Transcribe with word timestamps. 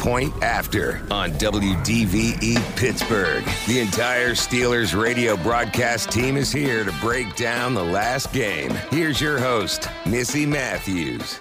Point 0.00 0.32
After 0.42 1.06
on 1.10 1.32
WDVE 1.32 2.56
Pittsburgh. 2.76 3.44
The 3.66 3.80
entire 3.80 4.30
Steelers 4.30 4.98
radio 4.98 5.36
broadcast 5.36 6.10
team 6.10 6.38
is 6.38 6.50
here 6.50 6.84
to 6.84 6.92
break 7.02 7.36
down 7.36 7.74
the 7.74 7.84
last 7.84 8.32
game. 8.32 8.70
Here's 8.90 9.20
your 9.20 9.38
host, 9.38 9.90
Missi 10.06 10.46
Matthews. 10.46 11.38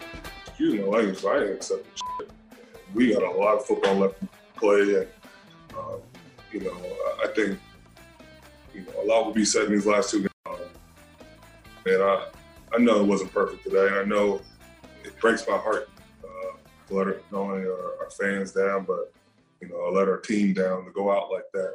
You 0.57 0.79
know, 0.79 0.93
I 0.93 1.03
ain't, 1.03 1.23
I 1.23 1.37
ain't 1.37 1.51
accepting 1.51 1.85
shit. 1.95 2.29
We 2.93 3.13
got 3.13 3.23
a 3.23 3.31
lot 3.31 3.59
of 3.59 3.65
football 3.65 3.95
left 3.95 4.19
to 4.19 4.27
play, 4.57 4.81
and 4.81 5.07
um, 5.77 6.01
you 6.51 6.59
know, 6.59 6.75
I 7.23 7.27
think 7.33 7.57
you 8.73 8.81
know 8.81 9.01
a 9.01 9.05
lot 9.05 9.25
will 9.25 9.33
be 9.33 9.45
said 9.45 9.67
in 9.67 9.71
these 9.71 9.85
last 9.85 10.11
two 10.11 10.19
games. 10.19 10.33
Um, 10.47 10.57
and 11.85 12.03
I, 12.03 12.25
I 12.73 12.77
know 12.77 12.99
it 12.99 13.07
wasn't 13.07 13.31
perfect 13.31 13.63
today, 13.63 13.87
and 13.87 13.95
I 13.95 14.03
know 14.03 14.41
it 15.05 15.17
breaks 15.21 15.47
my 15.47 15.55
heart 15.55 15.89
let 16.91 17.07
our, 17.07 17.17
not 17.31 17.39
only 17.39 17.67
our, 17.67 18.03
our 18.03 18.09
fans 18.09 18.51
down, 18.51 18.85
but 18.85 19.13
you 19.61 19.69
know, 19.69 19.87
I 19.87 19.91
let 19.91 20.07
our 20.07 20.19
team 20.19 20.53
down 20.53 20.85
to 20.85 20.91
go 20.91 21.11
out 21.11 21.31
like 21.31 21.43
that. 21.53 21.73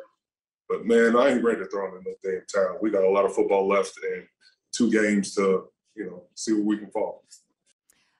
But 0.68 0.86
man, 0.86 1.16
I 1.16 1.30
ain't 1.30 1.44
ready 1.44 1.58
to 1.58 1.66
throw 1.66 1.86
in 1.96 2.02
no 2.04 2.14
damn 2.22 2.42
towel. 2.52 2.78
We 2.80 2.90
got 2.90 3.04
a 3.04 3.10
lot 3.10 3.24
of 3.24 3.34
football 3.34 3.68
left 3.68 3.98
and 4.12 4.24
two 4.72 4.90
games 4.90 5.34
to, 5.34 5.68
you 5.94 6.06
know, 6.06 6.24
see 6.34 6.52
where 6.52 6.62
we 6.62 6.78
can 6.78 6.90
fall. 6.90 7.24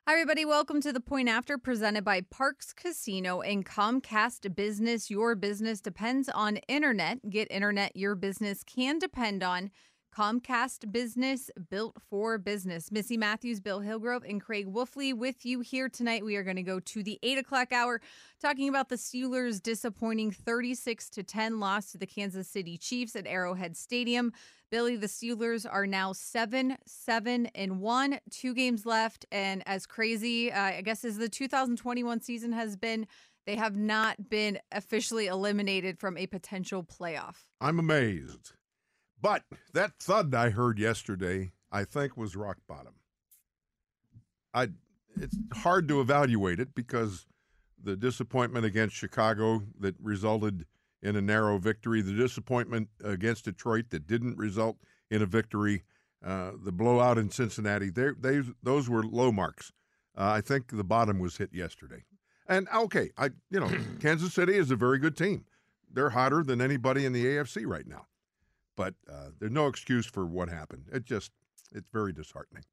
Hi, 0.06 0.12
everybody. 0.12 0.44
Welcome 0.44 0.82
to 0.82 0.92
the 0.92 1.00
Point 1.00 1.30
After 1.30 1.56
presented 1.56 2.04
by 2.04 2.20
Parx 2.20 2.76
Casino 2.76 3.40
and 3.40 3.64
Comcast 3.64 4.54
Business. 4.54 5.10
Your 5.10 5.34
business 5.34 5.80
depends 5.80 6.28
on 6.28 6.58
internet. 6.68 7.30
Get 7.30 7.50
internet 7.50 7.96
your 7.96 8.14
business 8.14 8.62
can 8.64 8.98
depend 8.98 9.42
on. 9.42 9.70
Comcast 10.14 10.92
Business 10.92 11.50
built 11.70 11.96
for 12.08 12.38
business. 12.38 12.92
Missi 12.92 13.16
Matthews, 13.16 13.58
Bill 13.58 13.80
Hillgrove, 13.80 14.22
and 14.22 14.40
Craig 14.40 14.72
Wolfley 14.72 15.12
with 15.12 15.44
you 15.44 15.58
here 15.60 15.88
tonight. 15.88 16.24
We 16.24 16.36
are 16.36 16.44
going 16.44 16.56
to 16.56 16.62
go 16.62 16.78
to 16.78 17.02
the 17.02 17.18
eight 17.24 17.36
o'clock 17.36 17.72
hour 17.72 18.00
talking 18.40 18.68
about 18.68 18.88
the 18.88 18.94
Steelers' 18.96 19.60
disappointing 19.60 20.30
36 20.30 21.10
to 21.10 21.24
10 21.24 21.58
loss 21.58 21.90
to 21.92 21.98
the 21.98 22.06
Kansas 22.06 22.46
City 22.46 22.78
Chiefs 22.78 23.16
at 23.16 23.26
Arrowhead 23.26 23.76
Stadium. 23.76 24.32
Billy, 24.70 24.96
the 24.96 25.08
Steelers 25.08 25.66
are 25.68 25.86
now 25.86 26.12
seven, 26.12 26.76
seven, 26.86 27.46
and 27.54 27.80
one, 27.80 28.20
two 28.30 28.54
games 28.54 28.86
left. 28.86 29.26
And 29.32 29.64
as 29.66 29.84
crazy, 29.84 30.52
uh, 30.52 30.60
I 30.60 30.82
guess, 30.82 31.04
as 31.04 31.18
the 31.18 31.28
2021 31.28 32.20
season 32.20 32.52
has 32.52 32.76
been, 32.76 33.08
they 33.46 33.56
have 33.56 33.74
not 33.74 34.30
been 34.30 34.60
officially 34.70 35.26
eliminated 35.26 35.98
from 35.98 36.16
a 36.16 36.28
potential 36.28 36.84
playoff. 36.84 37.36
I'm 37.60 37.80
amazed. 37.80 38.52
But 39.24 39.42
that 39.72 39.92
thud 39.98 40.34
I 40.34 40.50
heard 40.50 40.78
yesterday, 40.78 41.52
I 41.72 41.84
think, 41.84 42.14
was 42.14 42.36
rock 42.36 42.58
bottom. 42.68 42.96
I 44.52 44.68
it's 45.16 45.38
hard 45.54 45.88
to 45.88 46.02
evaluate 46.02 46.60
it 46.60 46.74
because 46.74 47.24
the 47.82 47.96
disappointment 47.96 48.66
against 48.66 48.94
Chicago 48.94 49.62
that 49.80 49.94
resulted 49.98 50.66
in 51.02 51.16
a 51.16 51.22
narrow 51.22 51.56
victory, 51.56 52.02
the 52.02 52.12
disappointment 52.12 52.88
against 53.02 53.46
Detroit 53.46 53.86
that 53.90 54.06
didn't 54.06 54.36
result 54.36 54.76
in 55.10 55.22
a 55.22 55.26
victory, 55.26 55.84
uh, 56.22 56.50
the 56.62 56.72
blowout 56.72 57.16
in 57.16 57.30
Cincinnati, 57.30 57.88
they, 57.88 58.10
they 58.20 58.42
those 58.62 58.90
were 58.90 59.04
low 59.04 59.32
marks. 59.32 59.72
Uh, 60.14 60.32
I 60.32 60.42
think 60.42 60.68
the 60.68 60.84
bottom 60.84 61.18
was 61.18 61.38
hit 61.38 61.54
yesterday. 61.54 62.04
And 62.46 62.68
okay, 62.74 63.08
I 63.16 63.30
you 63.50 63.60
know 63.60 63.70
Kansas 64.00 64.34
City 64.34 64.58
is 64.58 64.70
a 64.70 64.76
very 64.76 64.98
good 64.98 65.16
team. 65.16 65.46
They're 65.90 66.10
hotter 66.10 66.42
than 66.42 66.60
anybody 66.60 67.06
in 67.06 67.14
the 67.14 67.24
AFC 67.24 67.66
right 67.66 67.86
now. 67.86 68.04
But 68.76 68.94
uh, 69.10 69.30
there's 69.38 69.52
no 69.52 69.66
excuse 69.66 70.06
for 70.06 70.26
what 70.26 70.48
happened. 70.48 70.86
It 70.92 71.04
just 71.04 71.30
it's 71.72 71.88
very 71.92 72.12
disheartening. 72.12 72.64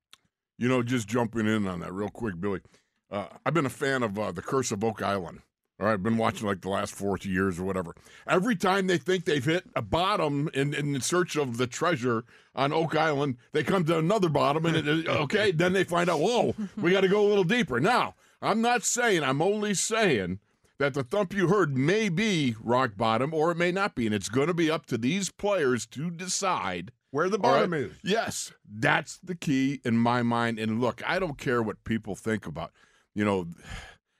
You 0.57 0.67
know, 0.67 0.83
just 0.83 1.07
jumping 1.07 1.47
in 1.47 1.67
on 1.67 1.79
that 1.79 1.93
real 1.93 2.09
quick, 2.09 2.39
Billy. 2.39 2.61
Uh, 3.09 3.27
I've 3.45 3.53
been 3.53 3.65
a 3.65 3.69
fan 3.69 4.03
of 4.03 4.17
uh, 4.17 4.31
the 4.31 4.41
Curse 4.41 4.71
of 4.71 4.83
Oak 4.83 5.01
Island. 5.01 5.41
All 5.79 5.87
right, 5.87 5.93
I've 5.93 6.03
been 6.03 6.17
watching 6.17 6.45
like 6.45 6.61
the 6.61 6.69
last 6.69 6.93
40 6.93 7.27
years 7.27 7.59
or 7.59 7.63
whatever. 7.63 7.95
Every 8.27 8.55
time 8.55 8.85
they 8.85 8.99
think 8.99 9.25
they've 9.25 9.43
hit 9.43 9.63
a 9.75 9.81
bottom 9.81 10.47
in, 10.53 10.75
in 10.75 11.01
search 11.01 11.35
of 11.35 11.57
the 11.57 11.65
treasure 11.65 12.23
on 12.53 12.71
Oak 12.71 12.95
Island, 12.95 13.37
they 13.51 13.63
come 13.63 13.83
to 13.85 13.97
another 13.97 14.29
bottom, 14.29 14.67
and 14.67 14.77
it, 14.77 15.07
okay, 15.09 15.51
then 15.51 15.73
they 15.73 15.83
find 15.83 16.07
out, 16.07 16.19
whoa, 16.19 16.53
we 16.77 16.91
got 16.91 17.01
to 17.01 17.07
go 17.07 17.25
a 17.25 17.29
little 17.29 17.43
deeper. 17.43 17.79
Now, 17.79 18.13
I'm 18.43 18.61
not 18.61 18.83
saying, 18.83 19.23
I'm 19.23 19.41
only 19.41 19.73
saying 19.73 20.39
that 20.81 20.95
the 20.95 21.03
thump 21.03 21.31
you 21.31 21.47
heard 21.47 21.77
may 21.77 22.09
be 22.09 22.55
rock 22.59 22.97
bottom 22.97 23.35
or 23.35 23.51
it 23.51 23.57
may 23.57 23.71
not 23.71 23.93
be, 23.93 24.07
and 24.07 24.15
it's 24.15 24.29
going 24.29 24.47
to 24.47 24.53
be 24.53 24.71
up 24.71 24.87
to 24.87 24.97
these 24.97 25.29
players 25.29 25.85
to 25.85 26.09
decide 26.09 26.91
where 27.11 27.29
the 27.29 27.37
bottom 27.37 27.71
right? 27.71 27.83
is. 27.83 27.91
Yes, 28.03 28.51
that's 28.67 29.19
the 29.23 29.35
key 29.35 29.79
in 29.85 29.95
my 29.97 30.23
mind. 30.23 30.57
And 30.57 30.81
look, 30.81 31.01
I 31.07 31.19
don't 31.19 31.37
care 31.37 31.61
what 31.61 31.83
people 31.83 32.15
think 32.15 32.47
about, 32.47 32.71
you 33.13 33.23
know 33.23 33.47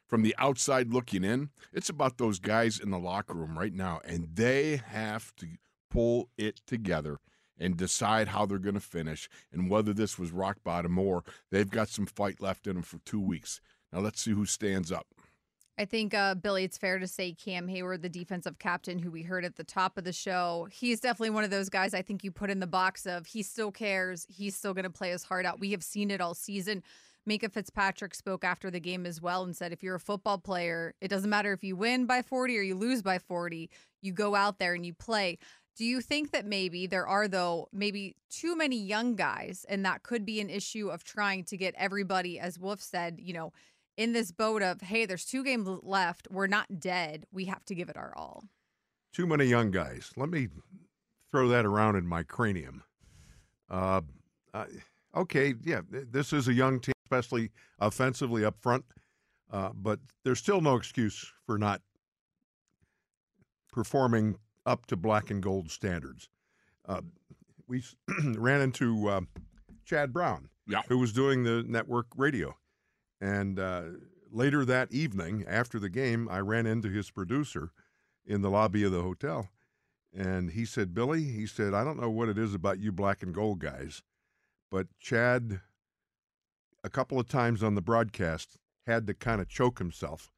from 0.07 0.23
the 0.23 0.35
outside 0.37 0.91
looking 0.91 1.23
in, 1.23 1.49
it's 1.71 1.87
about 1.87 2.17
those 2.17 2.37
guys 2.37 2.81
in 2.81 2.91
the 2.91 2.99
locker 2.99 3.33
room 3.33 3.57
right 3.57 3.73
now, 3.73 4.01
and 4.03 4.27
they 4.33 4.75
have 4.75 5.33
to 5.37 5.47
pull 5.89 6.27
it 6.37 6.61
together 6.67 7.19
and 7.57 7.77
decide 7.77 8.27
how 8.27 8.45
they're 8.45 8.57
going 8.57 8.75
to 8.75 8.81
finish 8.81 9.29
and 9.53 9.69
whether 9.69 9.93
this 9.93 10.19
was 10.19 10.33
rock 10.33 10.57
bottom 10.65 10.99
or 10.99 11.23
they've 11.49 11.69
got 11.69 11.87
some 11.87 12.05
fight 12.05 12.41
left 12.41 12.67
in 12.67 12.73
them 12.73 12.83
for 12.83 12.97
two 13.05 13.21
weeks. 13.21 13.61
Now 13.93 14.01
let's 14.01 14.21
see 14.21 14.31
who 14.31 14.45
stands 14.45 14.91
up. 14.91 15.07
I 15.81 15.85
think, 15.85 16.13
uh, 16.13 16.35
Billy, 16.35 16.63
it's 16.63 16.77
fair 16.77 16.99
to 16.99 17.07
say 17.07 17.33
Cam 17.33 17.67
Heyward, 17.67 18.03
the 18.03 18.07
defensive 18.07 18.59
captain 18.59 18.99
who 18.99 19.09
we 19.09 19.23
heard 19.23 19.43
at 19.43 19.55
the 19.55 19.63
top 19.63 19.97
of 19.97 20.03
the 20.03 20.13
show, 20.13 20.67
he's 20.71 20.99
definitely 20.99 21.31
one 21.31 21.43
of 21.43 21.49
those 21.49 21.69
guys 21.69 21.95
I 21.95 22.03
think 22.03 22.23
you 22.23 22.29
put 22.29 22.51
in 22.51 22.59
the 22.59 22.67
box 22.67 23.07
of 23.07 23.25
he 23.25 23.41
still 23.41 23.71
cares. 23.71 24.27
He's 24.29 24.55
still 24.55 24.75
going 24.75 24.83
to 24.83 24.91
play 24.91 25.09
his 25.09 25.23
heart 25.23 25.43
out. 25.43 25.59
We 25.59 25.71
have 25.71 25.81
seen 25.81 26.11
it 26.11 26.21
all 26.21 26.35
season. 26.35 26.83
Minkah 27.27 27.51
Fitzpatrick 27.51 28.13
spoke 28.13 28.43
after 28.43 28.69
the 28.69 28.79
game 28.79 29.07
as 29.07 29.23
well 29.23 29.43
and 29.43 29.55
said, 29.55 29.73
if 29.73 29.81
you're 29.81 29.95
a 29.95 29.99
football 29.99 30.37
player, 30.37 30.93
it 31.01 31.07
doesn't 31.07 31.31
matter 31.31 31.51
if 31.51 31.63
you 31.63 31.75
win 31.75 32.05
by 32.05 32.21
40 32.21 32.59
or 32.59 32.61
you 32.61 32.75
lose 32.75 33.01
by 33.01 33.17
40, 33.17 33.67
you 34.03 34.13
go 34.13 34.35
out 34.35 34.59
there 34.59 34.75
and 34.75 34.85
you 34.85 34.93
play. 34.93 35.39
Do 35.75 35.83
you 35.83 35.99
think 35.99 36.29
that 36.29 36.45
maybe 36.45 36.85
there 36.85 37.07
are, 37.07 37.27
though, 37.27 37.69
maybe 37.73 38.15
too 38.29 38.55
many 38.55 38.77
young 38.77 39.15
guys, 39.15 39.65
and 39.67 39.83
that 39.85 40.03
could 40.03 40.25
be 40.25 40.39
an 40.41 40.49
issue 40.51 40.89
of 40.89 41.03
trying 41.03 41.43
to 41.45 41.57
get 41.57 41.73
everybody, 41.75 42.39
as 42.39 42.59
Wolf 42.59 42.81
said, 42.81 43.19
you 43.19 43.33
know, 43.33 43.51
in 43.97 44.13
this 44.13 44.31
boat 44.31 44.61
of, 44.61 44.81
hey, 44.81 45.05
there's 45.05 45.25
two 45.25 45.43
games 45.43 45.67
left. 45.83 46.27
We're 46.31 46.47
not 46.47 46.79
dead. 46.79 47.25
We 47.31 47.45
have 47.45 47.65
to 47.65 47.75
give 47.75 47.89
it 47.89 47.97
our 47.97 48.13
all. 48.15 48.43
Too 49.13 49.27
many 49.27 49.45
young 49.45 49.71
guys. 49.71 50.11
Let 50.15 50.29
me 50.29 50.47
throw 51.31 51.47
that 51.49 51.65
around 51.65 51.95
in 51.95 52.07
my 52.07 52.23
cranium. 52.23 52.83
Uh, 53.69 54.01
uh, 54.53 54.65
okay, 55.15 55.53
yeah, 55.63 55.81
this 55.89 56.33
is 56.33 56.47
a 56.47 56.53
young 56.53 56.79
team 56.79 56.93
especially 57.05 57.51
offensively 57.79 58.45
up 58.45 58.55
front. 58.61 58.85
Uh, 59.51 59.69
but 59.73 59.99
there's 60.23 60.39
still 60.39 60.61
no 60.61 60.75
excuse 60.75 61.33
for 61.45 61.57
not 61.57 61.81
performing 63.71 64.37
up 64.65 64.85
to 64.85 64.95
black 64.95 65.29
and 65.29 65.43
gold 65.43 65.69
standards. 65.69 66.29
Uh, 66.87 67.01
we 67.67 67.83
ran 68.35 68.61
into 68.61 69.09
uh, 69.09 69.21
Chad 69.85 70.13
Brown, 70.13 70.49
yeah. 70.67 70.81
who 70.87 70.97
was 70.97 71.11
doing 71.11 71.43
the 71.43 71.63
network 71.67 72.07
radio. 72.15 72.55
And 73.21 73.59
uh, 73.59 73.83
later 74.31 74.65
that 74.65 74.91
evening, 74.91 75.45
after 75.47 75.79
the 75.79 75.89
game, 75.89 76.27
I 76.29 76.39
ran 76.39 76.65
into 76.65 76.89
his 76.89 77.11
producer 77.11 77.71
in 78.25 78.41
the 78.41 78.49
lobby 78.49 78.83
of 78.83 78.91
the 78.91 79.03
hotel. 79.03 79.49
And 80.13 80.51
he 80.51 80.65
said, 80.65 80.93
Billy, 80.93 81.23
he 81.23 81.45
said, 81.45 81.73
I 81.73 81.83
don't 81.83 81.99
know 81.99 82.09
what 82.09 82.27
it 82.27 82.37
is 82.37 82.53
about 82.53 82.79
you 82.79 82.91
black 82.91 83.23
and 83.23 83.33
gold 83.33 83.59
guys, 83.59 84.01
but 84.69 84.87
Chad 84.99 85.61
a 86.83 86.89
couple 86.89 87.19
of 87.19 87.27
times 87.27 87.61
on 87.61 87.75
the 87.75 87.81
broadcast 87.81 88.57
had 88.87 89.05
to 89.07 89.13
kind 89.13 89.39
of 89.39 89.47
choke 89.47 89.77
himself 89.77 90.31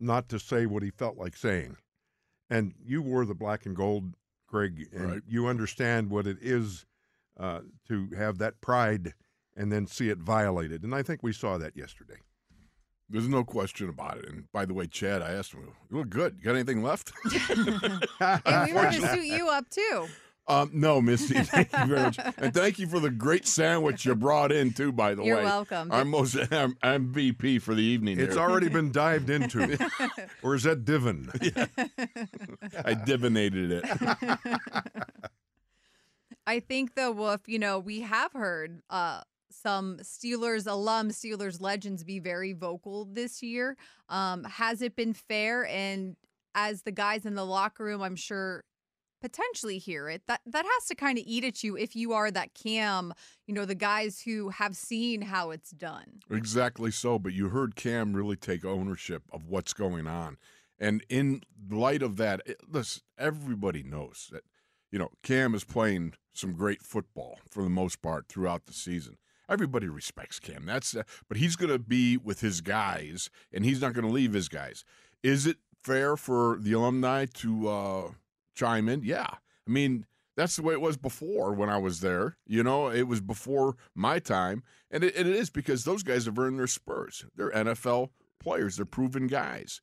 not 0.00 0.28
to 0.30 0.38
say 0.38 0.66
what 0.66 0.82
he 0.82 0.90
felt 0.90 1.16
like 1.16 1.36
saying. 1.36 1.76
And 2.50 2.74
you 2.84 3.02
wore 3.02 3.24
the 3.24 3.34
black 3.34 3.66
and 3.66 3.76
gold, 3.76 4.14
Greg, 4.46 4.88
and 4.92 5.10
right. 5.12 5.22
you 5.26 5.46
understand 5.46 6.10
what 6.10 6.26
it 6.26 6.38
is 6.40 6.86
uh, 7.38 7.60
to 7.88 8.08
have 8.16 8.38
that 8.38 8.60
pride 8.60 9.14
and 9.56 9.70
then 9.72 9.86
see 9.86 10.08
it 10.08 10.18
violated. 10.18 10.82
And 10.82 10.94
I 10.94 11.02
think 11.02 11.22
we 11.22 11.32
saw 11.32 11.58
that 11.58 11.76
yesterday. 11.76 12.16
There's 13.08 13.28
no 13.28 13.44
question 13.44 13.88
about 13.88 14.18
it. 14.18 14.28
And 14.28 14.50
by 14.52 14.64
the 14.64 14.74
way, 14.74 14.86
Chad, 14.86 15.22
I 15.22 15.32
asked 15.32 15.52
him, 15.52 15.68
"You 15.90 15.98
look 15.98 16.08
good. 16.08 16.36
You 16.38 16.44
got 16.44 16.54
anything 16.54 16.82
left?" 16.82 17.12
and 17.24 18.66
we 18.66 18.72
were 18.72 18.90
to 18.90 19.08
suit 19.12 19.26
you 19.26 19.48
up 19.48 19.68
too. 19.68 20.08
Um, 20.46 20.70
no, 20.74 21.00
Misty, 21.00 21.34
thank 21.42 21.72
you 21.72 21.86
very 21.86 22.00
much, 22.00 22.18
and 22.36 22.52
thank 22.52 22.78
you 22.78 22.86
for 22.86 23.00
the 23.00 23.10
great 23.10 23.46
sandwich 23.46 24.04
you 24.04 24.14
brought 24.14 24.52
in 24.52 24.72
too. 24.72 24.92
By 24.92 25.14
the 25.14 25.22
You're 25.22 25.36
way, 25.36 25.42
you're 25.42 25.50
welcome. 25.50 25.90
Our 25.90 26.04
most 26.04 26.36
I'm 26.52 26.74
MVP 26.82 27.62
for 27.62 27.74
the 27.74 27.82
evening. 27.82 28.20
It's 28.20 28.34
here. 28.34 28.42
already 28.42 28.68
been 28.68 28.92
dived 28.92 29.30
into, 29.30 29.78
or 30.42 30.54
is 30.54 30.64
that 30.64 30.84
divin? 30.84 31.30
Yeah. 31.40 31.66
I 32.84 32.94
divinated 32.94 33.70
it. 33.72 34.38
I 36.46 36.60
think 36.60 36.94
the 36.94 37.10
Wolf, 37.10 37.42
you 37.46 37.58
know, 37.58 37.78
we 37.78 38.00
have 38.00 38.32
heard 38.32 38.82
uh, 38.90 39.22
some 39.62 39.98
Steelers 40.02 40.66
alum, 40.66 41.10
Steelers 41.10 41.60
legends 41.60 42.04
be 42.04 42.18
very 42.18 42.52
vocal 42.52 43.04
this 43.04 43.42
year. 43.42 43.76
Um, 44.08 44.44
has 44.44 44.82
it 44.82 44.96
been 44.96 45.14
fair? 45.14 45.66
And 45.66 46.16
as 46.54 46.82
the 46.82 46.92
guys 46.92 47.24
in 47.24 47.34
the 47.34 47.46
locker 47.46 47.84
room, 47.84 48.02
I'm 48.02 48.16
sure 48.16 48.64
potentially 49.20 49.78
hear 49.78 50.10
it 50.10 50.20
that 50.26 50.42
that 50.44 50.66
has 50.66 50.86
to 50.86 50.94
kind 50.94 51.16
of 51.16 51.24
eat 51.26 51.44
at 51.44 51.64
you 51.64 51.78
if 51.78 51.96
you 51.96 52.12
are 52.12 52.30
that 52.30 52.52
cam 52.52 53.10
you 53.46 53.54
know 53.54 53.64
the 53.64 53.74
guys 53.74 54.20
who 54.20 54.50
have 54.50 54.76
seen 54.76 55.22
how 55.22 55.50
it's 55.50 55.70
done 55.70 56.20
exactly 56.30 56.90
so 56.90 57.18
but 57.18 57.32
you 57.32 57.48
heard 57.48 57.74
cam 57.74 58.12
really 58.12 58.36
take 58.36 58.66
ownership 58.66 59.22
of 59.32 59.48
what's 59.48 59.72
going 59.72 60.06
on 60.06 60.36
And 60.78 61.04
in 61.08 61.42
light 61.70 62.02
of 62.02 62.16
that, 62.16 62.42
it, 62.46 62.58
listen, 62.68 63.02
everybody 63.18 63.82
knows 63.82 64.28
that 64.32 64.42
you 64.90 64.98
know 64.98 65.10
Cam 65.22 65.54
is 65.54 65.64
playing 65.64 66.14
some 66.32 66.52
great 66.52 66.82
football 66.82 67.38
for 67.48 67.62
the 67.62 67.70
most 67.70 68.02
part 68.02 68.28
throughout 68.28 68.66
the 68.66 68.72
season. 68.72 69.16
Everybody 69.48 69.88
respects 69.88 70.38
Cam. 70.38 70.66
That's 70.66 70.96
uh, 70.96 71.02
but 71.28 71.36
he's 71.36 71.56
going 71.56 71.70
to 71.70 71.78
be 71.78 72.16
with 72.16 72.40
his 72.40 72.60
guys, 72.60 73.30
and 73.52 73.64
he's 73.64 73.80
not 73.80 73.92
going 73.92 74.06
to 74.06 74.12
leave 74.12 74.32
his 74.32 74.48
guys. 74.48 74.84
Is 75.22 75.46
it 75.46 75.58
fair 75.82 76.16
for 76.16 76.58
the 76.60 76.72
alumni 76.72 77.26
to 77.34 77.68
uh, 77.68 78.10
chime 78.54 78.88
in? 78.88 79.02
Yeah, 79.02 79.28
I 79.28 79.70
mean 79.70 80.06
that's 80.36 80.56
the 80.56 80.62
way 80.62 80.74
it 80.74 80.80
was 80.80 80.96
before 80.96 81.52
when 81.52 81.68
I 81.68 81.78
was 81.78 82.00
there. 82.00 82.36
You 82.46 82.62
know, 82.62 82.88
it 82.88 83.06
was 83.06 83.20
before 83.20 83.76
my 83.94 84.18
time, 84.18 84.62
and 84.90 85.04
it, 85.04 85.14
and 85.16 85.28
it 85.28 85.36
is 85.36 85.50
because 85.50 85.84
those 85.84 86.02
guys 86.02 86.24
have 86.26 86.38
earned 86.38 86.58
their 86.58 86.66
spurs. 86.66 87.24
They're 87.36 87.50
NFL 87.50 88.10
players. 88.40 88.76
They're 88.76 88.86
proven 88.86 89.26
guys. 89.26 89.80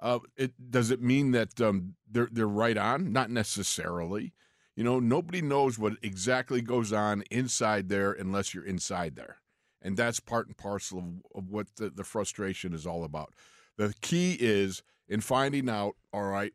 Uh, 0.00 0.18
it 0.36 0.52
does 0.70 0.90
it 0.90 1.00
mean 1.00 1.30
that 1.30 1.60
um, 1.60 1.94
they're 2.10 2.28
they're 2.30 2.46
right 2.46 2.76
on? 2.76 3.12
Not 3.12 3.30
necessarily. 3.30 4.34
You 4.76 4.82
know, 4.84 4.98
nobody 4.98 5.40
knows 5.40 5.78
what 5.78 5.94
exactly 6.02 6.60
goes 6.60 6.92
on 6.92 7.22
inside 7.30 7.88
there 7.88 8.12
unless 8.12 8.52
you're 8.54 8.66
inside 8.66 9.14
there, 9.14 9.36
and 9.80 9.96
that's 9.96 10.18
part 10.20 10.46
and 10.48 10.56
parcel 10.56 10.98
of, 10.98 11.04
of 11.44 11.50
what 11.50 11.68
the, 11.76 11.90
the 11.90 12.02
frustration 12.04 12.72
is 12.74 12.84
all 12.86 13.04
about. 13.04 13.34
The 13.76 13.94
key 14.00 14.36
is 14.40 14.82
in 15.08 15.20
finding 15.20 15.68
out. 15.68 15.94
All 16.12 16.24
right, 16.24 16.52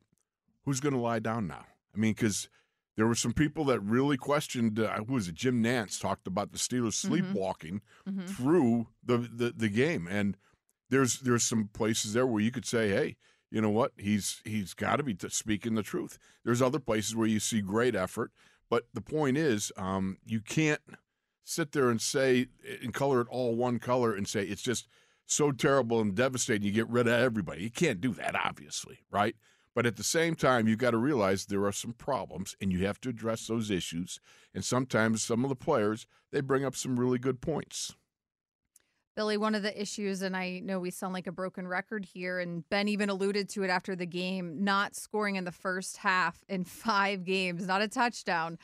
who's 0.66 0.80
going 0.82 0.94
to 0.96 1.00
lie 1.00 1.20
down 1.20 1.48
now? 1.48 1.66
I 1.96 1.98
mean, 1.98 2.12
because 2.14 2.50
there 2.98 3.08
were 3.08 3.16
some 3.16 3.32
people 3.32 3.64
that 3.66 3.80
really 3.80 4.18
questioned. 4.18 4.80
Uh, 4.80 4.96
who 5.06 5.14
was 5.14 5.30
it? 5.30 5.36
Jim 5.36 5.64
Nantz 5.64 5.98
talked 6.00 6.28
about 6.28 6.52
the 6.52 6.58
Steelers 6.58 6.94
sleepwalking 6.96 7.82
Mhm. 8.08 8.28
through 8.28 8.88
the, 9.02 9.18
the 9.18 9.54
the 9.56 9.70
game, 9.70 10.08
and 10.10 10.36
there's 10.90 11.20
there's 11.22 11.46
some 11.46 11.70
places 11.72 12.12
there 12.12 12.28
where 12.28 12.42
you 12.42 12.52
could 12.52 12.66
say, 12.66 12.90
hey, 12.90 13.16
you 13.52 13.62
know 13.62 13.70
what? 13.70 13.94
He's 13.98 14.42
he's 14.46 14.74
got 14.74 14.98
to 14.98 15.04
be 15.04 15.16
speaking 15.30 15.76
the 15.76 15.84
truth. 15.84 16.18
There's 16.44 16.62
other 16.62 16.80
places 16.80 17.16
where 17.16 17.28
you 17.28 17.40
see 17.40 17.62
great 17.62 17.96
effort, 17.96 18.32
but 18.70 18.86
the 18.94 19.02
point 19.02 19.38
is, 19.38 19.72
um, 19.78 20.18
you 20.26 20.42
can't 20.42 20.82
sit 21.44 21.72
there 21.72 21.90
and 21.90 22.00
say 22.00 22.48
and 22.84 22.94
color 22.94 23.22
it 23.22 23.28
all 23.30 23.56
one 23.56 23.80
color 23.80 24.14
and 24.14 24.28
say 24.28 24.44
it's 24.44 24.62
just 24.62 24.88
so 25.26 25.52
terrible 25.52 26.00
and 26.00 26.16
devastating. 26.16 26.68
You 26.68 26.72
get 26.72 26.90
rid 26.90 27.08
of 27.08 27.14
everybody. 27.14 27.64
You 27.64 27.72
can't 27.72 28.02
do 28.02 28.14
that, 28.14 28.36
obviously, 28.36 29.00
right? 29.12 29.36
But 29.76 29.86
at 29.86 29.96
the 29.96 30.04
same 30.04 30.36
time, 30.36 30.68
you've 30.68 30.80
got 30.80 30.92
to 30.92 30.98
realize 30.98 31.46
there 31.46 31.66
are 31.66 31.72
some 31.72 31.94
problems, 31.94 32.56
and 32.60 32.72
you 32.72 32.86
have 32.86 33.00
to 33.02 33.10
address 33.10 33.48
those 33.48 33.70
issues. 33.72 34.20
And 34.54 34.66
sometimes 34.66 35.24
some 35.24 35.44
of 35.44 35.50
the 35.50 35.56
players 35.56 36.06
they 36.32 36.42
bring 36.42 36.66
up 36.66 36.76
some 36.76 37.00
really 37.00 37.18
good 37.18 37.42
points. 37.42 37.96
Billy, 39.20 39.36
one 39.36 39.54
of 39.54 39.64
the 39.64 39.82
issues, 39.82 40.22
and 40.22 40.34
I 40.34 40.62
know 40.62 40.80
we 40.80 40.92
sound 40.92 41.14
like 41.14 41.28
a 41.28 41.32
broken 41.34 41.68
record 41.68 42.06
here, 42.06 42.40
and 42.40 42.64
Ben 42.70 42.88
even 42.88 43.10
alluded 43.10 43.50
to 43.50 43.64
it 43.64 43.70
after 43.70 43.94
the 43.94 44.06
game, 44.06 44.64
not 44.64 44.96
scoring 44.96 45.36
in 45.36 45.44
the 45.44 45.52
first 45.52 45.98
half 45.98 46.42
in 46.48 46.64
five 46.86 47.26
games, 47.26 47.68
not 47.68 47.82
a 47.82 47.90
touchdown. 47.90 48.58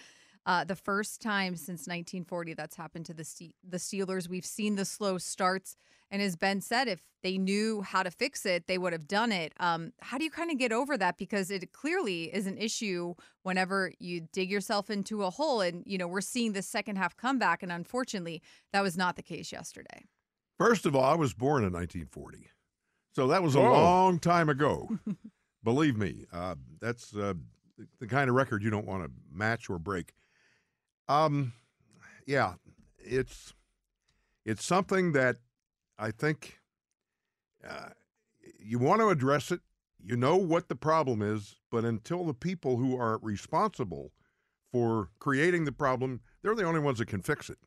Uh, 0.46 0.64
the 0.64 0.78
first 0.78 1.22
time 1.22 1.58
since 1.58 1.88
1940 1.88 2.54
that's 2.54 2.78
happened 2.78 3.06
to 3.08 3.14
the 3.14 3.26
the 3.68 3.76
Steelers. 3.76 4.30
We've 4.30 4.46
seen 4.46 4.76
the 4.76 4.86
slow 4.86 5.18
starts, 5.18 5.76
and 6.10 6.22
as 6.22 6.38
Ben 6.38 6.62
said, 6.62 6.88
if 6.88 7.02
they 7.22 7.38
knew 7.38 7.82
how 7.82 8.04
to 8.04 8.10
fix 8.10 8.46
it, 8.46 8.68
they 8.68 8.78
would 8.78 8.94
have 8.94 9.10
done 9.10 9.34
it. 9.34 9.52
Um, 9.60 9.92
how 10.00 10.18
do 10.18 10.24
you 10.24 10.32
kind 10.32 10.52
of 10.52 10.58
get 10.58 10.72
over 10.72 10.98
that? 10.98 11.18
Because 11.18 11.52
it 11.52 11.74
clearly 11.74 12.34
is 12.34 12.48
an 12.48 12.58
issue 12.58 13.16
whenever 13.44 13.92
you 14.00 14.22
dig 14.32 14.50
yourself 14.50 14.90
into 14.90 15.24
a 15.24 15.32
hole, 15.32 15.60
and 15.60 15.84
you 15.86 15.98
know 15.98 16.08
we're 16.08 16.22
seeing 16.22 16.54
the 16.54 16.62
second 16.62 16.96
half 16.96 17.18
comeback, 17.18 17.62
and 17.62 17.74
unfortunately, 17.74 18.42
that 18.72 18.84
was 18.84 18.96
not 18.96 19.18
the 19.18 19.22
case 19.22 19.52
yesterday. 19.52 20.06
First 20.58 20.86
of 20.86 20.96
all, 20.96 21.04
I 21.04 21.16
was 21.16 21.34
born 21.34 21.64
in 21.64 21.74
1940, 21.74 22.50
so 23.14 23.28
that 23.28 23.44
was 23.44 23.56
a 23.56 23.60
Whoa. 23.62 23.72
long 23.72 24.20
time 24.20 24.50
ago. 24.50 24.90
Believe 25.64 25.98
me, 25.98 26.26
uh, 26.32 26.56
that's 26.80 27.16
uh, 27.16 27.34
the 28.00 28.08
kind 28.08 28.30
of 28.30 28.36
record 28.36 28.64
you 28.64 28.70
don't 28.70 28.86
want 28.86 29.04
to 29.04 29.12
match 29.32 29.70
or 29.70 29.80
break. 29.80 30.14
Um, 31.10 31.54
yeah, 32.26 32.54
it's 32.98 33.54
it's 34.46 34.64
something 34.64 35.12
that 35.14 35.38
I 35.98 36.12
think 36.12 36.60
uh, 37.68 37.90
you 38.60 38.80
want 38.80 39.02
to 39.02 39.10
address 39.10 39.52
it. 39.52 39.62
You 40.04 40.16
know 40.16 40.36
what 40.38 40.70
the 40.70 40.76
problem 40.76 41.22
is, 41.22 41.56
but 41.72 41.84
until 41.84 42.26
the 42.26 42.34
people 42.34 42.78
who 42.78 42.96
are 42.98 43.18
responsible 43.18 44.12
for 44.72 45.10
creating 45.20 45.66
the 45.66 45.72
problem, 45.72 46.22
they're 46.42 46.56
the 46.56 46.64
only 46.64 46.80
ones 46.80 47.00
that 47.00 47.08
can 47.08 47.22
fix 47.22 47.50
it. 47.50 47.58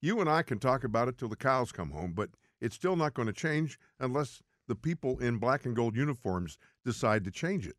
You 0.00 0.20
and 0.20 0.28
I 0.28 0.42
can 0.42 0.58
talk 0.58 0.84
about 0.84 1.08
it 1.08 1.18
till 1.18 1.28
the 1.28 1.36
cows 1.36 1.72
come 1.72 1.90
home, 1.90 2.12
but 2.12 2.30
it's 2.60 2.76
still 2.76 2.96
not 2.96 3.14
going 3.14 3.26
to 3.26 3.32
change 3.32 3.78
unless 3.98 4.42
the 4.68 4.74
people 4.74 5.18
in 5.18 5.38
black 5.38 5.64
and 5.64 5.74
gold 5.74 5.96
uniforms 5.96 6.58
decide 6.84 7.24
to 7.24 7.30
change 7.30 7.66
it. 7.66 7.76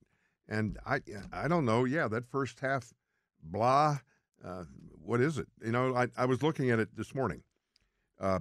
And 0.48 0.77
I, 0.86 1.01
I 1.31 1.48
don't 1.48 1.66
know. 1.66 1.86
Yeah, 1.86 2.07
that 2.07 2.25
first 2.25 2.60
half, 2.60 2.94
blah. 3.44 4.00
Uh, 4.44 4.63
what 5.04 5.21
is 5.21 5.38
it? 5.38 5.48
You 5.63 5.71
know, 5.71 5.95
I, 5.95 6.07
I 6.18 6.25
was 6.25 6.42
looking 6.42 6.71
at 6.71 6.80
it 6.80 6.95
this 6.95 7.13
morning. 7.13 7.44
Uh, 8.19 8.39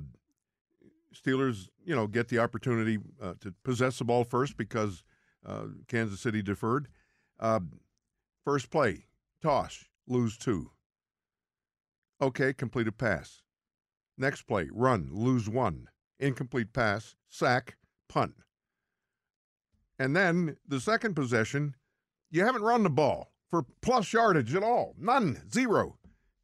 Steelers, 1.15 1.69
you 1.85 1.95
know, 1.95 2.07
get 2.07 2.29
the 2.29 2.39
opportunity 2.39 2.99
uh, 3.23 3.35
to 3.41 3.55
possess 3.65 3.99
the 3.99 4.05
ball 4.05 4.25
first 4.25 4.57
because 4.57 5.03
uh, 5.47 5.65
Kansas 5.87 6.21
City 6.21 6.43
deferred. 6.43 6.89
Uh, 7.39 7.61
first 8.45 8.71
play, 8.71 9.05
toss, 9.43 9.85
lose 10.07 10.37
two. 10.37 10.71
Okay, 12.21 12.53
completed 12.53 12.99
pass. 12.99 13.43
Next 14.19 14.43
play, 14.43 14.69
run, 14.73 15.09
lose 15.13 15.49
one. 15.49 15.89
Incomplete 16.19 16.73
pass, 16.73 17.15
sack, 17.29 17.77
punt. 18.09 18.35
And 19.99 20.15
then 20.15 20.57
the 20.67 20.81
second 20.81 21.15
possession, 21.15 21.77
you 22.31 22.45
haven't 22.45 22.63
run 22.63 22.83
the 22.83 22.91
ball 22.91 23.33
for 23.49 23.65
plus 23.81 24.13
yardage 24.13 24.55
at 24.55 24.63
all. 24.65 24.95
None, 24.99 25.41
zero. 25.53 25.97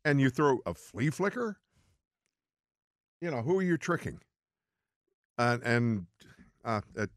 And 0.04 0.20
you 0.20 0.30
throw 0.30 0.60
a 0.64 0.74
flea 0.74 1.10
flicker? 1.10 1.58
You 3.20 3.30
know, 3.30 3.42
who 3.42 3.58
are 3.58 3.62
you 3.62 3.76
tricking? 3.76 4.20
Uh, 5.36 5.58
and 5.64 6.06
uh, 6.64 6.82
it, 6.94 7.10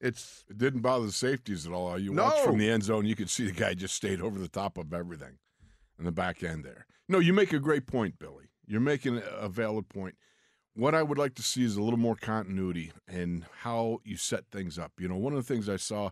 it's 0.00 0.44
It 0.50 0.58
didn't 0.58 0.82
bother 0.82 1.06
the 1.06 1.12
safeties 1.12 1.66
at 1.66 1.72
all. 1.72 1.98
You 1.98 2.12
watch 2.12 2.40
from 2.40 2.58
the 2.58 2.68
end 2.68 2.82
zone, 2.82 3.06
you 3.06 3.16
could 3.16 3.30
see 3.30 3.46
the 3.46 3.52
guy 3.52 3.74
just 3.74 3.94
stayed 3.94 4.20
over 4.20 4.38
the 4.38 4.48
top 4.48 4.76
of 4.76 4.92
everything 4.92 5.38
in 5.98 6.04
the 6.04 6.12
back 6.12 6.42
end 6.42 6.64
there. 6.64 6.86
No, 7.08 7.18
you 7.18 7.32
make 7.32 7.52
a 7.52 7.58
great 7.58 7.86
point, 7.86 8.18
Billy. 8.18 8.50
You're 8.66 8.80
making 8.80 9.22
a 9.24 9.48
valid 9.48 9.88
point. 9.88 10.16
What 10.74 10.94
I 10.94 11.02
would 11.02 11.18
like 11.18 11.34
to 11.36 11.42
see 11.42 11.64
is 11.64 11.76
a 11.76 11.82
little 11.82 11.98
more 11.98 12.16
continuity 12.16 12.92
in 13.08 13.46
how 13.60 14.00
you 14.04 14.16
set 14.16 14.46
things 14.50 14.78
up. 14.78 14.92
You 14.98 15.08
know, 15.08 15.16
one 15.16 15.32
of 15.32 15.46
the 15.46 15.54
things 15.54 15.68
I 15.68 15.76
saw, 15.76 16.10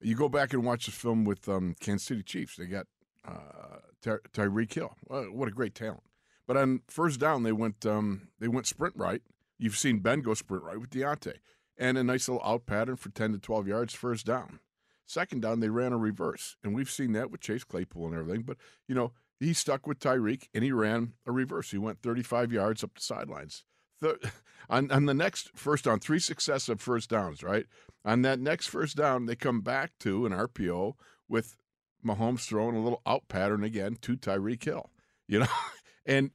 you 0.00 0.14
go 0.14 0.28
back 0.28 0.52
and 0.52 0.64
watch 0.64 0.86
the 0.86 0.92
film 0.92 1.24
with 1.24 1.48
um, 1.48 1.74
Kansas 1.80 2.06
City 2.06 2.22
Chiefs. 2.22 2.56
They 2.56 2.66
got 2.66 2.86
uh, 3.26 3.80
Ty- 4.02 4.18
Tyreek 4.32 4.72
Hill. 4.72 4.94
What 5.08 5.48
a 5.48 5.52
great 5.52 5.74
talent! 5.74 6.04
But 6.46 6.56
on 6.56 6.82
first 6.86 7.18
down, 7.18 7.42
they 7.42 7.52
went 7.52 7.84
um, 7.84 8.28
they 8.38 8.48
went 8.48 8.66
sprint 8.66 8.94
right. 8.96 9.22
You've 9.58 9.76
seen 9.76 9.98
Ben 9.98 10.20
go 10.20 10.34
sprint 10.34 10.62
right 10.62 10.78
with 10.78 10.90
Diontae, 10.90 11.38
and 11.76 11.98
a 11.98 12.04
nice 12.04 12.28
little 12.28 12.46
out 12.46 12.66
pattern 12.66 12.96
for 12.96 13.08
ten 13.08 13.32
to 13.32 13.38
twelve 13.38 13.66
yards 13.66 13.94
first 13.94 14.26
down. 14.26 14.60
Second 15.06 15.42
down, 15.42 15.60
they 15.60 15.68
ran 15.68 15.92
a 15.92 15.98
reverse, 15.98 16.56
and 16.62 16.74
we've 16.74 16.90
seen 16.90 17.12
that 17.12 17.30
with 17.30 17.40
Chase 17.40 17.64
Claypool 17.64 18.06
and 18.06 18.14
everything. 18.14 18.42
But 18.42 18.58
you 18.86 18.94
know, 18.94 19.12
he 19.40 19.52
stuck 19.52 19.86
with 19.86 19.98
Tyreek 19.98 20.48
and 20.54 20.64
he 20.64 20.72
ran 20.72 21.12
a 21.26 21.32
reverse. 21.32 21.70
He 21.70 21.78
went 21.78 22.02
35 22.02 22.52
yards 22.52 22.82
up 22.82 22.94
the 22.94 23.00
sidelines. 23.00 23.64
Th- 24.02 24.16
on, 24.70 24.90
on 24.90 25.06
the 25.06 25.14
next 25.14 25.50
first 25.56 25.84
down, 25.84 26.00
three 26.00 26.18
successive 26.18 26.80
first 26.80 27.10
downs, 27.10 27.42
right? 27.42 27.66
On 28.04 28.22
that 28.22 28.38
next 28.38 28.68
first 28.68 28.96
down, 28.96 29.26
they 29.26 29.36
come 29.36 29.60
back 29.60 29.92
to 30.00 30.26
an 30.26 30.32
RPO 30.32 30.94
with 31.28 31.56
Mahomes 32.04 32.46
throwing 32.46 32.76
a 32.76 32.82
little 32.82 33.02
out 33.06 33.28
pattern 33.28 33.64
again 33.64 33.96
to 34.02 34.16
Tyreek 34.16 34.64
Hill, 34.64 34.90
you 35.28 35.40
know, 35.40 35.46
and 36.04 36.30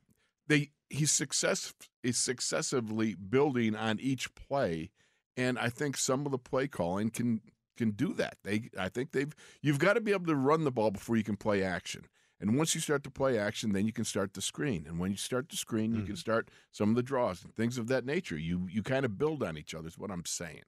they 0.47 0.71
he's 0.89 1.11
success 1.11 1.73
is 2.03 2.17
successively 2.17 3.15
building 3.15 3.75
on 3.75 3.99
each 3.99 4.35
play, 4.35 4.91
and 5.37 5.57
I 5.57 5.69
think 5.69 5.95
some 5.97 6.25
of 6.25 6.31
the 6.31 6.37
play 6.37 6.67
calling 6.67 7.09
can 7.09 7.41
can 7.77 7.91
do 7.91 8.13
that. 8.15 8.37
They 8.43 8.69
I 8.77 8.89
think 8.89 9.11
they've 9.11 9.33
you've 9.61 9.79
got 9.79 9.93
to 9.93 10.01
be 10.01 10.11
able 10.11 10.25
to 10.25 10.35
run 10.35 10.65
the 10.65 10.71
ball 10.71 10.91
before 10.91 11.15
you 11.15 11.23
can 11.23 11.37
play 11.37 11.63
action. 11.63 12.05
And 12.41 12.57
once 12.57 12.73
you 12.73 12.81
start 12.81 13.03
to 13.03 13.11
play 13.11 13.37
action, 13.37 13.71
then 13.71 13.85
you 13.85 13.93
can 13.93 14.03
start 14.03 14.33
the 14.33 14.41
screen. 14.41 14.85
And 14.87 14.97
when 14.97 15.11
you 15.11 15.17
start 15.17 15.49
the 15.49 15.55
screen, 15.55 15.91
you 15.91 16.01
can 16.01 16.13
mm-hmm. 16.13 16.15
start 16.15 16.49
some 16.71 16.89
of 16.89 16.95
the 16.95 17.03
draws 17.03 17.43
and 17.43 17.55
things 17.55 17.77
of 17.77 17.87
that 17.87 18.03
nature. 18.03 18.35
You 18.35 18.67
you 18.69 18.81
kind 18.81 19.05
of 19.05 19.19
build 19.19 19.43
on 19.43 19.57
each 19.57 19.75
other. 19.75 19.87
Is 19.87 19.97
what 19.97 20.09
I'm 20.09 20.25
saying. 20.25 20.63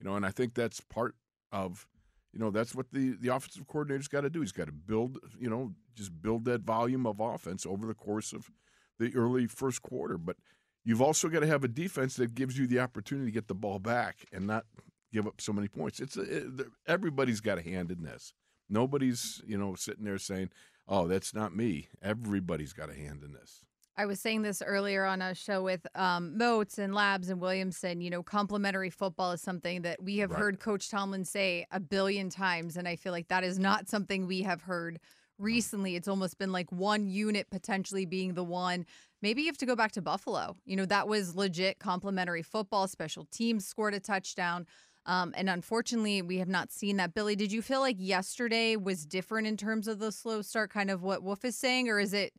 You 0.00 0.08
know, 0.08 0.16
and 0.16 0.24
I 0.24 0.30
think 0.30 0.54
that's 0.54 0.80
part 0.80 1.14
of 1.52 1.86
you 2.32 2.40
know 2.40 2.50
that's 2.50 2.74
what 2.74 2.86
the 2.90 3.16
the 3.20 3.28
offensive 3.28 3.66
coordinator's 3.66 4.08
got 4.08 4.22
to 4.22 4.30
do. 4.30 4.40
He's 4.40 4.50
got 4.50 4.66
to 4.66 4.72
build 4.72 5.18
you 5.38 5.50
know 5.50 5.74
just 5.94 6.22
build 6.22 6.46
that 6.46 6.62
volume 6.62 7.06
of 7.06 7.20
offense 7.20 7.66
over 7.66 7.86
the 7.86 7.94
course 7.94 8.32
of 8.32 8.50
the 8.98 9.14
early 9.14 9.46
first 9.46 9.82
quarter. 9.82 10.16
But 10.16 10.36
you've 10.84 11.02
also 11.02 11.28
got 11.28 11.40
to 11.40 11.46
have 11.46 11.64
a 11.64 11.68
defense 11.68 12.16
that 12.16 12.34
gives 12.34 12.56
you 12.56 12.66
the 12.66 12.80
opportunity 12.80 13.26
to 13.26 13.34
get 13.34 13.48
the 13.48 13.54
ball 13.54 13.78
back 13.78 14.24
and 14.32 14.46
not 14.46 14.64
give 15.12 15.26
up 15.26 15.40
so 15.40 15.52
many 15.52 15.68
points. 15.68 16.00
It's 16.00 16.16
it, 16.16 16.66
everybody's 16.86 17.40
got 17.40 17.58
a 17.58 17.62
hand 17.62 17.90
in 17.90 18.04
this. 18.04 18.32
Nobody's 18.70 19.42
you 19.46 19.58
know 19.58 19.74
sitting 19.74 20.04
there 20.04 20.18
saying, 20.18 20.50
"Oh, 20.90 21.08
that's 21.08 21.32
not 21.34 21.56
me." 21.56 21.88
Everybody's 22.02 22.74
got 22.74 22.90
a 22.90 22.94
hand 22.94 23.22
in 23.24 23.32
this. 23.32 23.64
I 23.96 24.06
was 24.06 24.18
saying 24.20 24.42
this 24.42 24.62
earlier 24.64 25.04
on 25.04 25.20
a 25.20 25.34
show 25.34 25.62
with 25.62 25.86
um, 25.94 26.38
Moats 26.38 26.78
and 26.78 26.94
Labs 26.94 27.28
and 27.28 27.40
Williamson. 27.40 28.00
You 28.00 28.10
know, 28.10 28.22
complementary 28.22 28.88
football 28.90 29.32
is 29.32 29.42
something 29.42 29.82
that 29.82 30.02
we 30.02 30.18
have 30.18 30.30
Right. 30.30 30.40
heard 30.40 30.60
Coach 30.60 30.88
Tomlin 30.90 31.24
say 31.24 31.66
a 31.70 31.80
billion 31.80 32.30
times, 32.30 32.76
and 32.76 32.88
I 32.88 32.96
feel 32.96 33.12
like 33.12 33.28
that 33.28 33.44
is 33.44 33.58
not 33.58 33.88
something 33.88 34.26
we 34.26 34.42
have 34.42 34.62
heard 34.62 35.00
recently. 35.38 35.96
It's 35.96 36.08
almost 36.08 36.38
been 36.38 36.52
like 36.52 36.70
one 36.70 37.08
unit 37.08 37.50
potentially 37.50 38.06
being 38.06 38.34
the 38.34 38.44
one. 38.44 38.86
Maybe 39.22 39.42
you 39.42 39.48
have 39.48 39.58
to 39.58 39.66
go 39.66 39.76
back 39.76 39.92
to 39.92 40.02
Buffalo. 40.02 40.56
You 40.64 40.76
know, 40.76 40.86
that 40.86 41.08
was 41.08 41.34
legit 41.34 41.78
complementary 41.78 42.42
football. 42.42 42.88
Special 42.88 43.26
teams 43.30 43.66
scored 43.66 43.94
a 43.94 44.00
touchdown. 44.00 44.66
Um, 45.10 45.34
and 45.36 45.50
unfortunately, 45.50 46.22
we 46.22 46.38
have 46.38 46.48
not 46.48 46.70
seen 46.70 46.98
that. 46.98 47.14
Billy, 47.14 47.34
did 47.34 47.50
you 47.50 47.62
feel 47.62 47.80
like 47.80 47.96
yesterday 47.98 48.76
was 48.76 49.04
different 49.04 49.48
in 49.48 49.56
terms 49.56 49.88
of 49.88 49.98
the 49.98 50.12
slow 50.12 50.40
start, 50.40 50.70
kind 50.70 50.88
of 50.88 51.02
what 51.02 51.24
Wolf 51.24 51.44
is 51.44 51.56
saying, 51.56 51.88
or 51.88 51.98
is 51.98 52.14
it? 52.14 52.32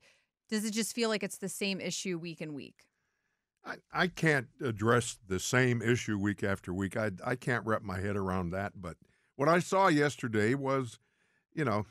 Does 0.49 0.63
it 0.63 0.71
just 0.71 0.95
feel 0.95 1.09
like 1.09 1.21
it's 1.21 1.37
the 1.37 1.49
same 1.49 1.81
issue 1.81 2.17
week 2.17 2.39
and 2.39 2.55
week? 2.55 2.85
I, 3.65 3.75
I 3.91 4.07
can't 4.07 4.47
address 4.63 5.17
the 5.27 5.37
same 5.37 5.81
issue 5.81 6.17
week 6.17 6.43
after 6.43 6.73
week. 6.73 6.95
I, 6.95 7.11
I 7.25 7.35
can't 7.35 7.65
wrap 7.65 7.81
my 7.81 7.99
head 7.99 8.15
around 8.15 8.51
that. 8.51 8.81
But 8.81 8.95
what 9.35 9.49
I 9.49 9.59
saw 9.59 9.89
yesterday 9.89 10.53
was, 10.53 10.97
you 11.53 11.65
know, 11.65 11.85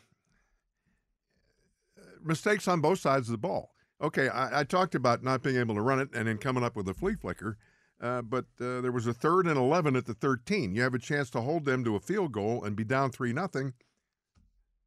mistakes 2.25 2.67
on 2.67 2.81
both 2.81 3.01
sides 3.01 3.29
of 3.29 3.33
the 3.33 3.39
ball. 3.39 3.75
Okay, 4.01 4.31
I, 4.31 4.61
I 4.61 4.65
talked 4.65 4.95
about 4.95 5.23
not 5.23 5.43
being 5.43 5.57
able 5.57 5.75
to 5.75 5.83
run 5.83 6.01
it 6.01 6.09
and 6.15 6.27
then 6.27 6.39
coming 6.39 6.65
up 6.65 6.75
with 6.75 6.89
a 6.89 6.95
flea 6.95 7.17
flicker, 7.17 7.59
uh, 8.01 8.23
but 8.23 8.47
uh, 8.61 8.81
there 8.81 8.93
was 8.93 9.07
a 9.07 9.15
third 9.15 9.47
and 9.47 9.59
11 9.59 9.97
at 9.97 10.07
the 10.07 10.15
13. 10.15 10.75
You 10.75 10.83
have 10.83 10.95
a 10.95 10.99
chance 10.99 11.31
to 11.31 11.41
hold 11.41 11.65
them 11.65 11.85
to 11.85 11.97
a 11.97 12.01
field 12.01 12.33
goal 12.33 12.65
and 12.65 12.77
be 12.77 12.85
down 12.85 13.11
3 13.11 13.33
nothing. 13.33 13.75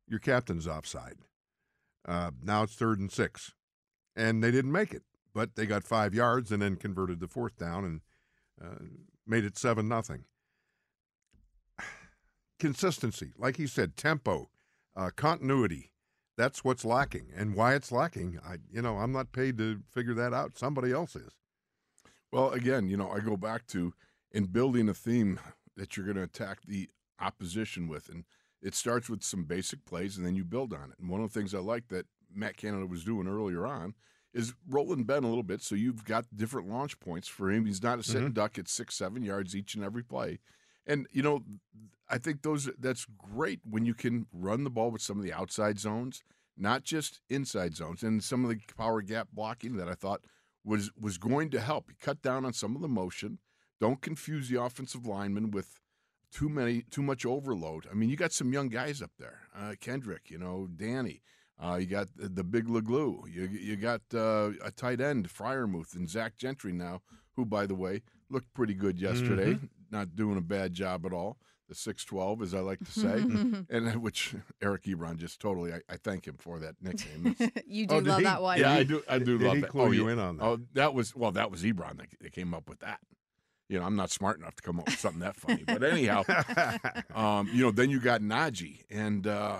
Your 0.07 0.19
captain's 0.19 0.67
offside. 0.67 1.17
Uh, 2.05 2.31
now 2.43 2.63
it's 2.63 2.75
third 2.75 2.99
and 2.99 3.11
six. 3.11 3.53
And 4.15 4.43
they 4.43 4.51
didn't 4.51 4.71
make 4.71 4.93
it 4.93 5.03
but 5.33 5.55
they 5.55 5.65
got 5.65 5.83
five 5.83 6.13
yards 6.13 6.51
and 6.51 6.61
then 6.61 6.75
converted 6.75 7.19
the 7.19 7.27
fourth 7.27 7.57
down 7.57 7.83
and 7.83 8.01
uh, 8.63 8.85
made 9.25 9.43
it 9.43 9.57
seven 9.57 9.87
nothing. 9.87 10.25
Consistency, 12.59 13.33
like 13.37 13.57
he 13.57 13.67
said, 13.67 13.97
tempo, 13.97 14.49
uh, 14.95 15.09
continuity. 15.15 15.91
That's 16.35 16.63
what's 16.63 16.83
lacking, 16.83 17.27
and 17.35 17.55
why 17.55 17.75
it's 17.75 17.91
lacking. 17.91 18.39
I, 18.43 18.55
you 18.71 18.81
know, 18.81 18.97
I'm 18.97 19.11
not 19.11 19.31
paid 19.31 19.57
to 19.59 19.81
figure 19.91 20.15
that 20.15 20.33
out. 20.33 20.57
Somebody 20.57 20.91
else 20.91 21.15
is. 21.15 21.33
Well, 22.33 22.49
again, 22.49 22.89
you 22.89 22.97
know, 22.97 23.11
I 23.11 23.19
go 23.19 23.37
back 23.37 23.67
to 23.67 23.93
in 24.31 24.45
building 24.45 24.89
a 24.89 24.93
theme 24.95 25.39
that 25.77 25.95
you're 25.95 26.05
going 26.07 26.17
to 26.17 26.23
attack 26.23 26.63
the 26.65 26.89
opposition 27.21 27.87
with, 27.87 28.09
and 28.09 28.23
it 28.59 28.73
starts 28.73 29.07
with 29.07 29.21
some 29.21 29.43
basic 29.43 29.85
plays, 29.85 30.17
and 30.17 30.25
then 30.25 30.35
you 30.35 30.43
build 30.43 30.73
on 30.73 30.89
it. 30.89 30.97
And 30.99 31.11
one 31.11 31.21
of 31.21 31.31
the 31.31 31.39
things 31.39 31.53
I 31.53 31.59
like 31.59 31.89
that 31.89 32.07
Matt 32.33 32.57
Canada 32.57 32.87
was 32.87 33.03
doing 33.03 33.27
earlier 33.27 33.67
on 33.67 33.93
is 34.33 34.55
rolling 34.67 35.03
Ben 35.03 35.23
a 35.23 35.27
little 35.27 35.43
bit, 35.43 35.61
so 35.61 35.75
you've 35.75 36.05
got 36.05 36.25
different 36.35 36.67
launch 36.67 36.99
points 36.99 37.27
for 37.27 37.51
him. 37.51 37.67
He's 37.67 37.83
not 37.83 37.99
a 37.99 38.03
sitting 38.03 38.29
mm-hmm. 38.29 38.33
duck 38.33 38.57
at 38.57 38.67
six, 38.67 38.95
seven 38.95 39.21
yards 39.21 39.55
each 39.55 39.75
and 39.75 39.83
every 39.83 40.01
play. 40.01 40.39
And 40.87 41.05
you 41.11 41.21
know, 41.21 41.43
I 42.09 42.17
think 42.17 42.41
those 42.41 42.67
that's 42.79 43.05
great 43.15 43.59
when 43.63 43.85
you 43.85 43.93
can 43.93 44.25
run 44.33 44.63
the 44.63 44.71
ball 44.71 44.89
with 44.89 45.03
some 45.03 45.19
of 45.19 45.23
the 45.23 45.33
outside 45.33 45.77
zones, 45.77 46.23
not 46.57 46.83
just 46.83 47.21
inside 47.29 47.75
zones, 47.75 48.01
and 48.01 48.23
some 48.23 48.43
of 48.43 48.49
the 48.49 48.59
power 48.75 49.03
gap 49.03 49.27
blocking 49.31 49.77
that 49.77 49.87
I 49.87 49.93
thought 49.93 50.25
was 50.63 50.91
was 50.99 51.17
going 51.17 51.49
to 51.51 51.59
help. 51.59 51.89
You 51.89 51.95
cut 51.99 52.21
down 52.21 52.45
on 52.45 52.53
some 52.53 52.75
of 52.75 52.81
the 52.81 52.87
motion. 52.87 53.39
Don't 53.79 54.01
confuse 54.01 54.49
the 54.49 54.61
offensive 54.61 55.05
linemen 55.05 55.51
with 55.51 55.79
too 56.31 56.49
many 56.49 56.83
too 56.89 57.01
much 57.01 57.25
overload. 57.25 57.87
I 57.89 57.93
mean, 57.93 58.09
you 58.09 58.15
got 58.15 58.31
some 58.31 58.53
young 58.53 58.69
guys 58.69 59.01
up 59.01 59.11
there, 59.19 59.41
uh, 59.55 59.73
Kendrick, 59.79 60.29
you 60.29 60.37
know, 60.37 60.67
Danny. 60.73 61.21
Uh, 61.61 61.75
you 61.75 61.85
got 61.85 62.07
the, 62.15 62.27
the 62.29 62.43
big 62.43 62.67
Leglue. 62.67 63.31
You 63.31 63.43
you 63.43 63.75
got 63.75 64.01
uh, 64.13 64.51
a 64.63 64.71
tight 64.71 64.99
end, 64.99 65.29
Freiermuth, 65.29 65.95
and 65.95 66.09
Zach 66.09 66.35
Gentry 66.37 66.73
now, 66.73 67.01
who 67.35 67.45
by 67.45 67.65
the 67.65 67.75
way 67.75 68.01
looked 68.29 68.53
pretty 68.53 68.73
good 68.73 68.99
yesterday. 68.99 69.59
Not 69.91 70.15
doing 70.15 70.37
a 70.37 70.41
bad 70.41 70.73
job 70.73 71.05
at 71.05 71.13
all. 71.13 71.37
The 71.73 71.79
six 71.79 72.05
twelve, 72.05 72.43
as 72.43 72.53
I 72.53 72.59
like 72.59 72.77
to 72.85 72.91
say, 72.91 73.13
and 73.69 73.95
which 74.03 74.35
Eric 74.61 74.83
Ebron 74.83 75.17
just 75.17 75.39
totally. 75.41 75.73
I, 75.73 75.79
I 75.89 75.97
thank 75.97 76.27
him 76.27 76.35
for 76.37 76.59
that 76.59 76.75
nickname. 76.79 77.35
You 77.65 77.87
do 77.87 77.95
Oh, 77.95 77.97
love 77.97 78.17
he- 78.19 78.23
that 78.25 78.41
one. 78.43 78.59
yeah, 78.59 78.73
I 78.73 78.83
do. 78.83 79.01
I 79.09 79.17
do 79.17 79.39
Did 79.39 79.47
love 79.47 79.55
he 79.55 79.61
that. 79.61 79.69
clue 79.71 79.81
oh, 79.81 79.91
you 79.91 80.05
yeah. 80.05 80.13
in 80.13 80.19
on 80.19 80.37
that? 80.37 80.43
Oh, 80.45 80.59
that 80.73 80.93
was 80.93 81.15
well. 81.15 81.31
That 81.31 81.49
was 81.49 81.63
Ebron 81.63 81.97
that, 81.97 82.07
that 82.21 82.31
came 82.31 82.53
up 82.53 82.69
with 82.69 82.81
that. 82.81 82.99
You 83.69 83.79
know, 83.79 83.85
I'm 83.85 83.95
not 83.95 84.11
smart 84.11 84.37
enough 84.37 84.55
to 84.57 84.61
come 84.61 84.79
up 84.79 84.85
with 84.85 84.99
something 84.99 85.21
that 85.21 85.35
funny. 85.35 85.63
But 85.65 85.83
anyhow, 85.83 86.23
um, 87.15 87.49
you 87.51 87.63
know, 87.63 87.71
then 87.71 87.89
you 87.89 87.99
got 87.99 88.21
Najee, 88.21 88.81
and 88.91 89.25
uh, 89.25 89.57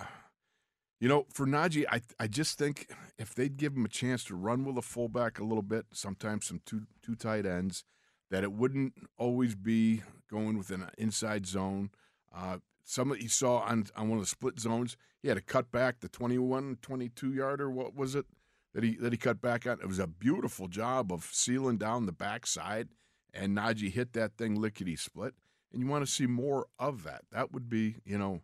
you 0.99 1.07
know, 1.09 1.25
for 1.33 1.47
Najee, 1.47 1.85
I 1.91 2.01
I 2.19 2.27
just 2.27 2.59
think 2.59 2.91
if 3.17 3.33
they'd 3.33 3.57
give 3.57 3.73
him 3.75 3.85
a 3.85 3.89
chance 3.89 4.23
to 4.25 4.35
run 4.35 4.65
with 4.65 4.77
a 4.77 4.83
fullback 4.83 5.39
a 5.39 5.43
little 5.43 5.63
bit, 5.63 5.85
sometimes 5.93 6.45
some 6.45 6.61
two 6.63 6.83
two 7.01 7.15
tight 7.15 7.47
ends, 7.47 7.85
that 8.29 8.43
it 8.43 8.51
wouldn't 8.53 8.93
always 9.17 9.55
be 9.55 10.03
going 10.29 10.57
within 10.57 10.81
an 10.81 10.89
inside 10.97 11.45
zone. 11.45 11.89
Uh, 12.33 12.57
some 12.83 13.09
that 13.09 13.21
you 13.21 13.29
saw 13.29 13.59
on 13.59 13.85
on 13.95 14.09
one 14.09 14.17
of 14.17 14.23
the 14.23 14.29
split 14.29 14.59
zones, 14.59 14.97
he 15.21 15.29
had 15.29 15.37
a 15.37 15.41
cut 15.41 15.71
back 15.71 15.99
the 15.99 16.09
21, 16.09 16.77
22 16.81 17.33
yarder. 17.33 17.69
What 17.69 17.95
was 17.95 18.15
it 18.15 18.25
that 18.73 18.83
he 18.83 18.95
that 18.97 19.13
he 19.13 19.17
cut 19.17 19.41
back 19.41 19.65
on? 19.65 19.79
It 19.79 19.87
was 19.87 19.99
a 19.99 20.07
beautiful 20.07 20.67
job 20.67 21.11
of 21.11 21.29
sealing 21.31 21.77
down 21.77 22.05
the 22.05 22.11
backside, 22.11 22.89
and 23.33 23.57
Najee 23.57 23.91
hit 23.91 24.13
that 24.13 24.37
thing 24.37 24.59
lickety 24.59 24.95
split. 24.95 25.33
And 25.71 25.81
you 25.81 25.87
want 25.87 26.05
to 26.05 26.11
see 26.11 26.27
more 26.27 26.67
of 26.77 27.03
that. 27.03 27.21
That 27.31 27.51
would 27.51 27.67
be, 27.67 27.95
you 28.05 28.17
know, 28.17 28.41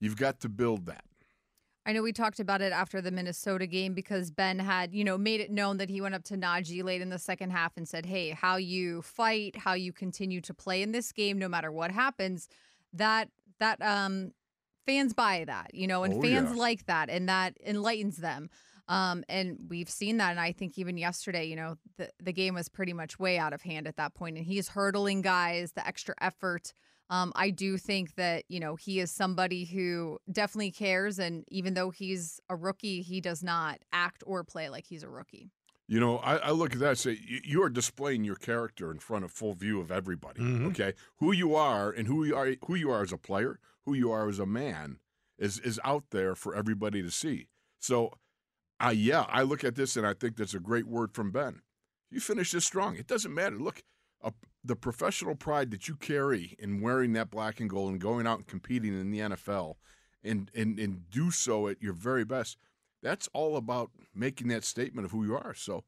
you've 0.00 0.16
got 0.16 0.40
to 0.40 0.48
build 0.48 0.86
that. 0.86 1.04
I 1.86 1.92
know 1.92 2.02
we 2.02 2.12
talked 2.12 2.40
about 2.40 2.62
it 2.62 2.72
after 2.72 3.02
the 3.02 3.10
Minnesota 3.10 3.66
game 3.66 3.92
because 3.92 4.30
Ben 4.30 4.58
had, 4.58 4.94
you 4.94 5.04
know, 5.04 5.18
made 5.18 5.40
it 5.40 5.50
known 5.50 5.76
that 5.76 5.90
he 5.90 6.00
went 6.00 6.14
up 6.14 6.24
to 6.24 6.36
Najee 6.36 6.82
late 6.82 7.02
in 7.02 7.10
the 7.10 7.18
second 7.18 7.50
half 7.50 7.76
and 7.76 7.86
said, 7.86 8.06
"Hey, 8.06 8.30
how 8.30 8.56
you 8.56 9.02
fight, 9.02 9.56
how 9.56 9.74
you 9.74 9.92
continue 9.92 10.40
to 10.40 10.54
play 10.54 10.80
in 10.80 10.92
this 10.92 11.12
game, 11.12 11.38
no 11.38 11.48
matter 11.48 11.70
what 11.70 11.90
happens, 11.90 12.48
that 12.94 13.28
that 13.60 13.80
um 13.82 14.32
fans 14.86 15.14
buy 15.14 15.44
that, 15.46 15.74
you 15.74 15.86
know, 15.86 16.04
and 16.04 16.14
Oh, 16.14 16.20
fans 16.22 16.50
yeah. 16.50 16.56
like 16.56 16.86
that, 16.86 17.08
and 17.10 17.28
that 17.28 17.56
enlightens 17.64 18.16
them." 18.18 18.48
Um, 18.86 19.24
and 19.30 19.58
we've 19.70 19.88
seen 19.88 20.18
that, 20.18 20.32
and 20.32 20.40
I 20.40 20.52
think 20.52 20.78
even 20.78 20.98
yesterday, 20.98 21.44
you 21.46 21.56
know, 21.56 21.76
the 21.96 22.10
the 22.22 22.32
game 22.32 22.54
was 22.54 22.68
pretty 22.68 22.92
much 22.92 23.18
way 23.18 23.38
out 23.38 23.52
of 23.52 23.62
hand 23.62 23.86
at 23.86 23.96
that 23.96 24.14
point, 24.14 24.36
and 24.36 24.46
he's 24.46 24.68
hurdling 24.68 25.22
guys, 25.22 25.72
the 25.72 25.86
extra 25.86 26.14
effort. 26.20 26.72
Um, 27.10 27.32
I 27.34 27.50
do 27.50 27.76
think 27.78 28.14
that 28.16 28.44
you 28.48 28.60
know 28.60 28.76
he 28.76 29.00
is 29.00 29.10
somebody 29.10 29.64
who 29.64 30.18
definitely 30.30 30.70
cares, 30.72 31.18
and 31.18 31.44
even 31.48 31.74
though 31.74 31.90
he's 31.90 32.40
a 32.50 32.56
rookie, 32.56 33.00
he 33.02 33.20
does 33.20 33.42
not 33.42 33.78
act 33.92 34.22
or 34.26 34.44
play 34.44 34.68
like 34.68 34.86
he's 34.86 35.02
a 35.02 35.08
rookie. 35.08 35.50
You 35.86 36.00
know, 36.00 36.16
I, 36.18 36.36
I 36.36 36.50
look 36.50 36.72
at 36.72 36.78
that 36.78 36.88
and 36.88 36.98
say 36.98 37.20
you, 37.44 37.62
are 37.62 37.68
displaying 37.68 38.24
your 38.24 38.36
character 38.36 38.90
in 38.90 38.98
front 38.98 39.24
of 39.24 39.30
full 39.30 39.52
view 39.52 39.80
of 39.80 39.90
everybody. 39.90 40.40
Mhm. 40.40 40.68
Okay, 40.70 40.94
who 41.18 41.30
you 41.32 41.54
are 41.54 41.90
and 41.90 42.06
who 42.06 42.24
you 42.24 42.34
are, 42.34 42.54
who 42.66 42.74
you 42.74 42.90
are 42.90 43.02
as 43.02 43.12
a 43.12 43.18
player, 43.18 43.58
who 43.84 43.92
you 43.92 44.10
are 44.10 44.28
as 44.28 44.38
a 44.38 44.46
man, 44.46 44.98
is 45.36 45.58
is 45.58 45.78
out 45.84 46.04
there 46.10 46.34
for 46.34 46.54
everybody 46.54 47.02
to 47.02 47.10
see. 47.10 47.48
So, 47.78 48.14
uh, 48.80 48.94
yeah, 48.96 49.26
I 49.28 49.42
look 49.42 49.62
at 49.62 49.74
this 49.74 49.94
and 49.96 50.06
I 50.06 50.14
think 50.14 50.36
that's 50.36 50.54
a 50.54 50.60
great 50.60 50.86
word 50.86 51.12
from 51.12 51.30
Ben. 51.30 51.60
You 52.10 52.20
finish 52.20 52.52
this 52.52 52.64
strong. 52.64 52.96
It 52.96 53.06
doesn't 53.06 53.34
matter. 53.34 53.56
Look, 53.58 53.82
uh, 54.22 54.30
the 54.64 54.76
professional 54.76 55.34
pride 55.34 55.70
that 55.70 55.86
you 55.86 55.96
carry 55.96 56.56
in 56.58 56.80
wearing 56.80 57.12
that 57.12 57.30
black 57.30 57.60
and 57.60 57.68
gold 57.68 57.90
and 57.90 58.00
going 58.00 58.26
out 58.26 58.38
and 58.38 58.46
competing 58.46 58.98
in 58.98 59.10
the 59.10 59.18
NFL, 59.18 59.74
and 60.22 60.50
and 60.54 60.78
and 60.78 61.10
do 61.10 61.30
so 61.30 61.68
at 61.68 61.82
your 61.82 61.92
very 61.92 62.24
best 62.24 62.56
that's 63.04 63.28
all 63.34 63.56
about 63.56 63.90
making 64.14 64.48
that 64.48 64.64
statement 64.64 65.04
of 65.04 65.12
who 65.12 65.24
you 65.24 65.36
are. 65.36 65.54
So 65.54 65.84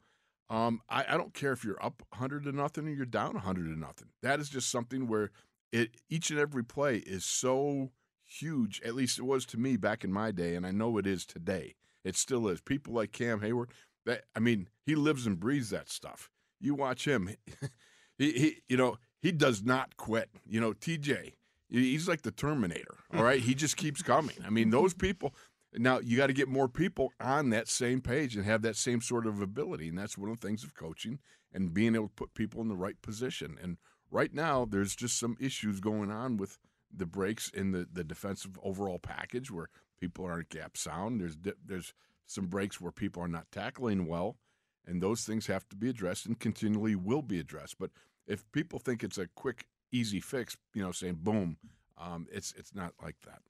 um, 0.49 0.81
I, 0.87 1.03
I 1.09 1.17
don't 1.17 1.33
care 1.33 1.51
if 1.51 1.65
you're 1.65 1.83
up 1.83 2.03
100 2.11 2.43
to 2.43 2.51
nothing 2.53 2.87
or 2.87 2.91
you're 2.91 3.05
down 3.05 3.33
100 3.33 3.63
to 3.73 3.77
nothing. 3.77 4.09
That 4.21 4.39
is 4.39 4.47
just 4.47 4.69
something 4.69 5.07
where 5.07 5.31
it 5.73 5.97
each 6.09 6.29
and 6.29 6.39
every 6.39 6.63
play 6.63 6.97
is 6.97 7.25
so 7.25 7.91
huge. 8.23 8.81
At 8.85 8.95
least 8.95 9.19
it 9.19 9.23
was 9.23 9.45
to 9.47 9.57
me 9.57 9.75
back 9.75 10.03
in 10.03 10.13
my 10.13 10.31
day, 10.31 10.55
and 10.55 10.65
I 10.65 10.71
know 10.71 10.97
it 10.97 11.07
is 11.07 11.25
today. 11.25 11.75
It 12.05 12.15
still 12.15 12.47
is. 12.47 12.61
People 12.61 12.93
like 12.93 13.11
Cam 13.11 13.41
Heyward, 13.41 13.71
that 14.05 14.23
I 14.35 14.39
mean, 14.39 14.69
he 14.85 14.95
lives 14.95 15.25
and 15.25 15.39
breathes 15.39 15.71
that 15.71 15.89
stuff. 15.89 16.29
You 16.61 16.75
watch 16.75 17.05
him, 17.05 17.35
he, 18.17 18.31
he 18.31 18.55
you 18.69 18.77
know 18.77 18.97
he 19.21 19.31
does 19.31 19.63
not 19.63 19.97
quit. 19.97 20.29
You 20.45 20.61
know, 20.61 20.71
TJ, 20.71 21.33
he's 21.69 22.07
like 22.07 22.21
the 22.21 22.31
Terminator. 22.31 22.95
All 23.13 23.23
right, 23.23 23.41
he 23.41 23.53
just 23.53 23.75
keeps 23.75 24.01
coming. 24.01 24.37
I 24.45 24.49
mean, 24.49 24.69
those 24.69 24.93
people. 24.93 25.35
Now 25.73 25.99
you 25.99 26.17
got 26.17 26.27
to 26.27 26.33
get 26.33 26.47
more 26.47 26.69
people 26.69 27.11
on 27.19 27.49
that 27.49 27.67
same 27.67 28.01
page 28.01 28.35
and 28.35 28.45
have 28.45 28.61
that 28.61 28.75
same 28.75 29.01
sort 29.01 29.27
of 29.27 29.41
ability, 29.41 29.89
and 29.89 29.97
that's 29.97 30.17
one 30.17 30.29
of 30.29 30.39
the 30.39 30.47
things 30.47 30.63
of 30.63 30.75
coaching 30.75 31.19
and 31.53 31.73
being 31.73 31.95
able 31.95 32.07
to 32.07 32.13
put 32.13 32.33
people 32.33 32.61
in 32.61 32.67
the 32.67 32.75
right 32.75 33.01
position. 33.01 33.57
And 33.61 33.77
right 34.09 34.33
now, 34.33 34.65
there's 34.65 34.95
just 34.95 35.19
some 35.19 35.37
issues 35.39 35.79
going 35.79 36.11
on 36.11 36.37
with 36.37 36.57
the 36.95 37.05
breaks 37.05 37.49
in 37.49 37.71
the, 37.71 37.87
the 37.91 38.03
defensive 38.03 38.57
overall 38.63 38.99
package 38.99 39.51
where 39.51 39.69
people 39.99 40.25
aren't 40.25 40.49
gap 40.49 40.77
sound. 40.77 41.19
There's 41.19 41.37
there's 41.65 41.93
some 42.25 42.47
breaks 42.47 42.79
where 42.81 42.91
people 42.91 43.23
are 43.23 43.27
not 43.27 43.51
tackling 43.51 44.07
well, 44.07 44.37
and 44.85 45.01
those 45.01 45.23
things 45.23 45.47
have 45.47 45.67
to 45.69 45.75
be 45.75 45.89
addressed 45.89 46.25
and 46.25 46.39
continually 46.39 46.95
will 46.95 47.21
be 47.21 47.39
addressed. 47.39 47.77
But 47.79 47.91
if 48.25 48.49
people 48.51 48.79
think 48.79 49.03
it's 49.03 49.17
a 49.17 49.27
quick, 49.35 49.67
easy 49.91 50.19
fix, 50.19 50.57
you 50.73 50.83
know, 50.83 50.91
saying 50.91 51.19
boom, 51.21 51.57
um, 51.97 52.27
it's 52.31 52.53
it's 52.57 52.75
not 52.75 52.93
like 53.01 53.15
that. 53.25 53.41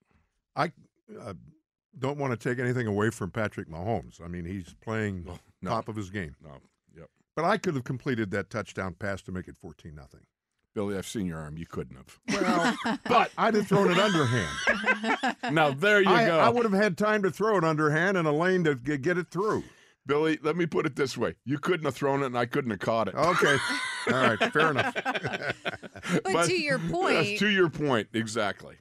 I 0.56 0.72
uh, 1.20 1.34
don't 2.00 2.18
want 2.18 2.40
to 2.40 2.50
take 2.50 2.60
anything 2.60 2.88
away 2.88 3.10
from 3.10 3.32
Patrick 3.32 3.70
Mahomes. 3.70 4.22
I 4.24 4.28
mean, 4.28 4.46
he's 4.46 4.76
playing 4.82 5.24
Well, 5.26 5.40
no. 5.62 5.70
top 5.72 5.88
of 5.88 5.96
his 5.96 6.10
game. 6.10 6.36
No, 6.44 6.52
yep. 6.96 7.10
But 7.36 7.46
I 7.46 7.58
could 7.58 7.76
have 7.76 7.84
completed 7.84 8.32
that 8.32 8.50
touchdown 8.50 8.96
pass 8.98 9.22
to 9.24 9.32
make 9.32 9.48
it 9.48 9.56
14 9.58 9.94
nothing. 9.96 10.22
Billy, 10.76 10.96
I've 10.96 11.08
seen 11.08 11.26
your 11.26 11.40
arm. 11.40 11.58
You 11.58 11.66
couldn't 11.66 11.96
have. 11.98 12.20
Well, 12.86 13.00
but 13.08 13.32
I'd 13.36 13.56
have 13.56 13.68
thrown 13.68 13.90
it 13.90 13.98
underhand. 13.98 15.36
Now 15.52 15.72
there 15.72 16.02
you 16.02 16.10
I, 16.10 16.26
go. 16.28 16.38
I 16.40 16.50
would 16.50 16.64
have 16.66 16.74
had 16.74 16.98
time 16.98 17.24
to 17.24 17.32
throw 17.32 17.58
it 17.58 17.64
underhand 17.64 18.16
and 18.18 18.28
a 18.28 18.32
lane 18.32 18.64
to 18.66 18.76
g- 18.76 18.98
get 18.98 19.18
it 19.18 19.32
through. 19.32 19.64
Billy, 20.06 20.38
let 20.44 20.56
me 20.56 20.66
put 20.68 20.86
it 20.86 20.96
this 20.96 21.18
way: 21.18 21.36
you 21.46 21.58
couldn't 21.58 21.86
have 21.86 21.96
thrown 21.96 22.22
it, 22.22 22.28
and 22.28 22.38
I 22.38 22.46
couldn't 22.46 22.70
have 22.72 22.80
caught 22.80 23.08
it. 23.08 23.16
Okay. 23.16 23.58
All 24.08 24.14
right. 24.14 24.54
Fair 24.54 24.72
enough. 24.72 24.94
But, 26.24 26.46
to 26.46 26.54
your 26.62 26.80
Yes, 26.80 26.92
point, 26.92 27.40
to 27.40 27.48
your 27.48 27.70
point, 27.70 28.08
exactly. 28.14 28.76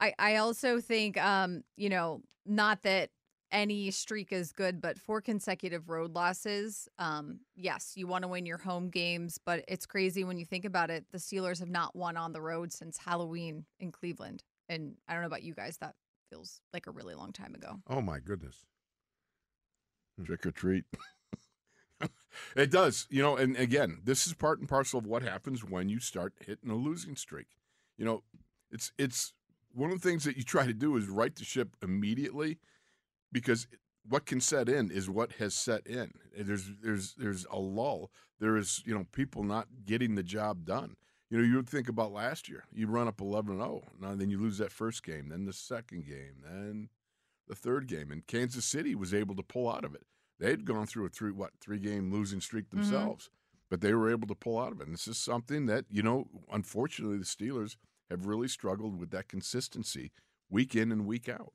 I, 0.00 0.14
I 0.18 0.36
also 0.36 0.80
think, 0.80 1.22
um, 1.22 1.62
you 1.76 1.88
know, 1.88 2.22
not 2.46 2.82
that 2.82 3.10
any 3.52 3.90
streak 3.90 4.32
is 4.32 4.52
good, 4.52 4.80
but 4.80 4.98
four 4.98 5.20
consecutive 5.20 5.88
road 5.88 6.14
losses. 6.14 6.88
Um, 6.98 7.40
yes, 7.56 7.92
you 7.96 8.06
want 8.06 8.22
to 8.22 8.28
win 8.28 8.46
your 8.46 8.58
home 8.58 8.88
games, 8.88 9.38
but 9.44 9.64
it's 9.68 9.86
crazy 9.86 10.24
when 10.24 10.38
you 10.38 10.44
think 10.44 10.64
about 10.64 10.90
it. 10.90 11.04
The 11.12 11.18
Steelers 11.18 11.58
have 11.58 11.70
not 11.70 11.94
won 11.96 12.16
on 12.16 12.32
the 12.32 12.40
road 12.40 12.72
since 12.72 12.98
Halloween 12.98 13.64
in 13.78 13.92
Cleveland. 13.92 14.42
And 14.68 14.94
I 15.08 15.12
don't 15.12 15.22
know 15.22 15.26
about 15.26 15.42
you 15.42 15.54
guys, 15.54 15.78
that 15.78 15.94
feels 16.30 16.60
like 16.72 16.86
a 16.86 16.92
really 16.92 17.14
long 17.14 17.32
time 17.32 17.54
ago. 17.54 17.80
Oh, 17.88 18.00
my 18.00 18.20
goodness. 18.20 18.66
Trick 20.24 20.46
or 20.46 20.52
treat. 20.52 20.84
it 22.56 22.70
does, 22.70 23.06
you 23.10 23.22
know. 23.22 23.36
And 23.36 23.56
again, 23.56 24.00
this 24.04 24.26
is 24.26 24.34
part 24.34 24.60
and 24.60 24.68
parcel 24.68 24.98
of 24.98 25.06
what 25.06 25.22
happens 25.22 25.64
when 25.64 25.88
you 25.88 25.98
start 25.98 26.34
hitting 26.46 26.70
a 26.70 26.74
losing 26.74 27.16
streak. 27.16 27.46
You 27.96 28.04
know, 28.04 28.22
it's 28.70 28.92
it's 28.98 29.32
one 29.72 29.90
of 29.90 30.00
the 30.00 30.08
things 30.08 30.24
that 30.24 30.36
you 30.36 30.42
try 30.42 30.66
to 30.66 30.72
do 30.72 30.96
is 30.96 31.08
right 31.08 31.34
the 31.34 31.44
ship 31.44 31.76
immediately, 31.82 32.58
because 33.32 33.66
what 34.08 34.26
can 34.26 34.40
set 34.40 34.68
in 34.68 34.90
is 34.90 35.08
what 35.08 35.32
has 35.32 35.54
set 35.54 35.86
in. 35.86 36.12
There's 36.36 36.70
there's 36.82 37.14
there's 37.14 37.46
a 37.50 37.58
lull. 37.58 38.10
There 38.38 38.56
is 38.56 38.82
you 38.84 38.94
know 38.94 39.06
people 39.12 39.44
not 39.44 39.68
getting 39.84 40.14
the 40.14 40.22
job 40.22 40.64
done. 40.64 40.96
You 41.30 41.38
know, 41.38 41.44
you 41.44 41.56
would 41.56 41.68
think 41.68 41.88
about 41.88 42.12
last 42.12 42.48
year. 42.48 42.64
You 42.72 42.88
run 42.88 43.06
up 43.06 43.18
11-0. 43.18 43.82
Now 44.00 44.14
then 44.16 44.30
you 44.30 44.40
lose 44.40 44.58
that 44.58 44.72
first 44.72 45.04
game, 45.04 45.28
then 45.28 45.44
the 45.44 45.52
second 45.52 46.04
game, 46.04 46.42
then 46.42 46.88
the 47.46 47.54
third 47.54 47.86
game, 47.86 48.10
and 48.10 48.26
Kansas 48.26 48.64
City 48.64 48.96
was 48.96 49.14
able 49.14 49.36
to 49.36 49.42
pull 49.42 49.70
out 49.70 49.84
of 49.84 49.94
it. 49.94 50.02
They 50.40 50.50
had 50.50 50.64
gone 50.64 50.86
through 50.86 51.06
a 51.06 51.10
three 51.10 51.30
what 51.30 51.52
three 51.60 51.78
game 51.78 52.10
losing 52.10 52.40
streak 52.40 52.68
mm-hmm. 52.68 52.80
themselves, 52.80 53.30
but 53.68 53.80
they 53.80 53.94
were 53.94 54.10
able 54.10 54.26
to 54.28 54.34
pull 54.34 54.58
out 54.58 54.72
of 54.72 54.80
it. 54.80 54.86
And 54.86 54.94
this 54.94 55.06
is 55.06 55.18
something 55.18 55.66
that 55.66 55.84
you 55.90 56.02
know, 56.02 56.26
unfortunately, 56.50 57.18
the 57.18 57.24
Steelers 57.24 57.76
have 58.10 58.26
really 58.26 58.48
struggled 58.48 58.98
with 58.98 59.10
that 59.10 59.28
consistency 59.28 60.12
week 60.50 60.74
in 60.74 60.90
and 60.90 61.06
week 61.06 61.28
out. 61.28 61.52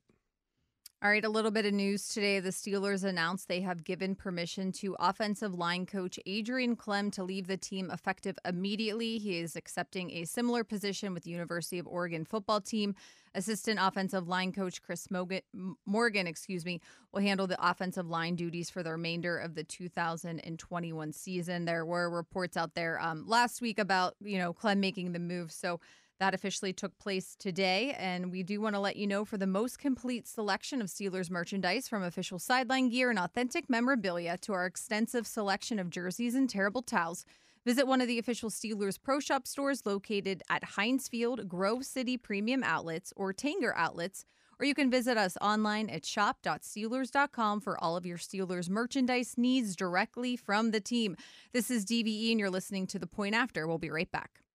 All 1.02 1.10
right, 1.10 1.24
a 1.26 1.28
little 1.28 1.50
bit 1.50 1.66
of 1.66 1.74
news 1.74 2.08
today. 2.08 2.40
The 2.40 2.48
Steelers 2.48 3.04
announced 3.04 3.48
they 3.48 3.60
have 3.60 3.84
given 3.84 4.14
permission 4.14 4.72
to 4.72 4.96
offensive 4.98 5.54
line 5.54 5.84
coach 5.84 6.18
Adrian 6.24 6.74
Klemm 6.74 7.12
to 7.12 7.22
leave 7.22 7.48
the 7.48 7.58
team 7.58 7.90
effective 7.90 8.38
immediately. 8.46 9.18
He 9.18 9.38
is 9.38 9.56
accepting 9.56 10.10
a 10.12 10.24
similar 10.24 10.64
position 10.64 11.12
with 11.12 11.24
the 11.24 11.30
University 11.30 11.78
of 11.78 11.86
Oregon 11.86 12.24
football 12.24 12.62
team. 12.62 12.94
Assistant 13.34 13.78
offensive 13.80 14.26
line 14.26 14.52
coach 14.52 14.80
Chris 14.80 15.10
Morgan, 15.10 15.42
Morgan, 15.84 16.26
excuse 16.26 16.64
me, 16.64 16.80
will 17.12 17.20
handle 17.20 17.46
the 17.46 17.62
offensive 17.62 18.08
line 18.08 18.34
duties 18.34 18.70
for 18.70 18.82
the 18.82 18.92
remainder 18.92 19.36
of 19.36 19.54
the 19.54 19.64
2021 19.64 21.12
season. 21.12 21.66
There 21.66 21.84
were 21.84 22.08
reports 22.08 22.56
out 22.56 22.74
there 22.74 22.98
um, 23.02 23.26
last 23.26 23.60
week 23.60 23.78
about 23.78 24.14
you 24.22 24.38
know 24.38 24.54
Klemm 24.54 24.78
making 24.78 25.12
the 25.12 25.18
move, 25.18 25.52
so 25.52 25.78
that 26.18 26.34
officially 26.34 26.72
took 26.72 26.98
place 26.98 27.36
today, 27.38 27.94
and 27.98 28.30
we 28.30 28.42
do 28.42 28.60
want 28.60 28.74
to 28.74 28.80
let 28.80 28.96
you 28.96 29.06
know 29.06 29.24
for 29.24 29.36
the 29.36 29.46
most 29.46 29.78
complete 29.78 30.26
selection 30.26 30.80
of 30.80 30.88
Steelers 30.88 31.30
merchandise 31.30 31.88
from 31.88 32.02
official 32.02 32.38
sideline 32.38 32.88
gear 32.88 33.10
and 33.10 33.18
authentic 33.18 33.68
memorabilia 33.68 34.38
to 34.38 34.52
our 34.52 34.66
extensive 34.66 35.26
selection 35.26 35.78
of 35.78 35.90
jerseys 35.90 36.34
and 36.34 36.48
terrible 36.48 36.82
towels. 36.82 37.24
Visit 37.66 37.86
one 37.86 38.00
of 38.00 38.06
the 38.06 38.18
official 38.18 38.48
Steelers 38.48 38.96
Pro 39.02 39.20
Shop 39.20 39.46
stores 39.46 39.84
located 39.84 40.42
at 40.48 40.64
Heinz 40.64 41.08
Field, 41.08 41.48
Grove 41.48 41.84
City 41.84 42.16
Premium 42.16 42.62
Outlets, 42.62 43.12
or 43.16 43.34
Tanger 43.34 43.72
Outlets, 43.74 44.24
or 44.58 44.64
you 44.64 44.74
can 44.74 44.90
visit 44.90 45.18
us 45.18 45.36
online 45.40 45.90
at 45.90 46.06
shop.steelers.com 46.06 47.60
for 47.60 47.82
all 47.82 47.96
of 47.96 48.06
your 48.06 48.18
Steelers 48.18 48.70
merchandise 48.70 49.34
needs 49.36 49.76
directly 49.76 50.36
from 50.36 50.70
the 50.70 50.80
team. 50.80 51.16
This 51.52 51.70
is 51.70 51.84
DVE, 51.84 52.30
and 52.30 52.40
you're 52.40 52.50
listening 52.50 52.86
to 52.86 52.98
The 52.98 53.06
Point 53.06 53.34
After. 53.34 53.66
We'll 53.66 53.78
be 53.78 53.90
right 53.90 54.10
back. 54.10 54.45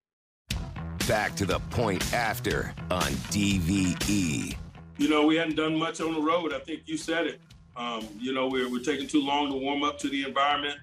Back 1.07 1.35
to 1.37 1.45
the 1.45 1.59
point 1.71 2.13
after 2.13 2.73
on 2.91 3.11
DVE. 3.31 4.55
You 4.97 5.09
know, 5.09 5.25
we 5.25 5.35
hadn't 5.35 5.55
done 5.55 5.77
much 5.77 5.99
on 5.99 6.13
the 6.13 6.21
road. 6.21 6.53
I 6.53 6.59
think 6.59 6.83
you 6.85 6.95
said 6.95 7.25
it. 7.25 7.41
Um, 7.75 8.07
you 8.19 8.33
know, 8.33 8.47
we're, 8.47 8.69
we're 8.69 8.83
taking 8.83 9.07
too 9.07 9.21
long 9.21 9.49
to 9.49 9.57
warm 9.57 9.83
up 9.83 9.97
to 9.99 10.09
the 10.09 10.23
environment. 10.23 10.77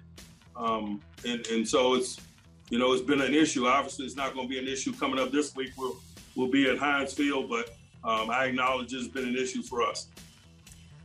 Um, 0.56 1.00
and, 1.26 1.46
and 1.46 1.66
so 1.66 1.94
it's, 1.94 2.20
you 2.68 2.78
know, 2.78 2.92
it's 2.92 3.02
been 3.02 3.20
an 3.20 3.32
issue. 3.32 3.66
Obviously, 3.66 4.06
it's 4.06 4.16
not 4.16 4.34
going 4.34 4.48
to 4.48 4.50
be 4.52 4.58
an 4.58 4.66
issue 4.66 4.92
coming 4.92 5.20
up 5.20 5.30
this 5.30 5.54
week. 5.54 5.70
We'll, 5.78 5.96
we'll 6.34 6.50
be 6.50 6.68
at 6.68 6.78
Heinz 6.78 7.14
Field, 7.14 7.48
but 7.48 7.76
um, 8.02 8.28
I 8.28 8.46
acknowledge 8.46 8.92
it's 8.92 9.08
been 9.08 9.28
an 9.28 9.36
issue 9.36 9.62
for 9.62 9.82
us. 9.82 10.08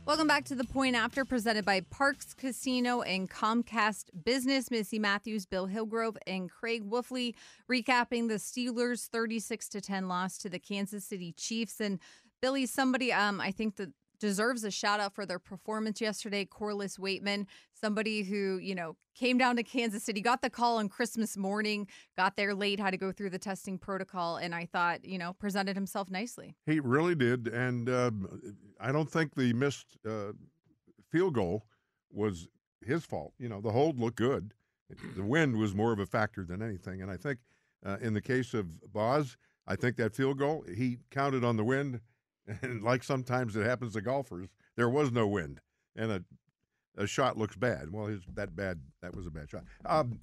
Welcome 0.06 0.26
back 0.26 0.44
to 0.46 0.54
the 0.54 0.64
Point 0.64 0.96
After, 0.96 1.24
presented 1.24 1.64
by 1.64 1.80
Parx 1.80 2.36
Casino 2.36 3.00
and 3.00 3.28
Comcast 3.28 4.10
Business. 4.22 4.70
Missi 4.70 4.98
Matthews, 4.98 5.46
Bill 5.46 5.64
Hillgrove, 5.64 6.18
and 6.26 6.50
Craig 6.50 6.84
Wolfley 6.84 7.34
recapping 7.70 8.28
the 8.28 8.34
Steelers' 8.34 9.08
36 9.08 9.66
to 9.70 9.80
10 9.80 10.06
loss 10.06 10.36
to 10.36 10.50
the 10.50 10.58
Kansas 10.58 11.06
City 11.06 11.32
Chiefs. 11.32 11.80
And 11.80 12.00
Billy, 12.42 12.66
somebody 12.66 13.14
um, 13.14 13.40
I 13.40 13.50
think 13.50 13.76
that 13.76 13.92
deserves 14.24 14.64
a 14.64 14.70
shout 14.70 15.00
out 15.00 15.14
for 15.14 15.26
their 15.26 15.38
performance 15.38 16.00
yesterday. 16.00 16.46
Corliss 16.46 16.96
Waitman, 16.96 17.44
somebody 17.74 18.22
who 18.22 18.56
you 18.56 18.74
know 18.74 18.96
came 19.14 19.36
down 19.36 19.56
to 19.56 19.62
Kansas 19.62 20.02
City, 20.02 20.22
got 20.22 20.40
the 20.40 20.48
call 20.48 20.78
on 20.78 20.88
Christmas 20.88 21.36
morning, 21.36 21.86
got 22.16 22.34
there 22.34 22.54
late, 22.54 22.80
had 22.80 22.92
to 22.92 22.96
go 22.96 23.12
through 23.12 23.28
the 23.30 23.38
testing 23.38 23.78
protocol, 23.78 24.36
and 24.36 24.54
I 24.54 24.64
thought 24.64 25.04
you 25.04 25.18
know 25.18 25.34
presented 25.34 25.76
himself 25.76 26.10
nicely. 26.10 26.56
He 26.64 26.80
really 26.80 27.14
did, 27.14 27.48
and 27.48 27.90
um, 27.90 28.56
I 28.80 28.92
don't 28.92 29.10
think 29.10 29.34
the 29.34 29.52
missed 29.52 29.98
uh, 30.08 30.32
field 31.12 31.34
goal 31.34 31.66
was 32.10 32.48
his 32.80 33.04
fault. 33.04 33.34
You 33.38 33.50
know, 33.50 33.60
the 33.60 33.72
hold 33.72 34.00
looked 34.00 34.16
good. 34.16 34.54
The 35.16 35.22
wind 35.22 35.56
was 35.56 35.74
more 35.74 35.92
of 35.92 35.98
a 35.98 36.06
factor 36.06 36.44
than 36.44 36.62
anything, 36.62 37.02
and 37.02 37.10
I 37.10 37.18
think 37.18 37.40
uh, 37.84 37.98
in 38.00 38.14
the 38.14 38.22
case 38.22 38.54
of 38.54 38.90
Boz, 38.90 39.36
I 39.66 39.76
think 39.76 39.96
that 39.96 40.14
field 40.14 40.38
goal 40.38 40.64
he 40.74 40.98
counted 41.10 41.44
on 41.44 41.58
the 41.58 41.64
wind, 41.64 42.00
and 42.62 42.82
like 42.82 43.02
sometimes 43.02 43.56
it 43.56 43.64
happens 43.64 43.94
to 43.94 44.00
golfers, 44.00 44.48
there 44.76 44.88
was 44.88 45.10
no 45.12 45.26
wind, 45.26 45.60
and 45.96 46.10
a 46.12 46.24
a 46.96 47.06
shot 47.06 47.36
looks 47.36 47.56
bad. 47.56 47.90
Well, 47.92 48.06
his 48.06 48.22
that 48.34 48.54
bad 48.54 48.80
that 49.02 49.14
was 49.16 49.26
a 49.26 49.30
bad 49.30 49.50
shot. 49.50 49.64
Um, 49.84 50.20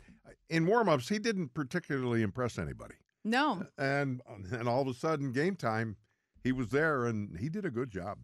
in 0.49 0.65
warm-ups, 0.65 1.09
he 1.09 1.19
didn't 1.19 1.53
particularly 1.53 2.21
impress 2.21 2.57
anybody 2.57 2.95
No, 3.25 3.65
and 3.77 4.21
and 4.51 4.67
all 4.67 4.81
of 4.81 4.87
a 4.87 4.93
sudden 4.93 5.31
game 5.31 5.55
time 5.55 5.97
he 6.43 6.51
was 6.51 6.69
there 6.69 7.05
and 7.05 7.37
he 7.39 7.49
did 7.49 7.65
a 7.65 7.69
good 7.69 7.91
job 7.91 8.17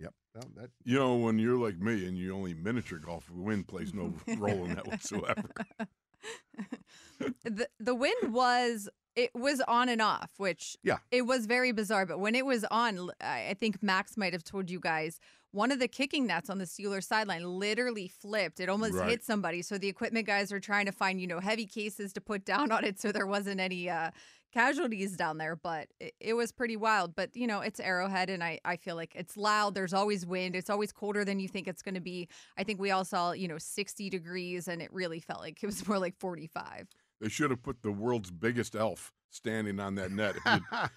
yep 0.00 0.14
well, 0.34 0.44
that 0.56 0.70
You 0.84 0.98
know, 0.98 1.16
when 1.16 1.38
you're 1.38 1.58
like 1.58 1.78
me 1.78 2.06
and 2.06 2.16
you 2.16 2.34
only 2.34 2.54
miniature 2.54 2.98
golf, 2.98 3.28
wind 3.30 3.66
plays 3.68 3.92
no 3.92 4.14
role 4.38 4.64
in 4.64 4.74
that 4.74 4.86
whatsoever. 4.86 5.50
the 7.44 7.68
the 7.78 7.94
wind 7.94 8.32
was 8.32 8.88
it 9.24 9.30
was 9.34 9.60
on 9.62 9.88
and 9.88 10.00
off, 10.00 10.30
which 10.36 10.76
Yeah. 10.82 10.98
it 11.10 11.22
was 11.22 11.46
very 11.46 11.72
bizarre. 11.72 12.06
But 12.06 12.20
when 12.20 12.34
it 12.34 12.46
was 12.46 12.64
on, 12.70 13.10
I 13.20 13.54
think 13.58 13.82
Max 13.82 14.16
might 14.16 14.32
have 14.32 14.44
told 14.44 14.70
you 14.70 14.78
guys 14.80 15.18
one 15.50 15.72
of 15.72 15.78
the 15.78 15.88
kicking 15.88 16.26
nets 16.26 16.50
on 16.50 16.58
the 16.58 16.66
Steelers 16.66 17.04
sideline 17.04 17.42
literally 17.42 18.06
flipped. 18.06 18.60
It 18.60 18.68
almost 18.68 18.94
Right. 18.94 19.08
hit 19.10 19.24
somebody. 19.24 19.62
So 19.62 19.78
the 19.78 19.88
equipment 19.88 20.26
guys 20.26 20.52
are 20.52 20.60
trying 20.60 20.86
to 20.86 20.92
find 20.92 21.20
you 21.20 21.26
know 21.26 21.40
heavy 21.40 21.66
cases 21.66 22.12
to 22.12 22.20
put 22.20 22.44
down 22.44 22.70
on 22.76 22.84
it, 22.84 23.00
so 23.00 23.10
there 23.12 23.26
wasn't 23.26 23.58
any 23.60 23.88
uh, 23.90 24.10
casualties 24.52 25.16
down 25.16 25.38
there. 25.38 25.56
But 25.56 25.88
it, 26.00 26.14
it 26.20 26.34
was 26.34 26.52
pretty 26.52 26.76
wild. 26.76 27.14
But 27.16 27.34
you 27.34 27.46
know 27.46 27.60
it's 27.60 27.80
Arrowhead, 27.80 28.28
and 28.30 28.44
I 28.44 28.60
I 28.64 28.76
feel 28.76 28.94
like 28.94 29.12
it's 29.14 29.36
loud. 29.38 29.74
There's 29.74 29.94
always 29.94 30.26
wind. 30.26 30.54
It's 30.54 30.70
always 30.70 30.92
colder 30.92 31.24
than 31.24 31.40
you 31.40 31.48
think 31.48 31.66
it's 31.66 31.82
going 31.82 31.94
to 31.96 32.00
be. 32.00 32.28
I 32.58 32.62
think 32.62 32.78
we 32.78 32.90
all 32.90 33.04
saw 33.04 33.32
you 33.32 33.48
know 33.48 33.58
60 33.58 34.10
degrees, 34.10 34.68
and 34.68 34.82
it 34.82 34.92
really 34.92 35.20
felt 35.20 35.40
like 35.40 35.62
it 35.62 35.66
was 35.66 35.78
more 35.88 35.98
like 35.98 36.16
45. 36.18 36.88
They 37.20 37.28
should 37.28 37.50
have 37.50 37.62
put 37.62 37.82
the 37.82 37.90
world's 37.92 38.30
biggest 38.30 38.74
elf 38.76 39.12
standing 39.30 39.78
on 39.80 39.94
that 39.96 40.10
net. 40.12 40.36
If 40.36 40.42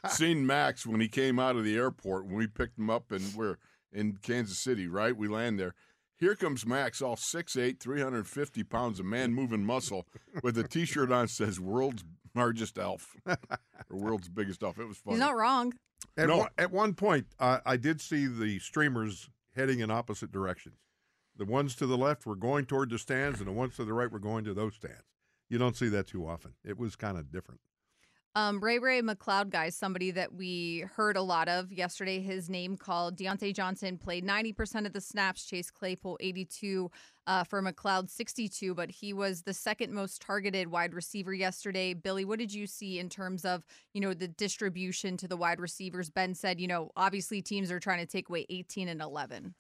you'd 0.06 0.12
seen 0.12 0.46
Max 0.46 0.86
when 0.86 1.02
he 1.02 1.08
came 1.08 1.40
out 1.40 1.56
of 1.56 1.64
the 1.64 1.76
airport 1.76 2.26
when 2.26 2.36
we 2.36 2.48
picked 2.48 2.78
him 2.78 2.90
up 2.90 3.12
and 3.12 3.34
we're 3.36 3.58
in 3.92 4.18
Kansas 4.22 4.58
City, 4.60 4.88
right? 4.88 5.16
We 5.16 5.28
land 5.28 5.60
there. 5.60 5.74
Here 6.18 6.36
comes 6.36 6.66
Max, 6.68 7.02
all 7.02 7.16
6'8", 7.16 7.80
350 7.80 8.64
pounds 8.64 9.00
of 9.00 9.06
man 9.08 9.34
moving 9.34 9.66
muscle, 9.66 10.06
with 10.44 10.56
a 10.58 10.64
T-shirt 10.68 11.12
on 11.12 11.28
says 11.28 11.60
"World's 11.60 12.04
largest 12.36 12.78
elf" 12.78 13.16
or 13.26 13.38
"World's 13.90 14.30
biggest 14.30 14.62
elf." 14.62 14.78
It 14.80 14.88
was 14.88 14.98
funny. 14.98 15.16
He's 15.16 15.20
not 15.22 15.36
wrong. 15.36 15.74
at, 16.16 16.28
No. 16.28 16.38
one, 16.38 16.50
at 16.58 16.72
one 16.72 16.94
point 16.94 17.26
uh, 17.40 17.60
i 17.66 17.78
did 17.78 18.02
see 18.02 18.26
the 18.28 18.60
streamers 18.60 19.30
heading 19.56 19.80
in 19.82 19.92
opposite 19.92 20.32
directions 20.32 20.78
the 21.38 21.46
ones 21.46 21.76
to 21.76 21.86
the 21.86 21.98
left 21.98 22.26
were 22.26 22.36
going 22.36 22.66
toward 22.66 22.90
the 22.90 22.98
stands 22.98 23.40
and 23.40 23.48
the 23.48 23.52
ones 23.52 23.76
to 23.76 23.84
the 23.86 23.94
right 23.94 24.12
were 24.12 24.20
going 24.20 24.44
to 24.44 24.54
those 24.54 24.74
stands 24.76 25.04
you 25.52 25.58
don't 25.60 25.76
see 25.76 25.90
that 25.90 26.08
too 26.08 26.28
often 26.28 26.54
it 26.64 26.78
was 26.80 26.96
kind 26.96 27.18
of 27.18 27.32
different 27.32 27.60
Um, 28.34 28.64
Ray 28.64 28.80
Ray 28.80 29.02
McCloud, 29.02 29.50
guys, 29.50 29.76
somebody 29.76 30.10
that 30.12 30.34
we 30.34 30.86
heard 30.96 31.18
a 31.18 31.22
lot 31.22 31.50
of 31.50 31.70
yesterday. 31.70 32.22
His 32.22 32.50
name 32.50 32.78
called 32.78 33.18
Diontae 33.18 33.54
Johnson 33.54 33.98
played 33.98 34.26
90% 34.26 34.86
of 34.86 34.94
the 34.94 35.02
snaps. 35.02 35.44
Chase 35.46 35.70
Claypool 35.70 36.18
82 36.22 36.90
uh, 37.28 37.44
for 37.44 37.62
McCloud 37.62 38.10
62, 38.10 38.74
but 38.74 38.90
he 38.90 39.12
was 39.12 39.42
the 39.42 39.54
second 39.54 39.92
most 39.92 40.22
targeted 40.22 40.70
wide 40.70 40.94
receiver 40.94 41.34
yesterday. 41.34 41.94
Billy, 41.94 42.24
what 42.24 42.40
did 42.40 42.54
you 42.54 42.68
see 42.68 43.00
in 43.00 43.10
terms 43.10 43.44
of 43.44 43.66
you 43.94 44.00
know 44.00 44.14
the 44.14 44.30
distribution 44.30 45.18
to 45.18 45.28
the 45.28 45.36
wide 45.36 45.60
receivers? 45.60 46.10
Ben 46.10 46.34
said, 46.34 46.62
you 46.62 46.70
know, 46.70 46.90
obviously 46.96 47.42
teams 47.42 47.70
are 47.70 47.82
trying 47.82 48.00
to 48.00 48.06
take 48.06 48.30
away 48.30 48.46
18 48.50 48.88
and 48.88 49.02
11. 49.02 49.56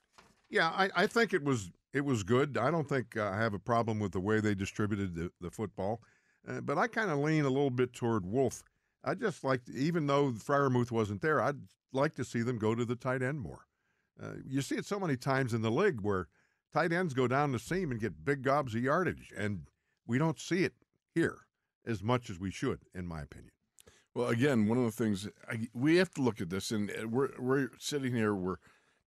Yeah, 0.52 0.68
I, 0.68 0.90
I 0.96 1.08
think 1.08 1.34
it 1.34 1.44
was 1.44 1.72
it 1.94 2.06
was 2.06 2.24
good. 2.24 2.58
I 2.58 2.70
don't 2.70 2.88
think 2.88 3.18
uh, 3.18 3.30
I 3.30 3.38
have 3.38 3.54
a 3.54 3.60
problem 3.60 4.00
with 4.00 4.12
the 4.12 4.20
way 4.20 4.40
they 4.40 4.54
distributed 4.54 5.16
the, 5.16 5.32
the 5.42 5.50
football. 5.50 6.02
Uh, 6.48 6.62
but 6.62 6.78
I 6.78 6.88
kind 6.88 7.10
of 7.10 7.20
lean 7.20 7.46
a 7.46 7.50
little 7.50 7.70
bit 7.70 7.94
toward 7.94 8.26
Wolf. 8.26 8.64
I 9.04 9.16
just 9.16 9.44
like, 9.44 9.62
even 9.74 10.08
though 10.08 10.32
Freiermuth 10.32 10.92
wasn't 10.92 11.22
there, 11.22 11.42
I'd 11.42 11.58
like 11.94 12.16
to 12.16 12.24
see 12.24 12.42
them 12.42 12.58
go 12.58 12.76
to 12.76 12.86
the 12.86 12.96
tight 12.96 13.22
end 13.22 13.40
more. 13.40 13.66
Uh, 14.22 14.34
you 14.46 14.62
see 14.62 14.76
it 14.76 14.86
so 14.86 15.00
many 15.00 15.18
times 15.18 15.54
in 15.54 15.62
the 15.62 15.72
league 15.72 16.02
where 16.02 16.28
tight 16.74 16.92
ends 16.92 17.14
go 17.14 17.28
down 17.28 17.52
the 17.52 17.60
seam 17.60 17.92
and 17.92 18.00
get 18.00 18.26
big 18.26 18.42
gobs 18.44 18.76
of 18.76 18.84
yardage, 18.84 19.32
and 19.36 19.68
we 20.06 20.18
don't 20.18 20.40
see 20.40 20.64
it 20.64 20.74
here 21.14 21.40
as 21.86 22.04
much 22.04 22.30
as 22.30 22.40
we 22.40 22.52
should, 22.52 22.80
in 22.94 23.08
my 23.08 23.22
opinion. 23.22 23.52
Well, 24.14 24.28
again, 24.28 24.68
one 24.68 24.78
of 24.78 24.84
the 24.84 24.92
things 24.92 25.28
I, 25.50 25.68
we 25.74 25.98
have 25.98 26.14
to 26.16 26.22
look 26.22 26.42
at 26.42 26.50
this, 26.50 26.72
and 26.72 26.92
uh, 26.92 27.08
we're 27.08 27.30
we're 27.40 27.70
sitting 27.80 28.14
here, 28.14 28.36
we're 28.36 28.58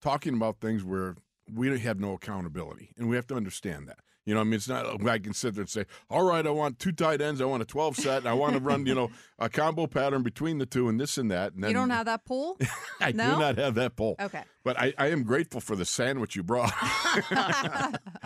talking 0.00 0.34
about 0.34 0.60
things 0.60 0.82
where 0.82 1.16
we 1.52 1.78
have 1.78 2.00
no 2.00 2.14
accountability, 2.14 2.90
and 2.96 3.08
we 3.08 3.16
have 3.16 3.26
to 3.28 3.34
understand 3.34 3.88
that. 3.88 3.98
You 4.26 4.32
know, 4.32 4.40
I 4.40 4.44
mean, 4.44 4.54
it's 4.54 4.68
not 4.68 5.06
I 5.06 5.18
can 5.18 5.34
sit 5.34 5.54
there 5.54 5.62
and 5.62 5.68
say, 5.68 5.84
all 6.08 6.24
right, 6.24 6.46
I 6.46 6.50
want 6.50 6.78
two 6.78 6.92
tight 6.92 7.20
ends, 7.20 7.42
I 7.42 7.44
want 7.44 7.62
a 7.62 7.66
12 7.66 7.96
set, 7.96 8.18
and 8.18 8.28
I 8.28 8.32
want 8.32 8.54
to 8.54 8.60
run, 8.60 8.86
you 8.86 8.94
know, 8.94 9.10
a 9.38 9.50
combo 9.50 9.86
pattern 9.86 10.22
between 10.22 10.56
the 10.56 10.64
two 10.64 10.88
and 10.88 10.98
this 10.98 11.18
and 11.18 11.30
that. 11.30 11.52
And 11.52 11.62
then, 11.62 11.70
you 11.70 11.76
don't 11.76 11.90
have 11.90 12.06
that 12.06 12.24
pool? 12.24 12.58
I 13.00 13.12
no? 13.12 13.34
do 13.34 13.40
not 13.40 13.58
have 13.58 13.74
that 13.74 13.96
pull. 13.96 14.16
Okay. 14.18 14.42
But 14.64 14.80
I, 14.80 14.94
I 14.96 15.08
am 15.08 15.24
grateful 15.24 15.60
for 15.60 15.76
the 15.76 15.84
sandwich 15.84 16.36
you 16.36 16.42
brought. 16.42 16.72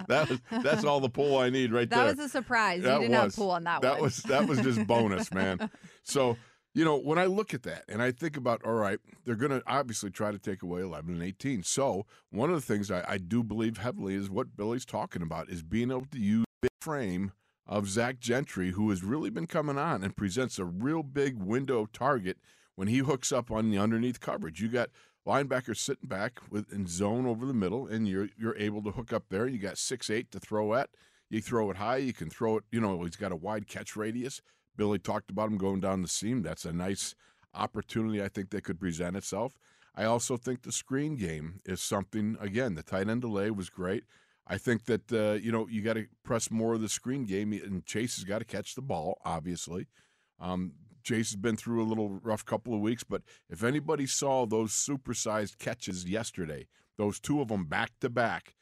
that 0.07 0.27
was, 0.29 0.39
that's 0.63 0.85
all 0.85 1.01
the 1.01 1.09
pull 1.09 1.37
I 1.37 1.51
need 1.51 1.73
right 1.73 1.91
that 1.91 1.97
there. 1.97 2.07
That 2.07 2.17
was 2.19 2.27
a 2.27 2.29
surprise. 2.29 2.85
That 2.85 2.95
you 2.95 3.09
didn't 3.09 3.25
was. 3.25 3.35
have 3.35 3.37
pool 3.37 3.51
on 3.51 3.65
that, 3.65 3.83
that 3.83 3.95
one. 3.95 4.03
was 4.03 4.19
that 4.19 4.47
was 4.47 4.61
just 4.61 4.87
bonus, 4.87 5.33
man. 5.33 5.69
So 6.05 6.37
you 6.79 6.85
know 6.85 6.97
when 6.97 7.19
I 7.19 7.25
look 7.25 7.55
at 7.55 7.65
that 7.65 7.83
and 7.89 8.01
I 8.01 8.13
think 8.13 8.37
about, 8.37 8.65
all 8.65 8.75
right, 8.75 9.01
they're 9.25 9.35
going 9.35 9.51
to 9.51 9.61
obviously 9.67 10.11
try 10.11 10.31
to 10.31 10.39
take 10.39 10.63
away 10.63 10.81
11 10.83 11.13
and 11.13 11.23
18. 11.25 11.65
So 11.65 12.07
one 12.31 12.51
of 12.51 12.55
the 12.55 12.63
things 12.63 12.89
I, 12.89 13.05
I 13.09 13.19
do 13.19 13.43
believe 13.43 13.79
heavily 13.79 14.15
is 14.15 14.31
what 14.31 14.57
Billy's 14.57 14.85
talking 14.85 15.21
about 15.21 15.49
is 15.49 15.65
being 15.65 15.91
able 15.91 16.07
to 16.13 16.21
use 16.21 16.45
the 16.63 16.69
frame 16.81 17.33
of 17.67 17.89
Zach 17.89 18.21
Gentry, 18.21 18.71
who 18.71 18.91
has 18.91 19.03
really 19.03 19.29
been 19.29 19.49
coming 19.49 19.77
on 19.77 20.05
and 20.05 20.17
presents 20.17 20.57
a 20.57 20.65
real 20.65 21.03
big 21.03 21.43
window 21.43 21.87
target 21.93 22.39
when 22.77 22.87
he 22.87 22.99
hooks 22.99 23.33
up 23.33 23.51
on 23.51 23.71
the 23.71 23.79
underneath 23.79 24.21
coverage. 24.21 24.61
You 24.61 24.69
got 24.69 24.91
linebackers 25.27 25.79
sitting 25.79 26.09
back 26.09 26.39
with 26.49 26.73
in 26.73 26.87
zone 26.87 27.27
over 27.27 27.45
the 27.45 27.55
middle, 27.55 27.89
and 27.89 28.07
you're 28.07 28.29
you're 28.39 28.57
able 28.57 28.85
to 28.85 28.93
hook 28.93 29.13
up 29.13 29.25
there. 29.31 29.49
You 29.49 29.59
got 29.59 29.79
six 29.79 30.11
eight 30.11 30.31
to 30.31 30.39
throw 30.39 30.75
at. 30.75 30.91
You 31.29 31.41
throw 31.43 31.73
it 31.73 31.77
high. 31.79 31.97
You 31.97 32.13
can 32.13 32.31
throw 32.31 32.59
it. 32.59 32.65
You 32.71 32.81
know, 32.81 33.03
he's 33.03 33.17
got 33.17 33.33
a 33.33 33.37
wide 33.37 33.67
catch 33.67 33.97
radius. 33.97 34.41
Billy 34.79 34.99
talked 34.99 35.31
about 35.31 35.51
him 35.51 35.59
going 35.59 35.81
down 35.81 36.01
the 36.01 36.09
seam. 36.09 36.41
That's 36.41 36.65
a 36.65 36.73
nice 36.73 37.15
opportunity. 37.53 38.23
I 38.23 38.29
think 38.29 38.49
that 38.51 38.65
could 38.65 38.81
present 38.81 39.17
itself. 39.17 39.59
I 39.95 40.05
also 40.05 40.37
think 40.37 40.63
the 40.63 40.73
screen 40.73 41.17
game 41.17 41.61
is 41.67 41.83
something. 41.83 42.39
Again, 42.41 42.77
the 42.77 42.85
tight 42.85 43.09
end 43.09 43.21
delay 43.21 43.51
was 43.51 43.69
great. 43.69 44.05
I 44.47 44.57
think 44.57 44.87
that 44.87 45.13
uh, 45.13 45.33
you 45.43 45.53
know 45.53 45.67
you 45.69 45.83
got 45.83 45.95
to 45.95 46.07
press 46.23 46.51
more 46.51 46.75
of 46.75 46.81
the 46.81 46.89
screen 46.89 47.25
game, 47.25 47.53
and 47.53 47.85
Chase 47.85 48.17
has 48.17 48.25
got 48.25 48.39
to 48.39 48.45
catch 48.45 48.75
the 48.77 48.81
ball. 48.81 49.21
Obviously, 49.25 49.89
um, 50.41 50.73
Chase 51.03 51.31
has 51.31 51.37
been 51.37 51.57
through 51.57 51.83
a 51.83 51.89
little 51.89 52.21
rough 52.23 52.45
couple 52.45 52.73
of 52.73 52.81
weeks, 52.81 53.03
but 53.03 53.23
if 53.51 53.65
anybody 53.65 54.07
saw 54.07 54.47
those 54.47 54.73
supersized 54.73 55.59
catches 55.59 56.09
yesterday, 56.09 56.69
those 56.97 57.19
two 57.19 57.41
of 57.41 57.49
them 57.49 57.65
back 57.65 57.91
to 58.01 58.09
back, 58.09 58.55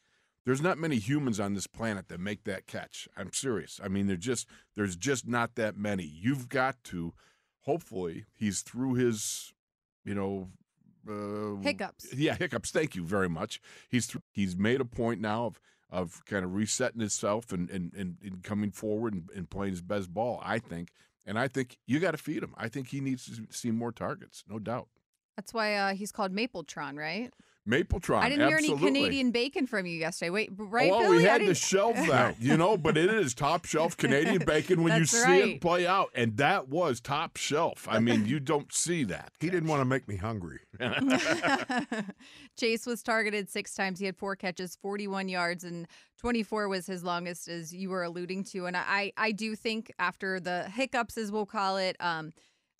there's 0.47 0.61
not 0.61 0.77
many 0.77 0.95
humans 0.95 1.41
on 1.41 1.55
this 1.55 1.67
planet 1.67 2.07
that 2.07 2.21
make 2.21 2.45
that 2.45 2.67
catch. 2.67 3.05
I'm 3.17 3.33
serious. 3.33 3.81
I 3.83 3.89
mean, 3.89 4.15
just 4.17 4.47
there's 4.77 4.95
just 4.95 5.27
not 5.27 5.55
that 5.55 5.75
many. 5.75 6.05
You've 6.05 6.47
got 6.47 6.81
to. 6.85 7.13
Hopefully, 7.65 8.23
he's 8.33 8.61
through 8.61 8.93
his, 8.93 9.53
you 10.05 10.15
know, 10.15 10.47
uh, 11.05 11.61
Hiccups. 11.61 12.13
Yeah, 12.15 12.35
hiccups. 12.35 12.71
Thank 12.71 12.95
you 12.95 13.03
very 13.03 13.27
much. 13.27 13.59
He's 13.89 14.07
th- 14.07 14.23
he's 14.31 14.55
made 14.55 14.79
a 14.79 14.85
point 14.85 15.19
now 15.19 15.47
of 15.47 15.59
of 15.89 16.23
kind 16.23 16.45
of 16.45 16.55
resetting 16.55 17.01
himself 17.01 17.51
and 17.51 17.69
and, 17.69 17.93
and, 17.93 18.15
and 18.23 18.41
coming 18.41 18.71
forward 18.71 19.13
and, 19.15 19.29
and 19.35 19.49
playing 19.49 19.73
his 19.73 19.81
best 19.81 20.13
ball. 20.13 20.39
I 20.41 20.59
think, 20.59 20.91
and 21.25 21.37
I 21.37 21.49
think 21.49 21.77
you 21.85 21.99
got 21.99 22.11
to 22.11 22.17
feed 22.17 22.41
him. 22.41 22.53
I 22.55 22.69
think 22.69 22.87
he 22.87 23.01
needs 23.01 23.25
to 23.25 23.47
see 23.49 23.71
more 23.71 23.91
targets, 23.91 24.45
no 24.49 24.59
doubt. 24.59 24.87
That's 25.35 25.53
why 25.53 25.75
uh, 25.75 25.93
he's 25.93 26.13
called 26.13 26.33
Mapletron, 26.33 26.97
right? 26.97 27.33
Mapletron. 27.67 28.19
I 28.19 28.29
didn't 28.29 28.47
hear 28.47 28.57
any. 28.57 28.77
Canadian 28.77 29.31
bacon 29.31 29.67
from 29.67 29.85
you 29.85 29.97
yesterday. 29.97 30.29
Wait, 30.29 30.51
right, 30.57 30.89
well, 30.89 31.01
Billy? 31.01 31.17
we 31.17 31.23
had 31.23 31.39
to 31.39 31.45
didn't- 31.47 31.57
that, 32.07 32.41
you 32.41 32.55
know, 32.55 32.77
but 32.77 32.97
it 32.97 33.09
is 33.13 33.33
top 33.33 33.65
shelf 33.65 33.97
Canadian 33.97 34.43
bacon 34.45 34.83
when 34.83 34.93
you 34.97 34.99
That's 34.99 35.11
see 35.11 35.23
right. 35.23 35.47
it 35.55 35.61
play 35.61 35.85
out, 35.85 36.09
and 36.15 36.37
that 36.37 36.69
was 36.69 36.99
top 37.01 37.37
shelf. 37.37 37.87
I 37.89 37.99
mean, 37.99 38.25
you 38.25 38.39
don't 38.39 38.73
see 38.73 39.03
that. 39.05 39.31
He 39.39 39.49
didn't 39.49 39.67
want 39.69 39.81
to 39.81 39.85
make 39.85 40.07
me 40.07 40.15
hungry. 40.15 40.59
Chase 42.57 42.85
was 42.85 43.03
targeted 43.03 43.49
six 43.49 43.73
times. 43.73 43.99
He 43.99 44.05
had 44.05 44.15
four 44.17 44.35
catches, 44.35 44.75
41 44.81 45.29
yards, 45.29 45.63
and 45.63 45.87
24 46.19 46.67
was 46.67 46.87
his 46.87 47.03
longest, 47.03 47.47
as 47.47 47.73
you 47.73 47.89
were 47.89 48.03
alluding 48.03 48.43
to. 48.45 48.65
And 48.65 48.75
I, 48.77 49.11
I 49.17 49.31
do 49.31 49.55
think 49.55 49.91
after 49.99 50.39
the 50.39 50.63
hiccups, 50.63 51.17
as 51.17 51.31
we'll 51.31 51.45
call 51.45 51.77
it, 51.77 51.95
um, 51.99 52.33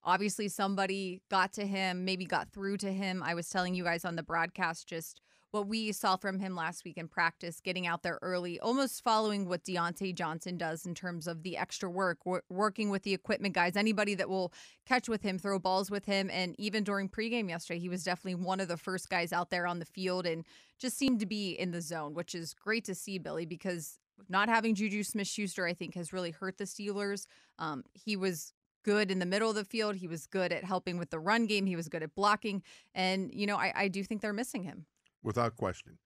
obviously 0.08 0.48
somebody 0.48 1.22
got 1.30 1.52
to 1.54 1.68
him, 1.68 2.06
maybe 2.06 2.26
got 2.26 2.50
through 2.54 2.78
to 2.78 2.92
him. 2.92 3.22
I 3.22 3.36
was 3.36 3.50
telling 3.50 3.76
you 3.76 3.84
guys 3.84 4.06
on 4.06 4.16
the 4.16 4.24
broadcast 4.24 4.88
just 4.88 5.20
what 5.52 5.68
we 5.68 5.92
saw 5.92 6.16
from 6.16 6.40
him 6.40 6.56
last 6.56 6.84
week 6.86 6.98
in 6.98 7.08
practice, 7.08 7.60
getting 7.62 7.88
out 7.88 8.04
there 8.04 8.20
early, 8.22 8.60
almost 8.60 9.04
following 9.04 9.48
what 9.48 9.64
Diontae 9.64 10.16
Johnson 10.16 10.58
does 10.58 10.86
in 10.86 10.94
terms 10.94 11.28
of 11.28 11.44
the 11.44 11.58
extra 11.58 11.90
work, 11.90 12.26
wor- 12.26 12.44
working 12.50 12.90
with 12.90 13.04
the 13.04 13.14
equipment 13.14 13.54
guys, 13.54 13.76
anybody 13.76 14.16
that 14.16 14.30
will 14.30 14.54
catch 14.86 15.10
with 15.10 15.22
him, 15.22 15.38
throw 15.38 15.60
balls 15.60 15.92
with 15.92 16.06
him. 16.06 16.30
And 16.32 16.56
even 16.58 16.84
during 16.84 17.10
pregame 17.10 17.50
yesterday, 17.50 17.80
he 17.80 17.90
was 17.90 18.04
definitely 18.04 18.36
one 18.36 18.60
of 18.60 18.68
the 18.68 18.78
first 18.78 19.10
guys 19.10 19.34
out 19.34 19.50
there 19.50 19.68
on 19.68 19.80
the 19.80 19.86
field 19.86 20.26
and 20.26 20.46
just 20.80 20.98
seemed 20.98 21.20
to 21.20 21.26
be 21.26 21.52
in 21.52 21.72
the 21.72 21.82
zone, 21.82 22.14
which 22.14 22.34
is 22.34 22.54
great 22.54 22.86
to 22.86 22.96
see, 22.96 23.18
Billy, 23.18 23.46
because 23.46 24.00
not 24.30 24.50
having 24.50 24.76
Juju 24.76 25.04
Smith 25.04 25.28
Schuster, 25.28 25.66
I 25.66 25.74
think, 25.74 25.96
has 25.96 26.14
really 26.14 26.32
hurt 26.32 26.58
the 26.58 26.66
Steelers. 26.66 27.26
Um, 27.60 27.84
he 27.94 28.16
was 28.16 28.54
good 28.88 29.12
in 29.12 29.20
the 29.20 29.26
middle 29.26 29.50
of 29.50 29.56
the 29.56 29.66
field. 29.66 29.98
He 29.98 30.08
was 30.08 30.26
good 30.28 30.54
at 30.54 30.64
helping 30.64 30.98
with 30.98 31.10
the 31.10 31.20
run 31.20 31.46
game. 31.46 31.66
He 31.66 31.76
was 31.76 31.90
good 31.90 32.02
at 32.04 32.16
blocking. 32.16 32.64
And, 32.96 33.30
you 33.34 33.46
know, 33.46 33.58
I, 33.58 33.74
I 33.76 33.88
do 33.90 34.02
think 34.02 34.22
they're 34.22 34.32
missing 34.32 34.64
him. 34.64 34.86
without 35.22 35.58
question. 35.58 35.98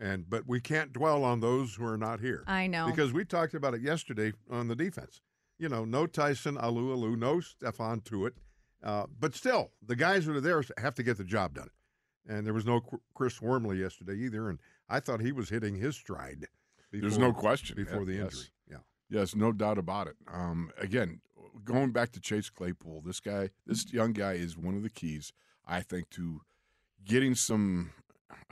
And 0.00 0.30
but 0.30 0.48
we 0.48 0.58
can't 0.60 0.94
dwell 0.94 1.22
on 1.24 1.40
those 1.40 1.74
who 1.74 1.84
are 1.84 1.98
not 1.98 2.20
here. 2.20 2.42
I 2.46 2.66
know. 2.66 2.86
Because 2.86 3.12
we 3.12 3.26
talked 3.26 3.52
about 3.52 3.74
it 3.74 3.82
yesterday 3.82 4.32
on 4.50 4.68
the 4.68 4.74
defense. 4.74 5.20
You 5.58 5.68
know, 5.68 5.84
no 5.84 6.06
Tyson 6.06 6.56
Alualu, 6.56 7.18
no 7.18 7.36
Stephon 7.36 8.02
Tuitt. 8.02 8.32
Uh, 8.82 9.04
but 9.18 9.34
still, 9.34 9.72
the 9.86 9.94
guys 9.96 10.24
that 10.24 10.34
are 10.34 10.40
there 10.40 10.64
have 10.78 10.94
to 10.94 11.02
get 11.02 11.18
the 11.18 11.24
job 11.24 11.52
done. 11.54 11.68
And 12.26 12.46
there 12.46 12.54
was 12.54 12.64
no 12.64 12.80
Chris 13.14 13.42
Wormley 13.42 13.76
yesterday 13.80 14.14
either. 14.14 14.48
And 14.48 14.58
I 14.88 15.00
thought 15.00 15.20
he 15.20 15.32
was 15.32 15.50
hitting 15.50 15.74
his 15.74 15.96
stride. 15.96 16.46
There's 16.90 17.18
no 17.18 17.34
question 17.34 17.76
before 17.76 18.00
Yeah, 18.00 18.04
the 18.06 18.12
yes. 18.14 18.22
injury. 18.24 18.46
Yeah. 18.70 18.76
Yes, 19.10 19.34
no 19.34 19.52
doubt 19.52 19.76
about 19.76 20.06
it. 20.06 20.16
Um, 20.32 20.70
again, 20.78 21.20
going 21.64 21.92
back 21.92 22.12
to 22.12 22.20
Chase 22.20 22.50
Claypool, 22.50 23.02
this 23.04 23.20
guy, 23.20 23.50
this 23.66 23.92
young 23.92 24.12
guy 24.12 24.32
is 24.32 24.56
one 24.56 24.76
of 24.76 24.82
the 24.82 24.90
keys, 24.90 25.32
I 25.66 25.80
think, 25.80 26.10
to 26.10 26.42
getting 27.04 27.34
some 27.34 27.92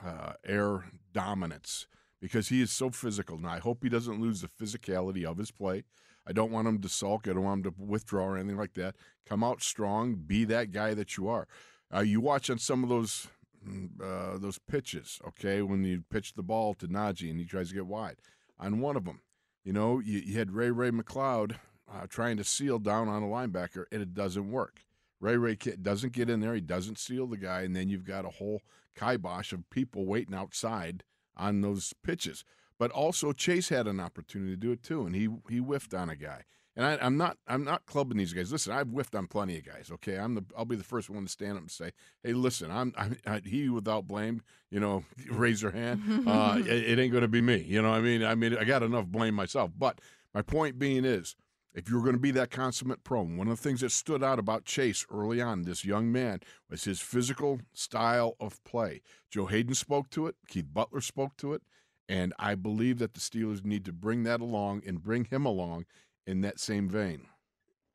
uh, 0.03 0.33
air 0.45 0.85
dominance 1.13 1.87
because 2.21 2.49
he 2.49 2.61
is 2.61 2.71
so 2.71 2.91
physical. 2.91 3.37
And 3.37 3.47
I 3.47 3.59
hope 3.59 3.83
he 3.83 3.89
doesn't 3.89 4.21
lose 4.21 4.41
the 4.41 4.49
physicality 4.49 5.25
of 5.25 5.39
his 5.39 5.51
play. 5.51 5.85
I 6.27 6.33
don't 6.33 6.53
want 6.53 6.69
him 6.69 6.81
to 6.81 6.89
sulk. 6.89 7.27
I 7.27 7.33
don't 7.33 7.45
want 7.45 7.65
him 7.65 7.73
to 7.73 7.83
withdraw 7.83 8.27
or 8.27 8.37
anything 8.37 8.59
like 8.59 8.75
that. 8.75 8.97
Come 9.27 9.43
out 9.43 9.63
strong. 9.63 10.15
Be 10.15 10.45
that 10.45 10.73
guy 10.73 10.95
that 10.95 11.17
you 11.17 11.29
are. 11.29 11.47
Uh, 11.95 12.01
you 12.01 12.21
watch 12.21 12.51
on 12.51 12.59
some 12.59 12.83
of 12.83 12.91
those 12.91 13.29
mm, 13.67 13.89
uh, 14.03 14.37
those 14.39 14.59
pitches, 14.59 15.21
okay, 15.27 15.63
when 15.63 15.85
you 15.85 16.05
pitch 16.11 16.35
the 16.35 16.43
ball 16.43 16.75
to 16.75 16.87
Najee 16.87 17.31
and 17.31 17.39
he 17.39 17.47
tries 17.47 17.71
to 17.71 17.75
get 17.75 17.87
wide. 17.87 18.17
On 18.61 18.81
one 18.81 18.97
of 18.97 19.05
them, 19.05 19.23
you 19.65 19.73
know, 19.73 20.01
you, 20.01 20.19
you 20.19 20.39
had 20.39 20.51
Ray 20.51 20.71
Ray 20.71 20.91
McCloud 20.91 21.57
uh, 21.93 22.07
trying 22.09 22.37
to 22.37 22.45
seal 22.45 22.79
down 22.79 23.09
on 23.09 23.23
a 23.23 23.27
linebacker, 23.27 23.85
and 23.91 24.03
it 24.03 24.15
doesn't 24.15 24.51
work. 24.51 24.85
Ray 25.21 25.37
Ray 25.37 25.57
doesn't 25.57 26.13
get 26.13 26.31
in 26.31 26.41
there. 26.41 26.55
He 26.55 26.61
doesn't 26.61 26.99
seal 26.99 27.27
the 27.27 27.37
guy, 27.37 27.63
and 27.63 27.75
then 27.75 27.89
you've 27.89 28.05
got 28.05 28.25
a 28.25 28.31
whole 28.31 28.63
kibosh 28.97 29.53
of 29.53 29.69
people 29.71 30.07
waiting 30.07 30.35
outside 30.35 31.05
on 31.37 31.61
those 31.61 31.93
pitches. 32.03 32.45
But 32.79 32.91
also 32.93 33.33
Chase 33.33 33.69
had 33.69 33.89
an 33.89 33.99
opportunity 33.99 34.53
to 34.53 34.57
do 34.57 34.73
it 34.73 34.83
too, 34.83 35.05
and 35.07 35.15
he 35.15 35.29
he 35.49 35.59
whiffed 35.59 35.95
on 35.95 36.09
a 36.09 36.17
guy. 36.17 36.45
And 36.77 36.87
I, 36.87 36.97
I'm 37.05 37.17
not 37.17 37.39
I'm 37.49 37.65
not 37.65 37.87
clubbing 37.87 38.19
these 38.19 38.33
guys. 38.33 38.53
Listen, 38.53 38.73
I've 38.73 38.87
whiffed 38.87 39.17
on 39.17 39.27
plenty 39.27 39.59
of 39.59 39.65
guys. 39.65 39.91
Okay, 39.95 40.17
I'm 40.17 40.37
the 40.37 40.45
I'll 40.57 40.65
be 40.65 40.77
the 40.77 40.85
first 40.85 41.11
one 41.11 41.25
to 41.25 41.29
stand 41.29 41.55
up 41.55 41.63
and 41.63 41.71
say, 41.71 41.91
hey, 42.23 42.35
listen, 42.35 42.71
I'm, 42.71 42.93
I'm 42.97 43.17
I, 43.27 43.41
he 43.45 43.69
without 43.69 44.07
blame. 44.07 44.43
You 44.71 44.79
know, 44.79 45.05
raise 45.29 45.61
your 45.61 45.73
hand. 45.73 46.25
Uh, 46.25 46.59
it, 46.61 46.69
it 46.69 46.99
ain't 47.01 47.11
going 47.11 47.23
to 47.23 47.29
be 47.29 47.41
me. 47.41 47.65
You 47.67 47.83
know, 47.83 47.91
what 47.91 47.99
I 47.99 48.03
mean, 48.03 48.23
I 48.23 48.37
mean, 48.37 48.57
I 48.57 48.63
got 48.63 48.85
enough 48.85 49.07
blame 49.07 49.35
myself. 49.35 49.73
But 49.77 50.01
my 50.33 50.43
point 50.43 50.79
being 50.79 51.05
is, 51.05 51.35
if 51.75 51.89
you're 51.89 52.03
going 52.03 52.15
to 52.15 52.21
be 52.21 52.31
that 52.33 52.51
consummate 52.51 53.05
pro, 53.05 53.23
one 53.23 53.49
of 53.49 53.57
the 53.57 53.63
things 53.63 53.83
that 53.83 53.93
stood 53.93 54.23
out 54.23 54.39
about 54.39 54.65
Chase 54.65 55.07
early 55.11 55.41
on, 55.41 55.63
this 55.63 55.85
young 55.85 56.11
man, 56.11 56.41
was 56.71 56.85
his 56.85 57.01
physical 57.01 57.61
style 57.73 58.37
of 58.41 58.63
play. 58.65 59.03
Joe 59.31 59.47
Haden 59.47 59.75
spoke 59.75 60.11
to 60.11 60.27
it, 60.27 60.37
Keith 60.49 60.73
Butler 60.73 61.01
spoke 61.01 61.37
to 61.39 61.53
it, 61.53 61.63
and 62.09 62.33
I 62.39 62.55
believe 62.55 62.99
that 62.99 63.15
the 63.15 63.21
Steelers 63.21 63.65
need 63.65 63.85
to 63.85 63.93
bring 63.93 64.23
that 64.25 64.41
along 64.41 64.83
and 64.87 65.03
bring 65.03 65.25
him 65.25 65.45
along 65.45 65.85
in 66.27 66.41
that 66.41 66.59
same 66.59 66.89
vein. 66.89 67.27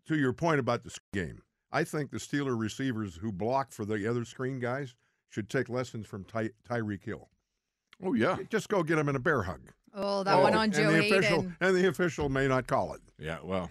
To 0.07 0.15
your 0.15 0.33
point 0.33 0.59
about 0.59 0.83
the 0.83 0.95
game, 1.13 1.41
I 1.71 1.83
think 1.83 2.12
the 2.12 2.17
Steeler 2.17 2.57
receivers 2.57 3.15
who 3.15 3.31
block 3.31 3.71
for 3.71 3.86
the 3.86 4.07
other 4.07 4.25
screen 4.25 4.59
guys 4.59 4.95
should 5.29 5.49
take 5.49 5.69
lessons 5.69 6.05
from 6.05 6.23
Ty- 6.25 6.51
Tyreek 6.69 7.03
Hill. 7.03 7.29
Oh 8.03 8.13
yeah, 8.13 8.38
just 8.49 8.69
go 8.69 8.83
get 8.83 8.99
him 8.99 9.09
in 9.09 9.15
a 9.15 9.19
bear 9.19 9.43
hug. 9.43 9.71
Oh, 9.93 10.23
that 10.23 10.36
oh, 10.36 10.41
one 10.41 10.56
on 10.56 10.71
Joe 10.71 10.89
and 10.89 10.95
the 10.95 11.01
Haden. 11.03 11.19
Official, 11.19 11.51
and 11.62 11.75
the 11.75 11.88
official 11.88 12.29
may 12.29 12.47
not 12.47 12.67
call 12.67 12.93
it. 12.93 13.01
Yeah, 13.19 13.38
well, 13.43 13.69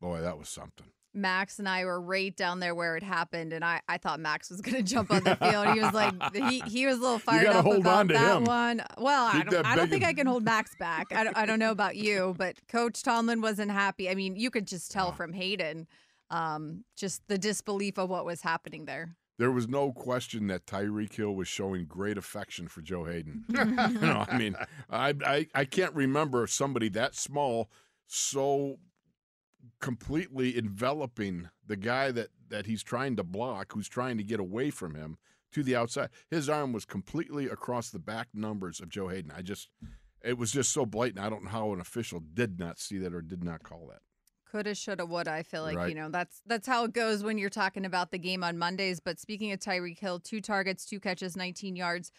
boy, 0.00 0.20
that 0.20 0.38
was 0.38 0.48
something. 0.48 0.86
Max 1.16 1.60
and 1.60 1.68
I 1.68 1.84
were 1.84 2.00
right 2.00 2.36
down 2.36 2.58
there 2.58 2.74
where 2.74 2.96
it 2.96 3.02
happened, 3.02 3.52
and 3.52 3.64
I, 3.64 3.80
I 3.88 3.98
thought 3.98 4.18
Max 4.18 4.50
was 4.50 4.60
going 4.60 4.76
to 4.76 4.82
jump 4.82 5.12
on 5.12 5.22
the 5.22 5.36
field. 5.36 5.68
He 5.68 5.80
was 5.80 5.94
like, 5.94 6.12
he, 6.34 6.60
he 6.60 6.86
was 6.86 6.98
a 6.98 7.00
little 7.00 7.18
fired 7.20 7.46
up 7.46 7.64
hold 7.64 7.78
about 7.78 7.98
on 8.00 8.08
to 8.08 8.14
that 8.14 8.36
him. 8.36 8.44
one. 8.44 8.82
Well, 8.98 9.30
I 9.32 9.44
don't, 9.44 9.64
I 9.64 9.76
don't 9.76 9.88
think 9.88 10.04
I 10.04 10.12
can 10.12 10.26
hold 10.26 10.44
Max 10.44 10.74
back. 10.78 11.12
I 11.12 11.22
don't, 11.24 11.36
I 11.36 11.46
don't 11.46 11.60
know 11.60 11.70
about 11.70 11.94
you, 11.96 12.34
but 12.36 12.56
Coach 12.68 13.02
Tomlin 13.02 13.40
wasn't 13.40 13.70
happy. 13.70 14.10
I 14.10 14.16
mean, 14.16 14.34
you 14.34 14.50
could 14.50 14.66
just 14.66 14.90
tell 14.90 15.12
from 15.12 15.32
Haden 15.32 15.86
um, 16.30 16.84
just 16.96 17.22
the 17.28 17.38
disbelief 17.38 17.98
of 17.98 18.10
what 18.10 18.24
was 18.24 18.42
happening 18.42 18.84
there. 18.84 19.14
There 19.38 19.50
was 19.50 19.68
no 19.68 19.92
question 19.92 20.46
that 20.46 20.66
Tyreek 20.66 21.14
Hill 21.14 21.34
was 21.34 21.48
showing 21.48 21.86
great 21.86 22.16
affection 22.16 22.68
for 22.68 22.82
Joe 22.82 23.04
Haden. 23.04 23.44
you 23.48 24.00
know, 24.00 24.24
I 24.28 24.38
mean, 24.38 24.56
I, 24.90 25.14
I 25.26 25.46
I 25.54 25.64
can't 25.64 25.94
remember 25.94 26.46
somebody 26.46 26.88
that 26.90 27.14
small 27.14 27.70
so 28.06 28.78
completely 29.80 30.56
enveloping 30.56 31.48
the 31.66 31.76
guy 31.76 32.10
that 32.12 32.28
that 32.48 32.66
he's 32.66 32.82
trying 32.82 33.16
to 33.16 33.24
block, 33.24 33.72
who's 33.72 33.88
trying 33.88 34.16
to 34.18 34.24
get 34.24 34.40
away 34.40 34.70
from 34.70 34.94
him 34.94 35.18
to 35.54 35.62
the 35.62 35.74
outside. 35.74 36.10
His 36.30 36.48
arm 36.48 36.72
was 36.72 36.84
completely 36.84 37.46
across 37.46 37.90
the 37.90 37.98
back 37.98 38.28
numbers 38.34 38.80
of 38.80 38.88
Joe 38.88 39.08
Haden. 39.08 39.32
I 39.34 39.42
just, 39.42 39.70
it 40.22 40.36
was 40.36 40.52
just 40.52 40.72
so 40.72 40.84
blatant. 40.84 41.24
I 41.24 41.30
don't 41.30 41.44
know 41.44 41.50
how 41.50 41.72
an 41.72 41.80
official 41.80 42.20
did 42.20 42.58
not 42.58 42.78
see 42.78 42.98
that 42.98 43.14
or 43.14 43.22
did 43.22 43.42
not 43.42 43.62
call 43.62 43.88
that. 43.90 44.02
Coulda, 44.54 44.72
shoulda, 44.72 45.04
woulda. 45.04 45.32
I 45.32 45.42
feel 45.42 45.62
like 45.62 45.76
Right. 45.76 45.88
you 45.88 45.96
know 45.96 46.08
that's 46.10 46.40
that's 46.46 46.68
how 46.68 46.84
it 46.84 46.92
goes 46.92 47.24
when 47.24 47.38
you're 47.38 47.50
talking 47.50 47.84
about 47.84 48.12
the 48.12 48.18
game 48.18 48.44
on 48.44 48.56
Mondays. 48.56 49.00
But 49.00 49.18
speaking 49.18 49.50
of 49.50 49.58
Tyreek 49.58 49.98
Hill, 49.98 50.20
two 50.20 50.40
targets, 50.40 50.84
two 50.84 51.00
catches, 51.00 51.36
19 51.36 51.74
yards. 51.74 52.12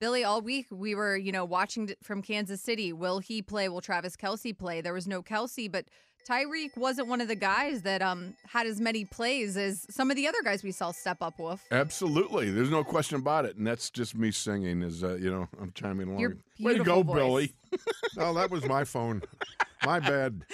Billy, 0.00 0.24
all 0.24 0.40
week 0.40 0.68
we 0.70 0.94
were 0.94 1.18
you 1.18 1.32
know 1.32 1.44
watching 1.44 1.90
from 2.02 2.22
Kansas 2.22 2.62
City. 2.62 2.94
Will 2.94 3.18
he 3.18 3.42
play? 3.42 3.68
Will 3.68 3.82
Travis 3.82 4.16
Kelce 4.16 4.56
play? 4.56 4.80
There 4.80 4.94
was 4.94 5.06
no 5.06 5.22
Kelce, 5.22 5.70
but 5.70 5.84
Tyreek 6.26 6.76
wasn't 6.78 7.08
one 7.08 7.20
of 7.20 7.28
the 7.28 7.34
guys 7.36 7.82
that 7.82 8.00
um 8.00 8.34
had 8.48 8.66
as 8.66 8.80
many 8.80 9.04
plays 9.04 9.58
as 9.58 9.84
some 9.90 10.10
of 10.10 10.16
the 10.16 10.26
other 10.26 10.40
guys 10.42 10.62
we 10.62 10.72
saw 10.72 10.92
step 10.92 11.18
up. 11.20 11.38
Wolf. 11.38 11.62
Absolutely, 11.70 12.50
there's 12.50 12.70
no 12.70 12.82
question 12.82 13.16
about 13.18 13.44
it, 13.44 13.56
and 13.56 13.66
that's 13.66 13.90
just 13.90 14.16
me 14.16 14.30
singing. 14.30 14.82
Is 14.82 15.04
uh, 15.04 15.16
you 15.16 15.30
know, 15.30 15.46
I'm 15.60 15.72
chiming 15.74 16.08
along. 16.08 16.36
Way 16.58 16.78
to 16.78 16.84
go, 16.84 17.02
voice. 17.02 17.14
Billy! 17.16 17.54
Oh, 18.18 18.32
that 18.34 18.50
was 18.50 18.64
my 18.66 18.84
phone. 18.84 19.22
My 19.84 20.00
bad. 20.00 20.44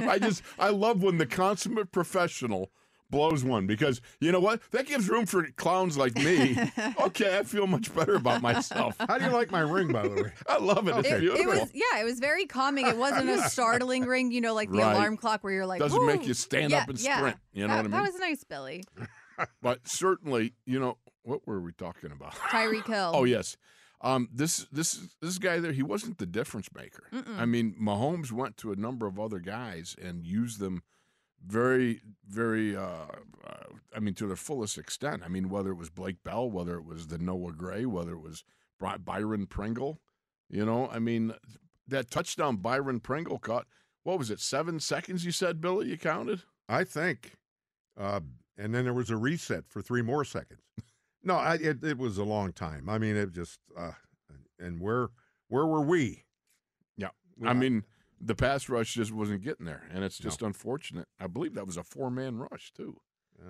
I 0.00 0.18
just 0.18 0.42
I 0.58 0.70
love 0.70 1.02
when 1.02 1.18
the 1.18 1.26
consummate 1.26 1.92
professional 1.92 2.70
blows 3.10 3.44
one 3.44 3.66
because 3.66 4.00
you 4.20 4.32
know 4.32 4.40
what 4.40 4.60
that 4.70 4.86
gives 4.86 5.06
room 5.08 5.26
for 5.26 5.46
clowns 5.56 5.98
like 5.98 6.14
me. 6.16 6.56
okay, 7.00 7.38
I 7.38 7.42
feel 7.42 7.66
much 7.66 7.94
better 7.94 8.14
about 8.14 8.40
myself. 8.40 8.96
How 8.98 9.18
do 9.18 9.26
you 9.26 9.30
like 9.30 9.50
my 9.50 9.60
ring, 9.60 9.92
by 9.92 10.08
the 10.08 10.22
way? 10.22 10.32
I 10.48 10.56
love 10.58 10.88
it. 10.88 10.96
It's 10.96 11.08
It, 11.08 11.20
beautiful. 11.20 11.42
it 11.44 11.46
was 11.48 11.70
yeah, 11.74 12.00
it 12.00 12.04
was 12.04 12.18
very 12.20 12.46
calming. 12.46 12.86
It 12.86 12.96
wasn't 12.96 13.28
a 13.28 13.38
startling 13.50 14.04
ring, 14.04 14.32
you 14.32 14.40
know, 14.40 14.54
like 14.54 14.70
the 14.70 14.78
Right. 14.78 14.92
alarm 14.94 15.16
clock 15.18 15.44
where 15.44 15.52
you're 15.52 15.66
like, 15.66 15.80
Doesn't 15.80 16.06
make 16.06 16.26
you 16.26 16.34
stand 16.34 16.70
Yeah, 16.70 16.78
up 16.82 16.88
and 16.88 16.98
yeah. 17.00 17.18
sprint. 17.18 17.36
You 17.52 17.62
know 17.62 17.68
that, 17.68 17.76
what 17.76 17.78
I 17.80 17.82
mean? 17.82 17.90
That 17.92 18.12
was 18.12 18.18
nice, 18.20 18.44
Billy. 18.44 18.84
but 19.60 19.80
certainly, 19.84 20.54
you 20.64 20.80
know 20.80 20.96
what 21.22 21.46
were 21.46 21.60
we 21.60 21.72
talking 21.72 22.10
about? 22.12 22.34
Tyreek 22.34 22.86
Hill. 22.86 23.12
Oh 23.14 23.24
yes. 23.24 23.56
Um, 24.02 24.28
this 24.32 24.66
this 24.72 25.14
this 25.20 25.38
guy 25.38 25.60
there, 25.60 25.72
he 25.72 25.82
wasn't 25.82 26.18
the 26.18 26.26
difference 26.26 26.68
maker. 26.74 27.04
Mm-mm. 27.12 27.38
I 27.38 27.44
mean, 27.46 27.74
Mahomes 27.80 28.32
went 28.32 28.56
to 28.58 28.72
a 28.72 28.76
number 28.76 29.06
of 29.06 29.18
other 29.20 29.38
guys 29.38 29.94
and 30.02 30.26
used 30.26 30.58
them 30.58 30.82
very, 31.46 32.00
very. 32.26 32.76
Uh, 32.76 33.06
uh, 33.46 33.64
I 33.94 34.00
mean, 34.00 34.14
to 34.14 34.26
their 34.26 34.36
fullest 34.36 34.76
extent. 34.76 35.22
I 35.24 35.28
mean, 35.28 35.48
whether 35.48 35.70
it 35.70 35.76
was 35.76 35.90
Blake 35.90 36.24
Bell, 36.24 36.50
whether 36.50 36.76
it 36.76 36.84
was 36.84 37.06
the 37.08 37.18
Noah 37.18 37.52
Gray, 37.52 37.86
whether 37.86 38.12
it 38.12 38.22
was 38.22 38.44
Byron 38.80 39.46
Pringle, 39.46 40.00
you 40.50 40.64
know, 40.66 40.88
I 40.88 40.98
mean, 40.98 41.32
that 41.86 42.10
touchdown 42.10 42.56
Byron 42.56 43.00
Pringle 43.00 43.38
caught. 43.38 43.66
What 44.02 44.18
was 44.18 44.32
it? 44.32 44.40
Seven 44.40 44.80
seconds? 44.80 45.24
You 45.24 45.30
said, 45.30 45.60
Billy? 45.60 45.88
You 45.88 45.96
counted? 45.96 46.42
I 46.68 46.82
think. 46.82 47.34
Uh, 47.96 48.20
and 48.58 48.74
then 48.74 48.84
there 48.84 48.92
was 48.92 49.10
a 49.10 49.16
reset 49.16 49.64
for 49.68 49.80
three 49.80 50.02
more 50.02 50.24
seconds. 50.24 50.60
No, 51.24 51.36
I, 51.36 51.54
it, 51.54 51.84
it 51.84 51.98
was 51.98 52.18
a 52.18 52.24
long 52.24 52.52
time. 52.52 52.88
I 52.88 52.98
mean, 52.98 53.16
it 53.16 53.32
just. 53.32 53.60
Uh, 53.76 53.92
and 54.58 54.80
where 54.80 55.08
where 55.48 55.66
were 55.66 55.82
we? 55.82 56.24
Yeah. 56.96 57.08
We- 57.36 57.48
I 57.48 57.52
mean, 57.52 57.84
the 58.20 58.34
pass 58.34 58.68
rush 58.68 58.94
just 58.94 59.12
wasn't 59.12 59.42
getting 59.42 59.66
there, 59.66 59.82
and 59.92 60.04
it's 60.04 60.18
just 60.18 60.42
unfortunate. 60.42 61.08
I 61.18 61.26
believe 61.26 61.54
that 61.54 61.66
was 61.66 61.76
a 61.76 61.82
four 61.82 62.10
man 62.10 62.38
rush 62.38 62.72
too. 62.72 63.00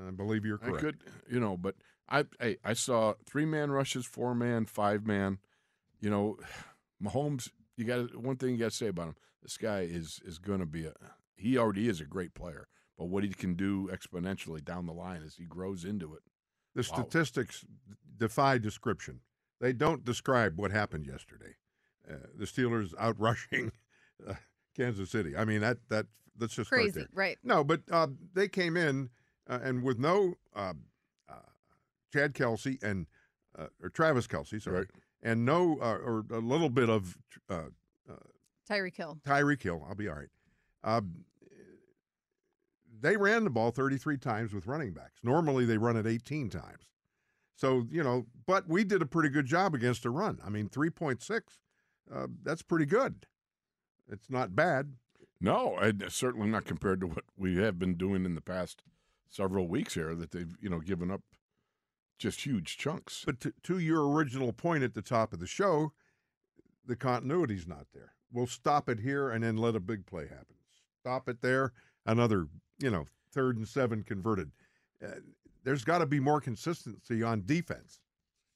I 0.06 0.11
believe 0.11 0.44
you're 0.46 0.61
I 0.62 0.68
correct. 0.68 0.80
could, 0.82 0.98
you 1.30 1.38
know, 1.38 1.56
but 1.58 1.74
I, 2.08 2.24
hey, 2.40 2.56
I 2.64 2.72
saw 2.72 3.14
three 3.26 3.44
man 3.44 3.70
rushes, 3.70 4.06
four 4.06 4.35
man, 4.35 4.64
five 4.64 5.06
man. 5.06 5.38
You 6.00 6.11
know, 6.11 6.38
Mahomes. 7.02 7.50
You 7.76 7.85
got 7.85 8.16
one 8.16 8.37
thing 8.37 8.50
you 8.50 8.58
got 8.58 8.70
to 8.70 8.76
say 8.76 8.88
about 8.88 9.08
him. 9.08 9.16
This 9.42 9.56
guy 9.56 9.80
is 9.80 10.20
is 10.24 10.38
going 10.38 10.61
to 10.61 10.66
be 10.66 10.87
a. 10.87 10.92
He 11.37 11.58
already 11.58 11.88
is 11.88 12.00
a 12.00 12.04
great 12.04 12.35
player, 12.35 12.68
but 12.96 13.06
what 13.06 13.24
he 13.24 13.30
can 13.30 13.54
do 13.54 13.88
exponentially 13.92 14.64
down 14.64 14.87
the 14.87 14.92
line 14.92 15.22
as 15.24 15.35
he 15.37 15.44
grows 15.44 15.85
into 15.85 16.14
it. 16.14 16.22
The 16.74 16.80
Wow. 16.90 16.98
statistics 17.02 17.64
defy 18.16 18.58
description. 18.58 19.20
They 19.61 19.72
don't 19.72 20.04
describe 20.04 20.58
what 20.58 20.70
happened 20.70 21.06
yesterday. 21.06 21.56
Uh, 22.11 22.14
the 22.35 22.46
Steelers 22.46 22.94
out 22.98 23.18
rushing 23.20 23.70
uh, 24.28 24.35
Kansas 24.76 25.11
City. 25.11 25.37
I 25.37 25.44
mean 25.44 25.61
that 25.61 25.78
that 25.88 26.06
let's 26.38 26.54
just 26.54 26.70
Crazy, 26.70 27.06
right? 27.12 27.38
No, 27.44 27.62
but 27.62 27.82
uh, 27.90 28.08
they 28.35 28.48
came 28.48 28.76
in 28.76 29.11
uh, 29.48 29.58
and 29.62 29.82
with 29.82 29.98
no 29.98 30.35
uh, 30.56 30.72
uh, 31.28 31.35
Chad 32.12 32.35
Kelce 32.35 32.82
and 32.82 33.06
uh, 33.58 33.66
or 33.82 33.88
Travis 33.90 34.26
Kelce, 34.26 34.61
sorry, 34.62 34.78
Right. 34.78 34.87
and 35.22 35.44
no 35.44 35.78
uh, 35.80 35.98
or 35.98 36.24
a 36.30 36.38
little 36.38 36.70
bit 36.70 36.88
of 36.88 37.16
uh, 37.50 37.64
Tyreek 38.68 38.96
Hill. 38.96 39.18
Tyreek 39.26 39.62
Hill. 39.62 39.85
I'll 39.88 39.94
be 39.94 40.08
all 40.08 40.14
right. 40.16 40.28
Um, 40.85 41.24
they 43.03 43.17
ran 43.17 43.45
the 43.45 43.51
ball 43.51 43.71
33 43.71 44.17
times 44.17 44.55
with 44.55 44.67
running 44.67 44.93
backs. 44.93 45.21
Normally 45.23 45.65
they 45.65 45.77
run 45.77 45.97
it 45.97 46.07
18 46.07 46.49
times. 46.49 46.91
So, 47.55 47.87
you 47.91 48.03
know, 48.03 48.27
but 48.47 48.69
we 48.69 48.83
did 48.85 49.03
a 49.03 49.07
pretty 49.07 49.29
good 49.29 49.47
job 49.47 49.75
against 49.75 50.05
a 50.05 50.11
run. 50.11 50.38
I 50.45 50.49
mean, 50.49 50.69
3.6, 50.69 51.41
uh, 52.12 52.27
that's 52.43 52.62
pretty 52.62 52.87
good. 52.87 53.27
It's 54.11 54.31
not 54.31 54.57
bad. 54.57 54.95
No, 55.41 55.77
and 55.77 56.05
certainly 56.09 56.49
not 56.49 56.65
compared 56.65 57.01
to 57.01 57.09
what 57.09 57.25
we 57.37 57.57
have 57.57 57.79
been 57.79 57.95
doing 57.95 58.25
in 58.25 58.35
the 58.35 58.41
past 58.41 58.83
several 59.29 59.67
weeks 59.67 59.95
here. 59.95 60.15
That 60.15 60.31
they've 60.31 60.57
you 60.61 60.71
know 60.71 60.79
given 60.79 61.11
up 61.11 61.23
just 62.19 62.43
huge 62.43 62.79
chunks. 62.79 63.25
But 63.27 63.41
to, 63.41 63.53
to 63.65 63.79
your 63.79 64.09
original 64.09 64.53
point 64.53 64.85
at 64.85 64.95
the 64.95 65.03
top 65.03 65.33
of 65.33 65.41
the 65.41 65.47
show, 65.47 65.93
the 66.87 66.95
continuity's 66.95 67.67
not 67.67 67.87
there. 67.93 68.15
We'll 68.33 68.47
stop 68.47 68.88
it 68.88 69.01
here 69.01 69.31
and 69.31 69.43
then 69.43 69.57
let 69.57 69.75
a 69.75 69.81
big 69.81 70.07
play 70.07 70.29
happen. 70.29 70.57
Stop 71.01 71.29
it 71.29 71.43
there, 71.43 71.73
another, 72.07 72.47
you 72.83 72.90
know, 72.90 73.07
third 73.33 73.57
and 73.57 73.68
seven 73.68 74.03
converted. 74.03 74.51
Uh, 75.03 75.21
there's 75.64 75.85
got 75.85 75.99
to 75.99 76.07
be 76.07 76.21
more 76.21 76.40
consistency 76.40 77.23
on 77.23 77.45
defense. 77.47 78.01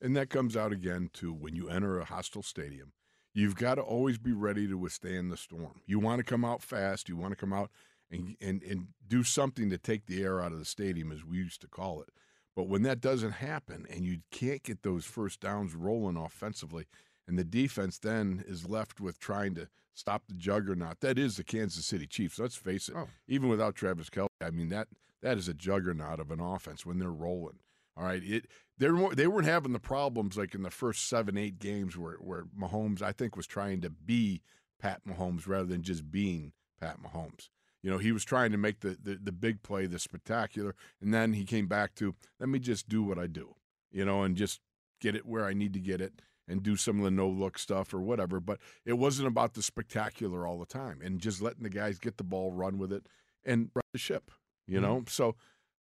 And 0.00 0.14
that 0.16 0.28
comes 0.28 0.56
out 0.56 0.72
again 0.72 1.08
to 1.14 1.32
when 1.32 1.54
you 1.54 1.68
enter 1.68 1.98
a 1.98 2.04
hostile 2.04 2.42
stadium, 2.42 2.92
you've 3.32 3.56
got 3.56 3.76
to 3.76 3.82
always 3.82 4.18
be 4.18 4.32
ready 4.32 4.66
to 4.68 4.76
withstand 4.76 5.30
the 5.32 5.36
storm. 5.36 5.80
You 5.86 5.98
want 5.98 6.18
to 6.18 6.24
come 6.24 6.44
out 6.44 6.62
fast. 6.62 7.08
You 7.08 7.16
want 7.16 7.32
to 7.32 7.36
come 7.36 7.52
out 7.52 7.70
and, 8.10 8.36
and, 8.40 8.62
and 8.62 8.88
do 9.06 9.22
something 9.22 9.70
to 9.70 9.78
take 9.78 10.06
the 10.06 10.22
air 10.22 10.40
out 10.40 10.52
of 10.52 10.58
the 10.58 10.64
stadium, 10.64 11.10
as 11.12 11.24
we 11.24 11.38
used 11.38 11.60
to 11.62 11.68
call 11.68 12.02
it. 12.02 12.08
But 12.54 12.68
when 12.68 12.82
that 12.82 13.00
doesn't 13.00 13.32
happen 13.32 13.86
and 13.90 14.04
you 14.04 14.18
can't 14.30 14.62
get 14.62 14.82
those 14.82 15.04
first 15.04 15.40
downs 15.40 15.74
rolling 15.74 16.16
offensively, 16.16 16.86
and 17.28 17.38
the 17.38 17.44
defense 17.44 17.98
then 17.98 18.44
is 18.46 18.68
left 18.68 19.00
with 19.00 19.18
trying 19.18 19.54
to 19.54 19.68
stop 19.94 20.24
the 20.28 20.34
juggernaut, 20.34 21.00
that 21.00 21.18
is 21.18 21.36
the 21.36 21.44
Kansas 21.44 21.86
City 21.86 22.06
Chiefs. 22.06 22.38
Let's 22.38 22.56
face 22.56 22.88
it. 22.88 22.94
Oh. 22.96 23.08
Even 23.26 23.48
without 23.48 23.74
Travis 23.74 24.10
Kelce, 24.10 24.28
I 24.40 24.50
mean 24.50 24.68
that 24.68 24.88
that 25.22 25.38
is 25.38 25.48
a 25.48 25.54
juggernaut 25.54 26.20
of 26.20 26.30
an 26.30 26.40
offense 26.40 26.84
when 26.84 26.98
they're 26.98 27.10
rolling. 27.10 27.58
All 27.96 28.04
right, 28.04 28.22
it 28.22 28.46
they 28.78 28.90
were 28.90 29.14
they 29.14 29.26
weren't 29.26 29.46
having 29.46 29.72
the 29.72 29.80
problems 29.80 30.36
like 30.36 30.54
in 30.54 30.62
the 30.62 30.70
first 30.70 31.08
seven 31.08 31.36
eight 31.36 31.58
games 31.58 31.96
where 31.96 32.16
where 32.16 32.44
Mahomes 32.44 33.02
I 33.02 33.12
think 33.12 33.36
was 33.36 33.46
trying 33.46 33.80
to 33.80 33.90
be 33.90 34.42
Pat 34.78 35.00
Mahomes 35.08 35.48
rather 35.48 35.66
than 35.66 35.82
just 35.82 36.10
being 36.10 36.52
Pat 36.80 36.98
Mahomes. 37.02 37.48
You 37.82 37.90
know, 37.90 37.98
he 37.98 38.12
was 38.12 38.24
trying 38.24 38.52
to 38.52 38.58
make 38.58 38.80
the, 38.80 38.98
the 39.02 39.18
the 39.22 39.32
big 39.32 39.62
play, 39.62 39.86
the 39.86 39.98
spectacular, 39.98 40.74
and 41.00 41.14
then 41.14 41.32
he 41.32 41.44
came 41.44 41.66
back 41.66 41.94
to 41.96 42.14
let 42.38 42.48
me 42.48 42.58
just 42.58 42.88
do 42.88 43.02
what 43.02 43.18
I 43.18 43.26
do, 43.26 43.54
you 43.90 44.04
know, 44.04 44.22
and 44.22 44.36
just 44.36 44.60
get 45.00 45.14
it 45.16 45.24
where 45.24 45.46
I 45.46 45.54
need 45.54 45.72
to 45.72 45.80
get 45.80 46.00
it 46.00 46.20
and 46.48 46.62
do 46.62 46.76
some 46.76 46.98
of 46.98 47.04
the 47.04 47.10
no 47.10 47.28
look 47.28 47.58
stuff 47.58 47.92
or 47.92 48.00
whatever. 48.00 48.40
But 48.40 48.58
it 48.84 48.94
wasn't 48.94 49.28
about 49.28 49.54
the 49.54 49.62
spectacular 49.62 50.46
all 50.46 50.58
the 50.58 50.66
time 50.66 51.00
and 51.02 51.20
just 51.20 51.42
letting 51.42 51.62
the 51.62 51.70
guys 51.70 51.98
get 51.98 52.16
the 52.16 52.24
ball, 52.24 52.52
run 52.52 52.78
with 52.78 52.92
it, 52.92 53.06
and 53.44 53.70
right 53.74 53.84
the 53.92 53.98
ship. 53.98 54.30
You 54.68 54.80
know, 54.80 55.04
so 55.06 55.36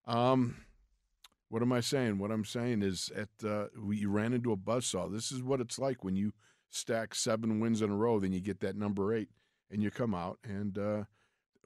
um, 0.06 0.56
what 1.48 1.62
am 1.62 1.72
I 1.72 1.80
saying? 1.80 2.18
What 2.18 2.30
I'm 2.30 2.44
saying 2.44 2.82
is, 2.82 3.10
at 3.14 3.28
uh, 3.44 3.66
you 3.90 4.10
ran 4.10 4.32
into 4.32 4.52
a 4.52 4.56
buzzsaw. 4.56 5.12
This 5.12 5.32
is 5.32 5.42
what 5.42 5.60
it's 5.60 5.78
like 5.78 6.04
when 6.04 6.16
you 6.16 6.32
stack 6.70 7.14
seven 7.14 7.60
wins 7.60 7.82
in 7.82 7.90
a 7.90 7.96
row, 7.96 8.20
then 8.20 8.32
you 8.32 8.40
get 8.40 8.60
that 8.60 8.76
number 8.76 9.14
eight, 9.14 9.30
and 9.70 9.82
you 9.82 9.90
come 9.90 10.14
out 10.14 10.38
and 10.44 10.78
uh, 10.78 11.04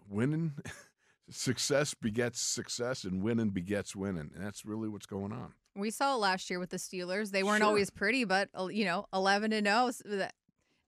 winning. 0.09 0.55
success 1.31 1.95
begets 1.95 2.41
success, 2.41 3.05
and 3.05 3.23
winning 3.23 3.51
begets 3.51 3.95
winning, 3.95 4.31
and 4.35 4.45
that's 4.45 4.65
really 4.65 4.89
what's 4.89 5.07
going 5.07 5.33
on. 5.33 5.53
We 5.77 5.91
saw 5.91 6.15
it 6.15 6.19
last 6.19 6.51
year 6.51 6.59
with 6.59 6.71
the 6.71 6.77
Steelers. 6.77 7.31
They 7.31 7.43
weren't 7.43 7.61
Sure. 7.61 7.69
always 7.69 7.91
pretty, 7.91 8.25
but 8.25 8.49
uh, 8.59 8.67
you 8.67 8.85
know, 8.85 9.07
eleven 9.13 9.53
and 9.53 9.67
zero 9.67 10.29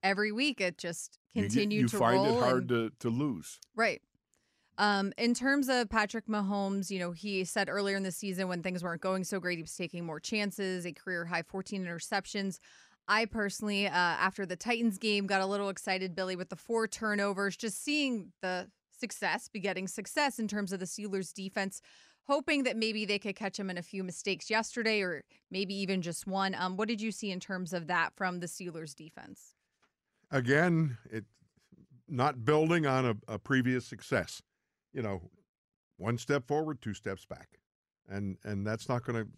every 0.01 0.31
week. 0.31 0.59
It 0.59 0.77
just 0.77 1.17
You 1.33 1.43
continued 1.43 1.81
you 1.83 1.87
to 1.89 1.97
find 1.97 2.15
roll. 2.17 2.37
it 2.37 2.39
hard 2.43 2.69
and- 2.71 2.91
to, 2.91 2.91
to 2.99 3.09
lose. 3.09 3.59
Right. 3.75 4.01
Um, 4.79 5.13
in 5.19 5.35
terms 5.35 5.69
of 5.69 5.87
Patrick 5.89 6.25
Mahomes, 6.27 6.89
you 6.89 6.97
know, 6.97 7.11
he 7.11 7.43
said 7.43 7.69
earlier 7.69 7.95
in 7.95 8.01
the 8.03 8.11
season 8.11 8.47
when 8.47 8.63
things 8.63 8.83
weren't 8.83 9.01
going 9.01 9.23
so 9.23 9.39
great, 9.39 9.59
he 9.59 9.61
was 9.61 9.75
taking 9.75 10.03
more 10.03 10.19
chances, 10.19 10.85
a 10.85 10.91
career 10.91 11.25
high 11.25 11.43
14 11.43 11.85
interceptions. 11.85 12.57
I 13.07 13.25
personally, 13.25 13.85
uh, 13.85 13.91
after 13.91 14.45
the 14.47 14.55
Titans 14.55 14.97
game, 14.97 15.27
got 15.27 15.41
a 15.41 15.45
little 15.45 15.69
excited, 15.69 16.15
Billy, 16.15 16.35
with 16.35 16.49
the 16.49 16.55
four 16.55 16.87
turnovers, 16.87 17.55
just 17.55 17.83
seeing 17.83 18.31
the 18.41 18.67
success, 18.89 19.47
begetting 19.47 19.87
success 19.87 20.39
in 20.39 20.47
terms 20.47 20.71
of 20.73 20.79
the 20.79 20.85
Steelers 20.87 21.33
defense, 21.33 21.79
hoping 22.27 22.63
that 22.63 22.77
maybe 22.77 23.05
they 23.05 23.19
could 23.19 23.35
catch 23.35 23.59
him 23.59 23.69
in 23.69 23.77
a 23.77 23.81
few 23.81 24.03
mistakes 24.03 24.49
yesterday 24.49 25.01
or 25.01 25.23
maybe 25.51 25.73
even 25.75 26.01
just 26.01 26.25
one. 26.25 26.55
Um, 26.55 26.77
what 26.77 26.87
did 26.87 27.01
you 27.01 27.11
see 27.11 27.31
in 27.31 27.39
terms 27.39 27.73
of 27.73 27.87
that 27.87 28.13
from 28.15 28.39
the 28.39 28.47
Steelers 28.47 28.95
defense? 28.95 29.55
Again, 30.31 30.97
it 31.11 31.25
not 32.07 32.45
building 32.45 32.85
on 32.85 33.05
a, 33.05 33.33
a 33.33 33.39
previous 33.39 33.85
success. 33.85 34.41
You 34.93 35.01
know, 35.01 35.21
one 35.97 36.17
step 36.17 36.47
forward, 36.47 36.81
two 36.81 36.93
steps 36.93 37.25
back, 37.25 37.59
and 38.09 38.37
and 38.43 38.65
that's 38.65 38.89
not 38.89 39.03
going 39.03 39.23
to 39.23 39.29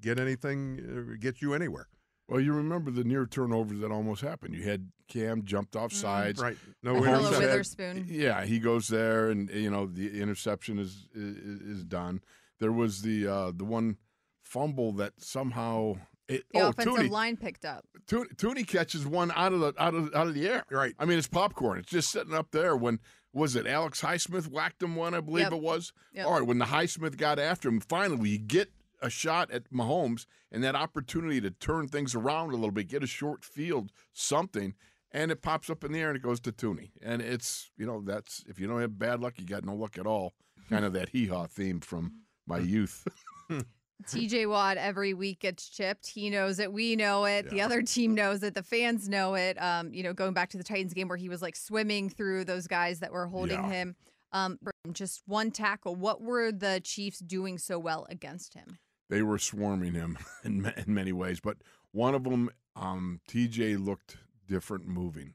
get 0.00 0.18
anything, 0.18 1.12
uh, 1.12 1.16
get 1.20 1.40
you 1.40 1.54
anywhere. 1.54 1.88
Well, 2.28 2.40
you 2.40 2.52
remember 2.52 2.90
the 2.90 3.04
near 3.04 3.26
turnovers 3.26 3.80
that 3.80 3.90
almost 3.90 4.22
happened. 4.22 4.54
You 4.54 4.62
had 4.62 4.90
Cam 5.08 5.44
jumped 5.44 5.76
off 5.76 5.92
sides. 5.92 6.40
Right? 6.40 6.56
Ahkello, 6.84 7.00
Mahomes 7.00 7.08
intercept- 7.08 7.32
had- 7.34 7.40
Witherspoon. 7.50 8.06
Yeah, 8.08 8.44
he 8.44 8.58
goes 8.58 8.88
there, 8.88 9.28
and 9.30 9.50
you 9.50 9.70
know 9.70 9.86
the 9.86 10.20
interception 10.20 10.78
is 10.78 11.06
is, 11.14 11.36
is 11.78 11.84
done. 11.84 12.22
There 12.60 12.72
was 12.72 13.02
the 13.02 13.26
uh, 13.26 13.52
the 13.54 13.64
one 13.64 13.96
fumble 14.44 14.92
that 14.92 15.14
somehow 15.18 15.94
it, 16.28 16.44
The 16.52 16.60
oh 16.60 16.68
offensive 16.68 16.94
Thuney, 16.94 17.10
line 17.10 17.36
picked 17.36 17.64
up. 17.64 17.84
Thuney 18.06 18.34
Thuney 18.36 18.66
catches 18.66 19.04
one 19.06 19.32
out 19.34 19.52
of 19.52 19.60
the 19.60 19.74
out 19.78 19.94
of 19.94 20.14
out 20.14 20.28
of 20.28 20.34
the 20.34 20.48
air. 20.48 20.64
Right. 20.70 20.94
I 20.98 21.04
mean, 21.04 21.18
it's 21.18 21.28
popcorn. 21.28 21.78
It's 21.80 21.90
just 21.90 22.10
sitting 22.10 22.32
up 22.34 22.52
there. 22.52 22.76
When 22.76 23.00
was 23.34 23.56
it? 23.56 23.66
Alex 23.66 24.00
Highsmith 24.00 24.48
whacked 24.48 24.82
him 24.82 24.94
one, 24.94 25.14
I 25.14 25.20
believe 25.20 25.44
Yep. 25.44 25.52
it 25.54 25.60
was. 25.62 25.92
Yep. 26.14 26.26
All 26.26 26.32
right. 26.38 26.46
When 26.46 26.58
the 26.58 26.66
Highsmith 26.66 27.16
got 27.16 27.38
after 27.38 27.68
him, 27.68 27.80
finally 27.80 28.30
you 28.30 28.38
get 28.38 28.70
a 29.02 29.10
shot 29.10 29.50
at 29.50 29.70
Mahomes 29.70 30.24
and 30.50 30.62
that 30.64 30.74
opportunity 30.74 31.40
to 31.40 31.50
turn 31.50 31.88
things 31.88 32.14
around 32.14 32.50
a 32.50 32.54
little 32.54 32.70
bit, 32.70 32.88
get 32.88 33.02
a 33.02 33.06
short 33.06 33.44
field, 33.44 33.90
something, 34.12 34.74
and 35.10 35.30
it 35.30 35.42
pops 35.42 35.68
up 35.68 35.84
in 35.84 35.92
the 35.92 36.00
air 36.00 36.08
and 36.08 36.16
it 36.16 36.22
goes 36.22 36.40
to 36.40 36.52
Thuney. 36.52 36.90
And 37.02 37.20
it's 37.20 37.70
you 37.76 37.84
know 37.84 38.00
that's 38.02 38.44
if 38.48 38.58
you 38.58 38.66
don't 38.66 38.80
have 38.80 38.98
bad 38.98 39.20
luck, 39.20 39.34
you 39.38 39.44
got 39.46 39.64
no 39.64 39.74
luck 39.74 39.98
at 39.98 40.06
all. 40.06 40.32
Kind 40.70 40.84
of 40.84 40.92
that 40.94 41.10
hee 41.10 41.26
haw 41.26 41.46
theme 41.46 41.80
from 41.80 42.12
my 42.46 42.58
youth. 42.58 43.06
TJ 44.06 44.48
Watt 44.48 44.78
every 44.78 45.14
week 45.14 45.40
gets 45.40 45.68
chipped. 45.68 46.08
He 46.08 46.28
knows 46.30 46.58
it. 46.58 46.72
We 46.72 46.96
know 46.96 47.24
it. 47.24 47.48
The 47.50 47.60
other 47.60 47.82
team 47.82 48.14
knows 48.14 48.42
it. 48.42 48.54
The 48.54 48.62
fans 48.62 49.08
know 49.08 49.34
it. 49.34 49.60
Um, 49.62 49.92
you 49.92 50.02
know, 50.02 50.12
going 50.12 50.32
back 50.32 50.50
to 50.50 50.58
the 50.58 50.64
Titans 50.64 50.92
game 50.92 51.06
where 51.08 51.16
he 51.18 51.28
was 51.28 51.40
like 51.42 51.54
swimming 51.54 52.08
through 52.10 52.44
those 52.46 52.66
guys 52.66 52.98
that 53.00 53.12
were 53.12 53.26
holding 53.26 53.62
Yeah. 53.62 53.70
him. 53.70 53.96
Um, 54.32 54.58
just 54.92 55.22
one 55.26 55.50
tackle. 55.50 55.94
What 55.94 56.20
were 56.22 56.50
the 56.50 56.80
Chiefs 56.82 57.18
doing 57.20 57.58
so 57.58 57.78
well 57.78 58.06
against 58.08 58.54
him? 58.54 58.78
They 59.08 59.22
were 59.22 59.38
swarming 59.38 59.94
him 59.94 60.18
in, 60.44 60.72
in 60.76 60.94
many 60.94 61.12
ways. 61.12 61.40
But 61.40 61.58
one 61.92 62.14
of 62.14 62.24
them, 62.24 62.50
um, 62.76 63.20
TJ 63.28 63.84
looked 63.84 64.16
different 64.48 64.86
moving 64.86 65.34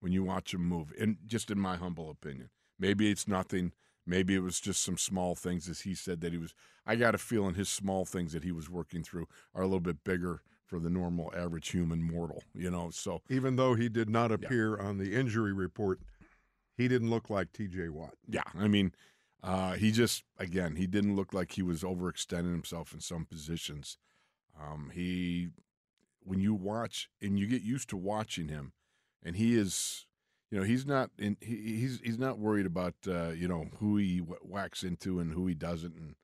when 0.00 0.12
you 0.12 0.24
watch 0.24 0.54
him 0.54 0.64
move. 0.66 0.92
And 1.00 1.16
just 1.26 1.50
in 1.50 1.58
my 1.58 1.76
humble 1.76 2.10
opinion, 2.10 2.50
maybe 2.78 3.10
it's 3.10 3.26
nothing. 3.26 3.72
Maybe 4.06 4.36
it 4.36 4.42
was 4.42 4.60
just 4.60 4.82
some 4.84 4.96
small 4.98 5.34
things, 5.34 5.68
as 5.68 5.80
he 5.80 5.94
said 5.94 6.20
that 6.20 6.32
he 6.32 6.38
was. 6.38 6.54
I 6.86 6.94
got 6.94 7.16
a 7.16 7.18
feeling 7.18 7.54
his 7.54 7.68
small 7.68 8.04
things 8.04 8.32
that 8.32 8.44
he 8.44 8.52
was 8.52 8.70
working 8.70 9.02
through 9.02 9.26
are 9.52 9.62
a 9.62 9.66
little 9.66 9.80
bit 9.80 10.04
bigger 10.04 10.42
for 10.64 10.78
the 10.78 10.90
normal 10.90 11.32
average 11.36 11.70
human 11.70 12.02
mortal. 12.02 12.44
You 12.54 12.70
know, 12.70 12.90
so 12.90 13.22
Even 13.28 13.56
though 13.56 13.74
he 13.74 13.88
did 13.88 14.08
not 14.08 14.30
appear 14.30 14.78
on 14.78 14.98
the 14.98 15.14
injury 15.14 15.52
report, 15.52 16.00
he 16.76 16.86
didn't 16.86 17.10
look 17.10 17.30
like 17.30 17.52
T.J. 17.52 17.88
Watt. 17.88 18.14
yeah, 18.28 18.42
I 18.54 18.68
mean, 18.68 18.92
uh, 19.46 19.72
he 19.74 19.92
just 19.92 20.24
again 20.38 20.76
he 20.76 20.86
didn't 20.86 21.16
look 21.16 21.32
like 21.32 21.52
he 21.52 21.62
was 21.62 21.82
overextending 21.82 22.50
himself 22.52 22.92
in 22.92 23.00
some 23.00 23.24
positions. 23.24 23.98
Um, 24.60 24.90
he, 24.94 25.48
when 26.24 26.40
you 26.40 26.54
watch 26.54 27.08
and 27.22 27.38
you 27.38 27.46
get 27.46 27.62
used 27.62 27.88
to 27.90 27.96
watching 27.96 28.48
him, 28.48 28.72
and 29.22 29.36
he 29.36 29.54
is, 29.54 30.06
you 30.50 30.58
know, 30.58 30.64
he's 30.64 30.86
not 30.86 31.10
in, 31.18 31.36
he, 31.40 31.56
he's 31.80 32.00
he's 32.02 32.18
not 32.18 32.38
worried 32.38 32.66
about 32.66 32.94
uh, 33.06 33.28
you 33.30 33.46
know 33.48 33.66
who 33.78 33.96
he 33.98 34.18
wh- 34.18 34.44
whacks 34.50 34.82
into 34.82 35.20
and 35.20 35.32
who 35.32 35.46
he 35.46 35.54
doesn't, 35.54 35.94
and 35.96 36.14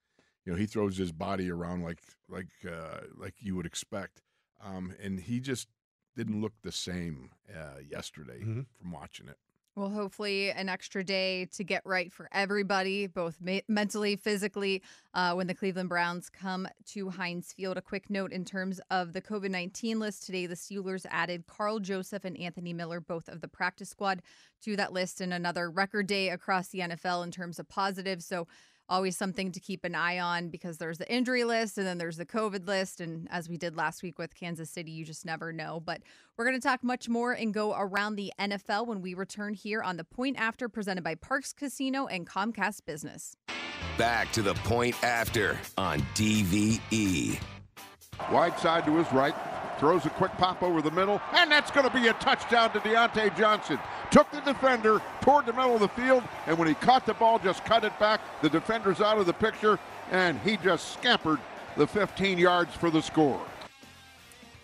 you 0.45 0.53
know 0.53 0.59
he 0.59 0.67
throws 0.67 0.97
his 0.97 1.13
body 1.13 1.51
around 1.51 1.83
like 1.85 2.01
like 2.29 2.49
uh, 2.67 3.01
like 3.17 3.35
you 3.39 3.55
would 3.55 3.67
expect, 3.67 4.23
um, 4.65 4.95
and 5.03 5.21
he 5.21 5.39
just 5.41 5.69
didn't 6.17 6.41
look 6.41 6.55
the 6.63 6.73
same 6.73 7.31
uh, 7.55 7.79
yesterday 7.89 8.41
Mhm. 8.41 8.67
from 8.81 8.93
watching 8.93 9.29
it. 9.29 9.39
Well, 9.75 9.89
hopefully, 9.89 10.51
an 10.51 10.69
extra 10.69 11.03
day 11.03 11.47
to 11.55 11.65
get 11.65 11.81
right 11.87 12.13
for 12.13 12.29
everybody, 12.31 13.07
both 13.07 13.39
ma- 13.41 13.61
mentally, 13.69 14.17
physically, 14.17 14.83
uh, 15.15 15.33
when 15.33 15.47
the 15.47 15.55
Cleveland 15.55 15.89
Browns 15.89 16.29
come 16.29 16.69
to 16.89 17.09
Heinz 17.09 17.55
Field. 17.55 17.79
A 17.79 17.83
quick 17.83 18.11
note 18.11 18.33
in 18.33 18.45
terms 18.45 18.83
of 18.91 19.15
the 19.15 19.23
COVID 19.23 19.51
19 19.51 19.99
list 19.99 20.27
today, 20.27 20.45
the 20.45 20.57
Steelers 20.57 21.07
added 21.09 21.47
Karl 21.47 21.79
Joseph 21.79 22.27
and 22.27 22.39
Anthony 22.39 22.75
Miller, 22.75 23.01
both 23.01 23.29
of 23.29 23.41
the 23.41 23.49
practice 23.49 23.89
squad, 23.89 24.21
to 24.61 24.77
that 24.77 24.93
list, 24.93 25.23
and 25.23 25.33
another 25.33 25.71
record 25.71 26.07
day 26.07 26.29
across 26.29 26.69
the 26.69 26.81
NFL 26.81 27.25
in 27.25 27.31
terms 27.31 27.59
of 27.59 27.67
positives. 27.67 28.27
So, 28.27 28.47
always 28.93 29.17
something 29.17 29.51
to 29.51 29.59
keep 29.59 29.85
an 29.85 29.95
eye 29.95 30.19
on 30.19 30.51
because 30.51 30.77
there's 30.77 30.99
the 30.99 31.11
injury 31.11 31.45
list 31.45 31.79
and 31.79 31.87
then 31.87 31.97
there's 31.97 32.19
the 32.19 32.27
COVID 32.27 32.69
list. 32.69 33.01
And 33.01 33.27
as 33.31 33.49
we 33.49 33.57
did 33.57 33.75
last 33.75 34.03
week 34.03 34.19
with 34.19 34.35
Kansas 34.35 34.69
City, 34.69 34.91
you 34.91 35.03
just 35.05 35.25
never 35.25 35.51
know. 35.51 35.81
But 35.81 36.03
we're 36.37 36.45
going 36.45 36.61
to 36.61 36.63
talk 36.69 36.85
much 36.85 37.09
more 37.09 37.33
and 37.33 37.55
go 37.55 37.75
around 37.75 38.17
the 38.17 38.31
NFL 38.39 38.87
when 38.87 39.01
we 39.01 39.15
return 39.15 39.55
here 39.55 39.83
on 39.83 39.97
the 39.97 40.05
Point 40.05 40.37
After, 40.39 40.69
presented 40.69 41.03
by 41.03 41.15
Parx 41.15 41.57
Casino 41.57 42.07
and 42.07 42.27
Comcast 42.27 42.85
Business. 42.85 43.35
Back 43.97 44.31
to 44.33 44.43
the 44.43 44.55
point 44.55 45.03
after 45.03 45.59
on. 45.79 46.01
DVE. 46.15 47.41
Wide 48.31 48.59
side 48.59 48.85
to 48.85 48.97
his 48.99 49.11
right. 49.13 49.35
Throws 49.83 50.07
a 50.07 50.11
quick 50.11 50.31
pop 50.39 50.63
over 50.63 50.81
the 50.81 50.93
middle, 50.93 51.21
and 51.33 51.51
that's 51.51 51.73
going 51.73 51.85
to 51.85 51.93
be 51.93 52.07
a 52.07 52.13
touchdown 52.13 52.73
to 52.73 52.79
Diontae 52.79 53.37
Johnson. 53.37 53.81
Took 54.13 54.31
the 54.31 54.41
defender 54.43 55.03
toward 55.21 55.45
the 55.45 55.53
middle 55.53 55.75
of 55.75 55.81
the 55.81 55.89
field, 55.89 56.23
and 56.47 56.57
when 56.57 56.69
he 56.69 56.75
caught 56.75 57.05
the 57.05 57.15
ball, 57.15 57.41
just 57.41 57.65
cut 57.65 57.83
it 57.83 57.99
back. 57.99 58.21
The 58.43 58.49
defender's 58.49 59.01
out 59.01 59.19
of 59.19 59.27
the 59.27 59.33
picture, 59.33 59.81
and 60.13 60.39
he 60.43 60.57
just 60.57 60.93
scampered 60.93 61.41
the 61.77 61.89
15 61.89 62.39
yards 62.39 62.73
for 62.77 62.91
the 62.91 63.03
score. 63.03 63.45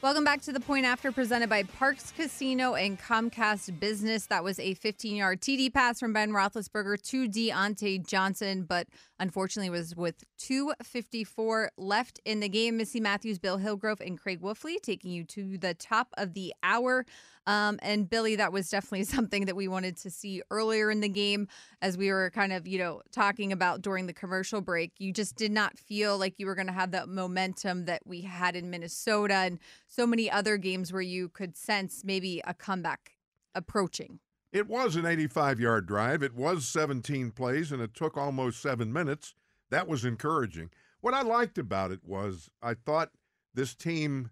Welcome 0.03 0.23
back 0.23 0.41
to 0.43 0.53
the 0.53 0.61
Point 0.61 0.87
After, 0.87 1.11
presented 1.11 1.49
by 1.49 1.65
Parx 1.65 2.15
Casino 2.15 2.77
and 2.77 2.97
Comcast 3.01 3.81
Business. 3.81 4.27
That 4.27 4.45
was 4.45 4.61
a 4.61 4.77
15-yard 4.77 5.41
TD 5.41 5.75
pass 5.75 5.99
from 5.99 6.13
Ben 6.13 6.31
Roethlisberger 6.31 7.03
to 7.09 7.29
Diontae 7.29 8.07
Johnson, 8.07 8.63
but 8.63 8.87
unfortunately 9.21 9.69
it 9.69 9.79
was 9.79 9.97
with 9.97 10.25
2:54 10.39 11.71
left 11.77 12.21
in 12.25 12.41
the 12.41 12.49
game. 12.49 12.77
Missi 12.77 13.01
Matthews, 13.01 13.39
Bill 13.39 13.59
Hillgrove, 13.59 14.01
and 14.01 14.19
Craig 14.19 14.41
Wolfley 14.41 14.81
taking 14.81 15.11
you 15.11 15.25
to 15.25 15.59
the 15.59 15.75
top 15.75 16.09
of 16.17 16.35
the 16.35 16.55
hour. 16.63 17.05
Um, 17.47 17.79
and 17.83 18.09
Billy, 18.09 18.37
that 18.37 18.53
was 18.53 18.69
definitely 18.69 19.05
something 19.17 19.47
that 19.47 19.57
we 19.57 19.69
wanted 19.69 19.97
to 19.99 20.11
see 20.11 20.43
earlier 20.51 20.91
in 20.91 21.01
the 21.01 21.09
game, 21.09 21.49
as 21.81 21.97
we 21.97 22.11
were 22.11 22.31
kind 22.31 22.53
of, 22.53 22.69
you 22.69 22.79
know, 22.79 23.01
talking 23.11 23.53
about 23.53 23.83
during 23.83 24.07
the 24.07 24.13
commercial 24.13 24.61
break. 24.61 24.93
You 24.99 25.13
just 25.13 25.37
did 25.37 25.51
not 25.51 25.79
feel 25.79 26.19
like 26.19 26.39
you 26.39 26.47
were 26.47 26.55
going 26.55 26.67
to 26.67 26.73
have 26.73 26.91
that 26.91 27.09
momentum 27.09 27.87
that 27.87 28.03
we 28.05 28.23
had 28.23 28.55
in 28.55 28.71
Minnesota 28.71 29.35
and 29.35 29.59
so 29.87 30.07
many 30.07 30.31
other 30.31 30.57
games 30.59 30.93
where 30.93 31.03
you 31.03 31.29
could 31.29 31.57
sense 31.57 32.03
maybe 32.05 32.43
a 32.47 32.53
comeback 32.53 33.13
approaching. 33.55 34.21
It 34.53 34.67
was 34.67 34.97
an 34.97 35.05
85 35.07 35.61
yard 35.61 35.87
drive. 35.87 36.23
It 36.23 36.35
was 36.35 36.67
17 36.67 37.33
plays, 37.33 37.71
and 37.71 37.83
it 37.83 37.95
took 37.95 38.17
almost 38.17 38.62
seven 38.62 38.93
minutes. 38.93 39.35
That 39.70 39.89
was 39.89 40.05
encouraging. 40.05 40.70
What 41.01 41.14
I 41.14 41.22
liked 41.22 41.59
about 41.59 41.93
it 41.93 42.01
was 42.05 42.51
I 42.62 42.75
thought 42.75 43.11
this 43.55 43.75
team 43.75 44.31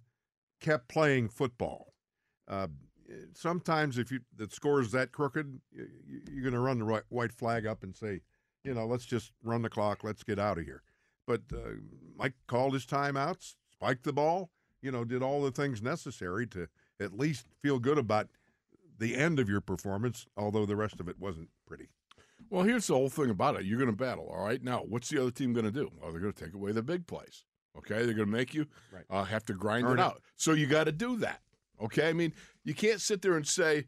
kept 0.60 0.88
playing 0.88 1.28
football. 1.28 1.92
Uh, 2.48 2.68
sometimes, 3.34 3.98
if 3.98 4.10
you 4.10 4.20
the 4.34 4.48
score 4.50 4.80
is 4.80 4.92
that 4.92 5.12
crooked, 5.12 5.60
you, 5.70 5.86
you're 6.30 6.42
going 6.42 6.54
to 6.54 6.60
run 6.60 6.78
the 6.78 7.02
white 7.08 7.32
flag 7.32 7.66
up 7.66 7.82
and 7.82 7.94
say, 7.94 8.20
you 8.64 8.74
know, 8.74 8.86
let's 8.86 9.06
just 9.06 9.32
run 9.42 9.62
the 9.62 9.68
clock, 9.68 10.02
let's 10.02 10.24
get 10.24 10.38
out 10.38 10.58
of 10.58 10.64
here. 10.64 10.82
But 11.26 11.42
uh, 11.52 11.76
Mike 12.16 12.34
called 12.46 12.72
his 12.72 12.86
timeouts, 12.86 13.54
spiked 13.72 14.04
the 14.04 14.12
ball, 14.12 14.50
you 14.80 14.90
know, 14.90 15.04
did 15.04 15.22
all 15.22 15.42
the 15.42 15.50
things 15.50 15.82
necessary 15.82 16.46
to 16.48 16.68
at 17.00 17.16
least 17.16 17.46
feel 17.62 17.78
good 17.78 17.98
about 17.98 18.28
the 18.98 19.14
end 19.16 19.38
of 19.38 19.48
your 19.48 19.60
performance, 19.60 20.26
although 20.36 20.66
the 20.66 20.76
rest 20.76 21.00
of 21.00 21.08
it 21.08 21.18
wasn't 21.18 21.48
pretty. 21.66 21.88
Well, 22.50 22.62
here's 22.64 22.86
the 22.86 22.94
whole 22.94 23.08
thing 23.08 23.30
about 23.30 23.56
it. 23.56 23.64
You're 23.64 23.78
going 23.78 23.90
to 23.90 23.96
battle, 23.96 24.28
all 24.32 24.44
right? 24.44 24.62
Now, 24.62 24.84
what's 24.88 25.08
the 25.08 25.20
other 25.20 25.30
team 25.30 25.52
going 25.52 25.64
to 25.64 25.72
do? 25.72 25.90
Well, 26.00 26.12
they're 26.12 26.20
going 26.20 26.32
to 26.32 26.44
take 26.44 26.54
away 26.54 26.72
the 26.72 26.82
big 26.82 27.06
plays. 27.06 27.44
Okay, 27.76 28.04
they're 28.04 28.14
going 28.14 28.28
to 28.28 28.32
make 28.32 28.54
you 28.54 28.66
Right. 28.92 29.04
uh, 29.10 29.24
have 29.24 29.44
to 29.46 29.52
grind 29.54 29.86
Earn 29.86 29.98
it 29.98 30.02
it. 30.02 30.04
out. 30.04 30.22
So 30.36 30.52
you 30.52 30.66
got 30.66 30.84
to 30.84 30.92
do 30.92 31.16
that. 31.18 31.40
Okay, 31.82 32.08
I 32.08 32.12
mean, 32.12 32.32
you 32.64 32.72
can't 32.74 33.00
sit 33.00 33.20
there 33.20 33.36
and 33.36 33.46
say, 33.46 33.84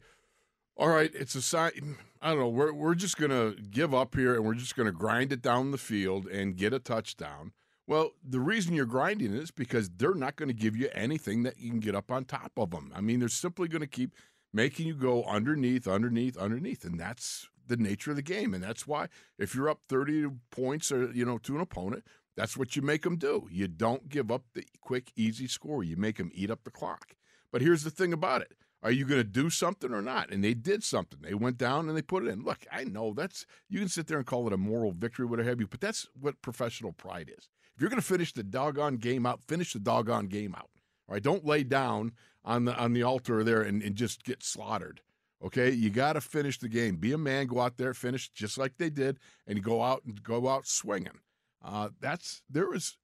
"All 0.77 0.89
right, 0.89 1.11
it's 1.15 1.33
a 1.35 1.41
sign." 1.41 1.97
I 2.21 2.29
don't 2.29 2.39
know. 2.39 2.49
We're 2.49 2.71
we're 2.73 2.93
just 2.95 3.17
going 3.17 3.31
to 3.31 3.59
give 3.61 3.93
up 3.95 4.13
here 4.15 4.35
and 4.35 4.45
we're 4.45 4.53
just 4.53 4.75
going 4.75 4.85
to 4.87 4.91
grind 4.91 5.31
it 5.33 5.41
down 5.41 5.71
the 5.71 5.77
field 5.79 6.27
and 6.27 6.55
get 6.55 6.71
a 6.73 6.79
touchdown. 6.79 7.53
Well, 7.87 8.11
the 8.23 8.39
reason 8.39 8.75
you're 8.75 8.85
grinding 8.85 9.33
is 9.33 9.49
because 9.49 9.89
they're 9.89 10.13
not 10.13 10.35
going 10.35 10.49
to 10.49 10.53
give 10.53 10.75
you 10.75 10.89
anything 10.93 11.41
that 11.43 11.57
you 11.57 11.71
can 11.71 11.79
get 11.79 11.95
up 11.95 12.11
on 12.11 12.25
top 12.25 12.51
of 12.57 12.69
them. 12.69 12.91
I 12.95 13.01
mean, 13.01 13.19
they're 13.19 13.29
simply 13.29 13.67
going 13.67 13.81
to 13.81 13.87
keep 13.87 14.13
making 14.53 14.87
you 14.87 14.95
go 14.95 15.23
underneath, 15.23 15.87
underneath, 15.87 16.37
underneath, 16.37 16.83
and 16.83 16.99
that's 16.99 17.47
the 17.67 17.77
nature 17.77 18.11
of 18.11 18.17
the 18.17 18.23
game. 18.23 18.53
And 18.53 18.63
that's 18.63 18.87
why 18.87 19.07
if 19.37 19.55
you're 19.55 19.69
up 19.69 19.81
30 19.87 20.27
points 20.51 20.91
or 20.91 21.11
you 21.11 21.25
know 21.25 21.37
to 21.39 21.55
an 21.55 21.61
opponent, 21.61 22.03
that's 22.35 22.57
what 22.57 22.75
you 22.75 22.81
make 22.81 23.03
them 23.03 23.17
do. 23.17 23.47
You 23.51 23.67
don't 23.67 24.09
give 24.09 24.31
up 24.31 24.43
the 24.53 24.63
quick, 24.81 25.11
easy 25.15 25.47
score. 25.47 25.83
You 25.83 25.97
make 25.97 26.17
them 26.17 26.31
eat 26.33 26.49
up 26.49 26.63
the 26.63 26.71
clock. 26.71 27.15
But 27.51 27.61
here's 27.61 27.83
the 27.83 27.89
thing 27.89 28.13
about 28.13 28.41
it. 28.41 28.53
Are 28.81 28.91
you 28.91 29.03
going 29.03 29.19
to 29.19 29.25
do 29.25 29.49
something 29.49 29.93
or 29.93 30.01
not? 30.01 30.31
And 30.31 30.41
they 30.41 30.53
did 30.53 30.83
something. 30.83 31.19
They 31.21 31.33
went 31.33 31.57
down 31.57 31.89
and 31.89 31.97
they 31.97 32.01
put 32.01 32.25
it 32.25 32.29
in. 32.29 32.43
Look, 32.43 32.65
I 32.71 32.85
know 32.85 33.13
that's 33.13 33.45
you 33.67 33.79
can 33.79 33.89
sit 33.89 34.07
there 34.07 34.17
and 34.17 34.25
call 34.25 34.47
it 34.47 34.53
a 34.53 34.57
moral 34.57 34.91
victory, 34.91 35.25
whatever 35.25 35.49
have 35.49 35.59
you, 35.59 35.67
but 35.67 35.81
that's 35.81 36.07
what 36.19 36.41
professional 36.41 36.93
pride 36.93 37.29
is. 37.37 37.49
If 37.75 37.81
you're 37.81 37.89
going 37.89 38.01
to 38.01 38.07
finish 38.07 38.33
the 38.33 38.43
doggone 38.43 38.97
game 38.97 39.25
out, 39.25 39.41
finish 39.43 39.73
the 39.73 39.79
doggone 39.79 40.27
game 40.27 40.55
out. 40.55 40.69
All 41.07 41.13
right, 41.13 41.23
don't 41.23 41.45
lay 41.45 41.63
down 41.63 42.13
on 42.43 42.65
the 42.65 42.75
on 42.75 42.93
the 42.93 43.03
altar 43.03 43.43
there 43.43 43.61
and, 43.61 43.81
and 43.81 43.95
just 43.95 44.23
get 44.23 44.43
slaughtered. 44.43 45.01
Okay, 45.41 45.71
you 45.71 45.89
got 45.89 46.13
to 46.13 46.21
finish 46.21 46.59
the 46.59 46.67
game. 46.67 46.97
Be 46.97 47.13
a 47.13 47.17
man. 47.17 47.47
Go 47.47 47.61
out 47.61 47.77
there, 47.77 47.93
finish 47.93 48.29
just 48.29 48.57
like 48.57 48.77
they 48.77 48.89
did, 48.89 49.19
and 49.47 49.63
go 49.63 49.81
out 49.81 50.03
and 50.05 50.21
go 50.21 50.49
out 50.49 50.67
swinging. 50.67 51.19
Uh, 51.63 51.89
that's 51.99 52.41
there 52.49 52.73
is 52.73 52.97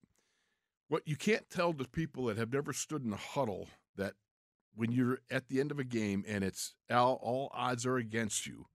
what 0.88 1.04
you 1.06 1.16
can't 1.16 1.50
tell 1.50 1.74
the 1.74 1.88
people 1.88 2.26
that 2.26 2.38
have 2.38 2.52
never 2.52 2.74
stood 2.74 3.04
in 3.04 3.14
a 3.14 3.18
huddle 3.18 3.68
that 3.96 4.14
when 4.76 4.92
you're 4.92 5.20
at 5.32 5.48
the 5.48 5.60
end 5.60 5.72
of 5.72 5.80
a 5.80 5.86
game 5.86 6.24
and 6.28 6.44
it's 6.44 6.76
all, 6.92 7.20
all 7.22 7.52
odds 7.54 7.86
are 7.86 7.98
against 7.98 8.46
you, 8.46 8.66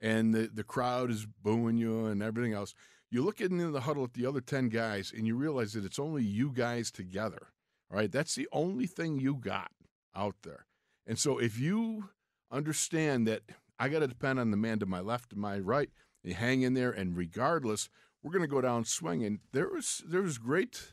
and 0.00 0.32
the 0.32 0.48
the 0.52 0.64
crowd 0.64 1.10
is 1.10 1.26
booing 1.42 1.76
you 1.76 2.06
and 2.06 2.22
everything 2.22 2.52
else. 2.52 2.74
You 3.10 3.24
look 3.24 3.40
in 3.40 3.72
the 3.72 3.80
huddle 3.80 4.04
at 4.04 4.14
the 4.14 4.26
other 4.26 4.40
ten 4.40 4.68
guys, 4.68 5.12
and 5.16 5.26
you 5.26 5.34
realize 5.34 5.72
that 5.72 5.84
it's 5.84 5.98
only 5.98 6.22
you 6.22 6.52
guys 6.52 6.92
together. 6.92 7.48
All 7.90 7.96
right, 7.98 8.12
that's 8.12 8.36
the 8.36 8.48
only 8.52 8.86
thing 8.86 9.18
you 9.18 9.34
got 9.34 9.72
out 10.14 10.36
there. 10.42 10.66
And 11.06 11.18
so 11.18 11.38
if 11.38 11.58
you 11.58 12.10
understand 12.50 13.26
that 13.26 13.42
I 13.78 13.88
got 13.88 14.00
to 14.00 14.08
depend 14.08 14.38
on 14.38 14.50
the 14.50 14.56
man 14.56 14.78
to 14.80 14.86
my 14.86 15.00
left 15.00 15.32
and 15.32 15.40
my 15.40 15.58
right, 15.58 15.90
you 16.22 16.34
hang 16.34 16.62
in 16.62 16.74
there, 16.74 16.90
and 16.90 17.16
regardless, 17.16 17.88
we're 18.22 18.32
going 18.32 18.42
to 18.42 18.48
go 18.48 18.60
down 18.60 18.84
swinging. 18.84 19.40
There 19.52 19.68
was 19.68 20.02
there 20.06 20.22
was 20.22 20.38
great. 20.38 20.92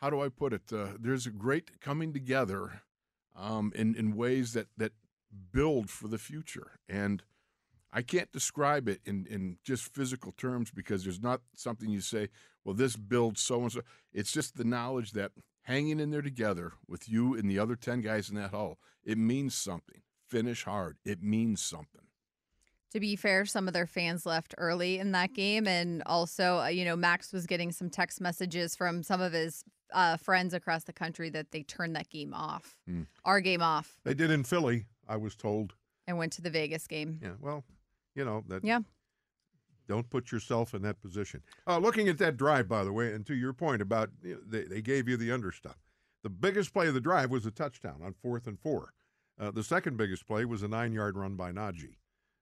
How 0.00 0.10
do 0.10 0.20
I 0.20 0.28
put 0.28 0.52
it? 0.52 0.72
Uh, 0.72 0.88
there's 0.98 1.26
a 1.26 1.30
great 1.30 1.80
coming 1.80 2.12
together 2.12 2.82
um, 3.36 3.72
in 3.74 3.94
in 3.94 4.16
ways 4.16 4.52
that 4.54 4.66
that 4.76 4.92
build 5.52 5.90
for 5.90 6.08
the 6.08 6.18
future, 6.18 6.80
and 6.88 7.22
I 7.92 8.02
can't 8.02 8.32
describe 8.32 8.88
it 8.88 9.00
in 9.04 9.26
in 9.30 9.58
just 9.64 9.94
physical 9.94 10.32
terms 10.32 10.70
because 10.70 11.04
there's 11.04 11.22
not 11.22 11.40
something 11.54 11.88
you 11.88 12.00
say. 12.00 12.28
Well, 12.64 12.74
this 12.74 12.96
builds 12.96 13.40
so 13.40 13.62
and 13.62 13.72
so. 13.72 13.82
It's 14.12 14.32
just 14.32 14.56
the 14.56 14.64
knowledge 14.64 15.12
that 15.12 15.32
hanging 15.68 16.00
in 16.00 16.10
there 16.10 16.22
together 16.22 16.72
with 16.88 17.08
you 17.08 17.34
and 17.34 17.48
the 17.48 17.58
other 17.58 17.76
ten 17.76 18.00
guys 18.00 18.28
in 18.28 18.34
that 18.36 18.50
hull, 18.50 18.78
it 19.04 19.16
means 19.18 19.54
something. 19.54 20.02
Finish 20.28 20.64
hard. 20.64 20.96
It 21.04 21.22
means 21.22 21.60
something. 21.62 22.02
To 22.92 23.00
be 23.00 23.16
fair, 23.16 23.44
some 23.44 23.68
of 23.68 23.74
their 23.74 23.86
fans 23.86 24.24
left 24.26 24.54
early 24.58 24.98
in 24.98 25.12
that 25.12 25.34
game. 25.34 25.66
And 25.68 26.02
also, 26.06 26.58
uh, 26.58 26.66
you 26.68 26.84
know, 26.86 26.96
Max 26.96 27.32
was 27.32 27.46
getting 27.46 27.70
some 27.70 27.90
text 27.90 28.20
messages 28.20 28.74
from 28.74 29.02
some 29.02 29.20
of 29.20 29.32
his 29.34 29.62
uh, 29.92 30.16
friends 30.16 30.54
across 30.54 30.84
the 30.84 30.92
country 30.92 31.28
that 31.30 31.50
they 31.50 31.62
turned 31.62 31.96
that 31.96 32.08
game 32.10 32.32
off, 32.34 32.76
Hmm. 32.86 33.02
our 33.24 33.40
game 33.40 33.62
off, 33.62 33.98
They 34.04 34.14
did 34.14 34.30
in 34.30 34.44
Philly, 34.44 34.86
I 35.06 35.16
was 35.16 35.34
told. 35.36 35.74
and 36.06 36.16
went 36.18 36.32
to 36.34 36.42
the 36.42 36.50
Vegas 36.50 36.86
game. 36.86 37.20
Yeah, 37.22 37.34
well, 37.40 37.64
you 38.14 38.24
know 38.24 38.42
that. 38.48 38.64
Yeah. 38.64 38.80
Don't 39.88 40.10
put 40.10 40.30
yourself 40.30 40.74
in 40.74 40.82
that 40.82 41.00
position. 41.00 41.42
Uh, 41.66 41.78
looking 41.78 42.08
at 42.08 42.18
that 42.18 42.36
drive, 42.36 42.68
by 42.68 42.84
the 42.84 42.92
way, 42.92 43.12
and 43.12 43.26
to 43.26 43.34
your 43.34 43.54
point 43.54 43.80
about 43.80 44.10
you 44.22 44.34
know, 44.34 44.40
they, 44.46 44.64
they 44.64 44.82
gave 44.82 45.08
you 45.08 45.16
the 45.16 45.32
under 45.32 45.50
stuff. 45.50 45.78
The 46.22 46.30
biggest 46.30 46.72
play 46.74 46.88
of 46.88 46.94
the 46.94 47.00
drive 47.00 47.30
was 47.30 47.46
a 47.46 47.50
touchdown 47.50 48.00
on 48.04 48.12
fourth 48.12 48.46
and 48.46 48.60
four. 48.60 48.92
Uh, 49.40 49.50
the 49.50 49.62
second 49.62 49.96
biggest 49.96 50.26
play 50.26 50.44
was 50.44 50.62
a 50.62 50.68
nine-yard 50.68 51.16
run 51.16 51.36
by 51.36 51.52
Najee. 51.52 51.96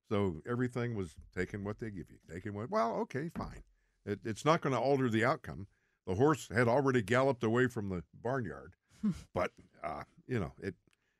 So 0.09 0.40
everything 0.49 0.94
was 0.94 1.14
taking 1.34 1.62
what 1.62 1.78
they 1.78 1.90
give 1.90 2.07
you. 2.11 2.18
Taking 2.32 2.55
what? 2.55 2.70
Well, 2.70 2.94
okay, 3.03 3.30
fine. 3.36 3.62
It, 4.05 4.20
it's 4.24 4.44
not 4.44 4.61
going 4.61 4.74
to 4.74 4.80
alter 4.80 5.09
the 5.09 5.24
outcome. 5.24 5.66
The 6.07 6.14
horse 6.14 6.49
had 6.55 6.68
already 6.68 7.03
galloped 7.03 7.42
away 7.42 7.66
from 7.66 7.88
the 7.88 8.03
barnyard, 8.22 8.74
but 9.34 9.51
uh, 9.82 10.03
you 10.26 10.38
know 10.38 10.53
it. 10.62 10.74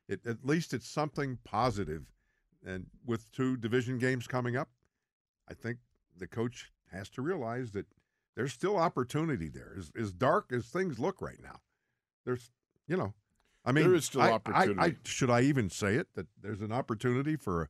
It 0.07 0.21
at 0.25 0.45
least 0.45 0.73
it's 0.73 0.89
something 0.89 1.37
positive, 1.43 2.09
and 2.65 2.85
with 3.05 3.29
two 3.33 3.57
division 3.57 3.97
games 3.97 4.25
coming 4.25 4.55
up, 4.55 4.69
I 5.49 5.53
think 5.53 5.79
the 6.19 6.27
coach 6.27 6.71
has 6.91 7.09
to 7.11 7.21
realize 7.21 7.71
that 7.71 7.85
there's 8.35 8.53
still 8.53 8.77
opportunity 8.77 9.49
there. 9.49 9.73
As, 9.77 9.91
as 9.99 10.13
dark 10.13 10.51
as 10.51 10.65
things 10.67 10.99
look 10.99 11.21
right 11.21 11.39
now, 11.41 11.59
there's, 12.25 12.51
you 12.87 12.97
know, 12.97 13.13
I 13.65 13.71
mean, 13.73 13.85
There 13.85 13.95
is 13.95 14.05
still 14.05 14.21
I- 14.21 14.29
I- 14.29 14.33
opportunity. 14.33 14.79
I, 14.79 14.95
should 15.03 15.29
I 15.29 15.41
even 15.41 15.69
say 15.69 15.95
it 15.95 16.07
that 16.15 16.27
there's 16.41 16.61
an 16.61 16.71
opportunity 16.71 17.35
for 17.35 17.63
a 17.63 17.69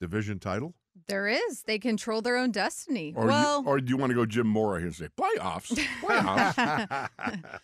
division 0.00 0.38
title? 0.38 0.74
There 1.08 1.28
is. 1.28 1.62
They 1.62 1.78
control 1.78 2.22
their 2.22 2.36
own 2.36 2.50
destiny. 2.50 3.12
Or 3.14 3.26
well, 3.26 3.62
you, 3.62 3.68
or 3.68 3.80
do 3.80 3.90
you 3.90 3.96
want 3.96 4.10
to 4.10 4.14
go 4.14 4.26
Jim 4.26 4.46
Mora 4.46 4.78
here 4.78 4.86
and 4.86 4.96
say 4.96 5.08
playoffs? 5.16 5.78
Playoffs. 6.00 7.08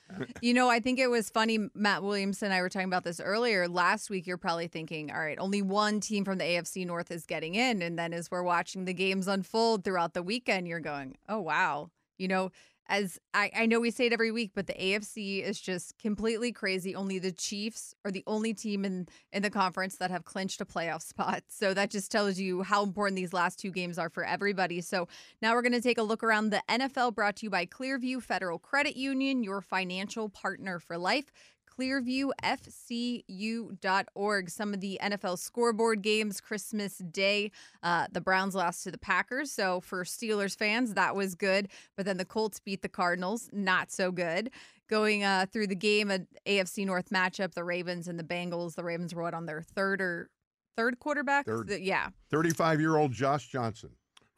you 0.41 0.55
know, 0.55 0.69
I 0.69 0.81
think 0.81 0.99
it 0.99 1.09
was 1.09 1.31
funny. 1.31 1.59
Matt 1.75 2.03
Williamson 2.03 2.47
and 2.47 2.55
I 2.55 2.61
were 2.61 2.69
talking 2.69 2.89
about 2.89 3.05
this 3.05 3.21
earlier. 3.21 3.69
Last 3.69 4.11
week, 4.11 4.27
you're 4.27 4.37
probably 4.37 4.69
thinking, 4.69 5.11
all 5.11 5.21
right, 5.21 5.39
only 5.39 5.63
one 5.63 6.01
team 6.01 6.25
from 6.25 6.39
the 6.39 6.45
AFC 6.45 6.87
North 6.87 7.11
is 7.11 7.27
getting 7.27 7.55
in. 7.55 7.83
And 7.83 7.99
then 7.99 8.13
as 8.13 8.31
we're 8.31 8.43
watching 8.43 8.85
the 8.85 8.95
games 8.95 9.27
unfold 9.29 9.85
throughout 9.85 10.15
the 10.15 10.23
weekend, 10.23 10.69
you're 10.69 10.81
going, 10.81 11.17
oh, 11.29 11.41
wow. 11.41 11.91
You 12.19 12.29
know, 12.29 12.53
as 12.89 13.19
I, 13.33 13.51
I 13.57 13.67
know 13.67 13.81
we 13.81 13.91
say 13.91 14.07
it 14.07 14.13
every 14.13 14.33
week, 14.33 14.53
but 14.55 14.67
the 14.67 14.75
AFC 14.75 15.43
is 15.43 15.61
just 15.61 15.99
completely 15.99 16.53
crazy. 16.53 16.95
Only 16.95 17.19
the 17.19 17.33
Chiefs 17.33 17.95
are 18.05 18.11
the 18.11 18.25
only 18.27 18.55
team 18.55 18.85
in, 18.85 19.09
in 19.33 19.43
the 19.43 19.51
conference 19.51 19.97
that 19.97 20.11
have 20.11 20.25
clinched 20.25 20.61
a 20.61 20.65
playoff 20.65 21.03
spot. 21.07 21.43
So 21.49 21.75
that 21.75 21.91
just 21.91 22.11
tells 22.11 22.39
you 22.39 22.63
how 22.63 22.83
important 22.83 23.17
these 23.17 23.33
last 23.33 23.59
two 23.59 23.71
games 23.71 23.99
are 23.99 24.11
for 24.11 24.25
everybody. 24.25 24.81
So 24.81 25.09
now 25.41 25.55
we're 25.55 25.63
going 25.63 25.73
to 25.73 25.81
take 25.81 25.99
a 25.99 26.03
look 26.03 26.23
around 26.23 26.51
the 26.51 26.63
NFL 26.69 27.15
brought 27.15 27.37
to 27.37 27.47
you 27.47 27.51
by 27.51 27.67
Clearview 27.67 28.23
Federal 28.23 28.59
Credit 28.59 28.97
Union, 28.97 29.43
your 29.43 29.61
financial 29.61 30.29
partner 30.29 30.79
for 30.79 30.99
life. 30.99 31.33
ClearviewFCU.org. 31.79 34.51
Some 34.51 34.75
of 34.75 34.81
the 34.81 34.99
NFL 35.03 35.39
scoreboard 35.39 36.03
games 36.03 36.41
Christmas 36.41 36.99
Day. 36.99 37.51
Uh, 37.83 38.07
the 38.13 38.21
Browns 38.21 38.55
lost 38.55 38.85
to 38.85 38.91
the 38.91 38.99
Packers. 38.99 39.51
So 39.51 39.81
for 39.81 40.05
Steelers 40.05 40.57
fans, 40.57 40.95
that 40.95 41.17
was 41.17 41.35
good. 41.35 41.69
But 41.97 42.07
then 42.07 42.17
the 42.17 42.25
Colts 42.25 42.61
beat 42.61 42.83
the 42.83 42.89
Cardinals. 42.89 43.49
Not 43.53 43.91
so 43.91 44.13
good. 44.13 44.51
Going 44.89 45.25
uh, 45.25 45.47
through 45.51 45.69
the 45.69 45.75
game, 45.75 46.11
a 46.11 46.21
AFC 46.47 46.85
North 46.85 47.11
matchup, 47.11 47.55
the 47.55 47.65
Ravens 47.65 48.09
and 48.09 48.19
the 48.19 48.25
Bengals. 48.25 48.75
The 48.75 48.85
Ravens 48.85 49.15
were 49.15 49.35
on 49.35 49.47
their 49.47 49.63
third 49.63 50.03
or 50.03 50.29
third 50.77 50.99
quarterback? 50.99 51.47
Third. 51.47 51.69
The- 51.69 51.81
yeah. 51.81 52.09
35 52.31 52.81
year 52.81 52.97
old 52.97 53.13
Josh 53.13 53.49
Johnson, 53.49 53.91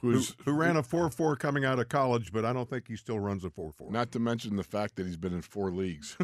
who, 0.05 0.13
Who's 0.13 0.37
who 0.45 0.53
ran 0.53 0.77
a 0.77 0.83
4 0.83 1.11
4 1.11 1.37
coming 1.37 1.65
out 1.65 1.79
of 1.79 1.89
college, 1.89 2.31
but 2.31 2.45
I 2.45 2.53
don't 2.53 2.69
think 2.69 2.89
he 2.89 2.97
still 2.97 3.19
runs 3.19 3.45
a 3.45 3.51
4 3.51 3.73
4. 3.73 3.91
Not 3.91 4.13
to 4.13 4.19
mention 4.19 4.57
the 4.57 4.63
fact 4.63 4.97
that 4.97 5.07
he's 5.07 5.17
been 5.17 5.33
in 5.33 5.41
four 5.41 5.71
leagues. 5.71 6.19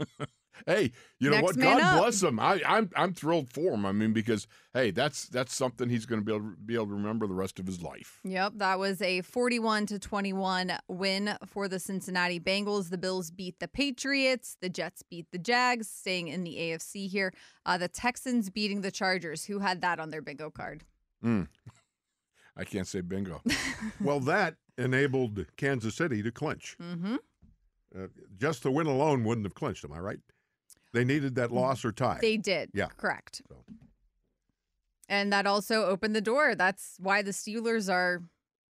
hey, 0.66 0.90
you 1.20 1.30
know 1.30 1.36
Next 1.36 1.56
what? 1.56 1.58
God 1.58 1.80
up. 1.80 2.00
bless 2.00 2.20
him. 2.20 2.40
I, 2.40 2.60
I'm 2.66 2.90
I'm 2.96 3.14
thrilled 3.14 3.48
for 3.48 3.74
him. 3.74 3.86
I 3.86 3.92
mean, 3.92 4.12
because 4.12 4.48
hey, 4.74 4.90
that's 4.90 5.26
that's 5.26 5.54
something 5.54 5.88
he's 5.88 6.04
going 6.04 6.20
to 6.20 6.24
be 6.24 6.32
able 6.32 6.50
to, 6.50 6.56
be 6.56 6.74
able 6.74 6.86
to 6.86 6.94
remember 6.94 7.28
the 7.28 7.34
rest 7.34 7.60
of 7.60 7.66
his 7.66 7.80
life. 7.80 8.18
Yep, 8.24 8.54
that 8.56 8.80
was 8.80 9.00
a 9.00 9.20
41 9.20 9.86
to 9.86 9.98
21 10.00 10.72
win 10.88 11.36
for 11.46 11.68
the 11.68 11.78
Cincinnati 11.78 12.40
Bengals. 12.40 12.90
The 12.90 12.98
Bills 12.98 13.30
beat 13.30 13.60
the 13.60 13.68
Patriots, 13.68 14.56
the 14.60 14.68
Jets 14.68 15.02
beat 15.08 15.26
the 15.30 15.38
Jags, 15.38 15.88
staying 15.88 16.26
in 16.26 16.42
the 16.42 16.56
AFC 16.56 17.08
here. 17.08 17.32
Uh, 17.64 17.78
the 17.78 17.88
Texans 17.88 18.50
beating 18.50 18.80
the 18.80 18.90
Chargers. 18.90 19.44
Who 19.44 19.60
had 19.60 19.80
that 19.82 20.00
on 20.00 20.10
their 20.10 20.22
bingo 20.22 20.50
card? 20.50 20.82
Mm. 21.24 21.46
I 22.56 22.64
can't 22.64 22.86
say 22.86 23.00
bingo. 23.00 23.42
Well, 24.00 24.20
that 24.20 24.56
enabled 24.78 25.44
Kansas 25.56 25.94
City 25.94 26.22
to 26.22 26.30
clinch. 26.30 26.76
Mm-hmm. 26.80 27.16
Uh, 27.96 28.06
just 28.38 28.62
the 28.62 28.70
win 28.70 28.86
alone 28.86 29.24
wouldn't 29.24 29.44
have 29.44 29.54
clinched, 29.54 29.84
am 29.84 29.92
I 29.92 29.98
right? 29.98 30.18
They 30.92 31.04
needed 31.04 31.34
that 31.36 31.50
loss 31.50 31.84
or 31.84 31.92
tie. 31.92 32.18
They 32.20 32.36
did. 32.36 32.70
Yeah. 32.74 32.86
Correct. 32.96 33.42
So. 33.48 33.56
And 35.08 35.32
that 35.32 35.46
also 35.46 35.84
opened 35.86 36.14
the 36.14 36.20
door. 36.20 36.54
That's 36.54 36.96
why 36.98 37.22
the 37.22 37.32
Steelers 37.32 37.92
are 37.92 38.22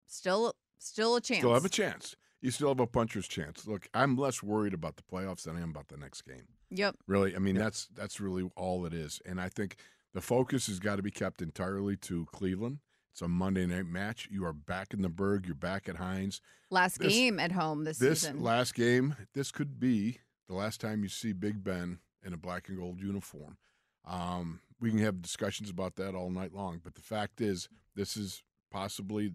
still 0.06 0.54
still 0.78 1.16
a 1.16 1.20
chance. 1.20 1.40
Still 1.40 1.54
have 1.54 1.64
a 1.64 1.70
chance. 1.70 2.16
You 2.40 2.50
still 2.50 2.68
have 2.68 2.80
a 2.80 2.86
puncher's 2.86 3.28
chance. 3.28 3.66
Look, 3.66 3.88
I'm 3.92 4.16
less 4.16 4.42
worried 4.42 4.74
about 4.74 4.96
the 4.96 5.02
playoffs 5.02 5.42
than 5.42 5.56
I 5.56 5.60
am 5.60 5.70
about 5.70 5.88
the 5.88 5.96
next 5.96 6.22
game. 6.22 6.46
Yep. 6.70 6.96
Really, 7.06 7.34
I 7.34 7.38
mean 7.38 7.56
that's 7.56 7.88
that's 7.94 8.20
really 8.20 8.50
all 8.56 8.86
it 8.86 8.94
is. 8.94 9.20
And 9.26 9.40
I 9.40 9.48
think 9.48 9.76
the 10.14 10.20
focus 10.20 10.66
has 10.66 10.78
got 10.78 10.96
to 10.96 11.02
be 11.02 11.10
kept 11.10 11.42
entirely 11.42 11.96
to 11.98 12.26
Cleveland 12.32 12.78
It's 13.12 13.22
a 13.22 13.28
Monday 13.28 13.66
night 13.66 13.86
match. 13.86 14.28
You 14.30 14.44
are 14.46 14.52
back 14.52 14.94
in 14.94 15.02
the 15.02 15.08
Burgh. 15.08 15.46
You're 15.46 15.54
back 15.54 15.88
at 15.88 15.96
Heinz. 15.96 16.40
Last 16.70 16.98
This- 16.98 17.12
game 17.12 17.40
at 17.40 17.52
home 17.52 17.84
this, 17.84 17.98
This 17.98 18.20
season. 18.22 18.42
last 18.42 18.74
game, 18.74 19.16
this 19.32 19.50
could 19.50 19.80
be 19.80 20.18
the 20.46 20.54
last 20.54 20.80
time 20.80 21.02
you 21.02 21.08
see 21.08 21.32
Big 21.32 21.62
Ben 21.64 22.00
in 22.22 22.32
a 22.32 22.36
black 22.36 22.68
and 22.68 22.78
gold 22.78 23.00
uniform. 23.00 23.58
Um, 24.04 24.60
we 24.78 24.90
can 24.90 25.00
have 25.00 25.20
discussions 25.22 25.68
about 25.70 25.96
that 25.96 26.14
all 26.14 26.30
night 26.30 26.52
long, 26.54 26.80
but 26.82 26.94
the 26.94 27.02
fact 27.02 27.40
is, 27.40 27.68
this 27.94 28.16
is 28.16 28.42
possibly 28.70 29.34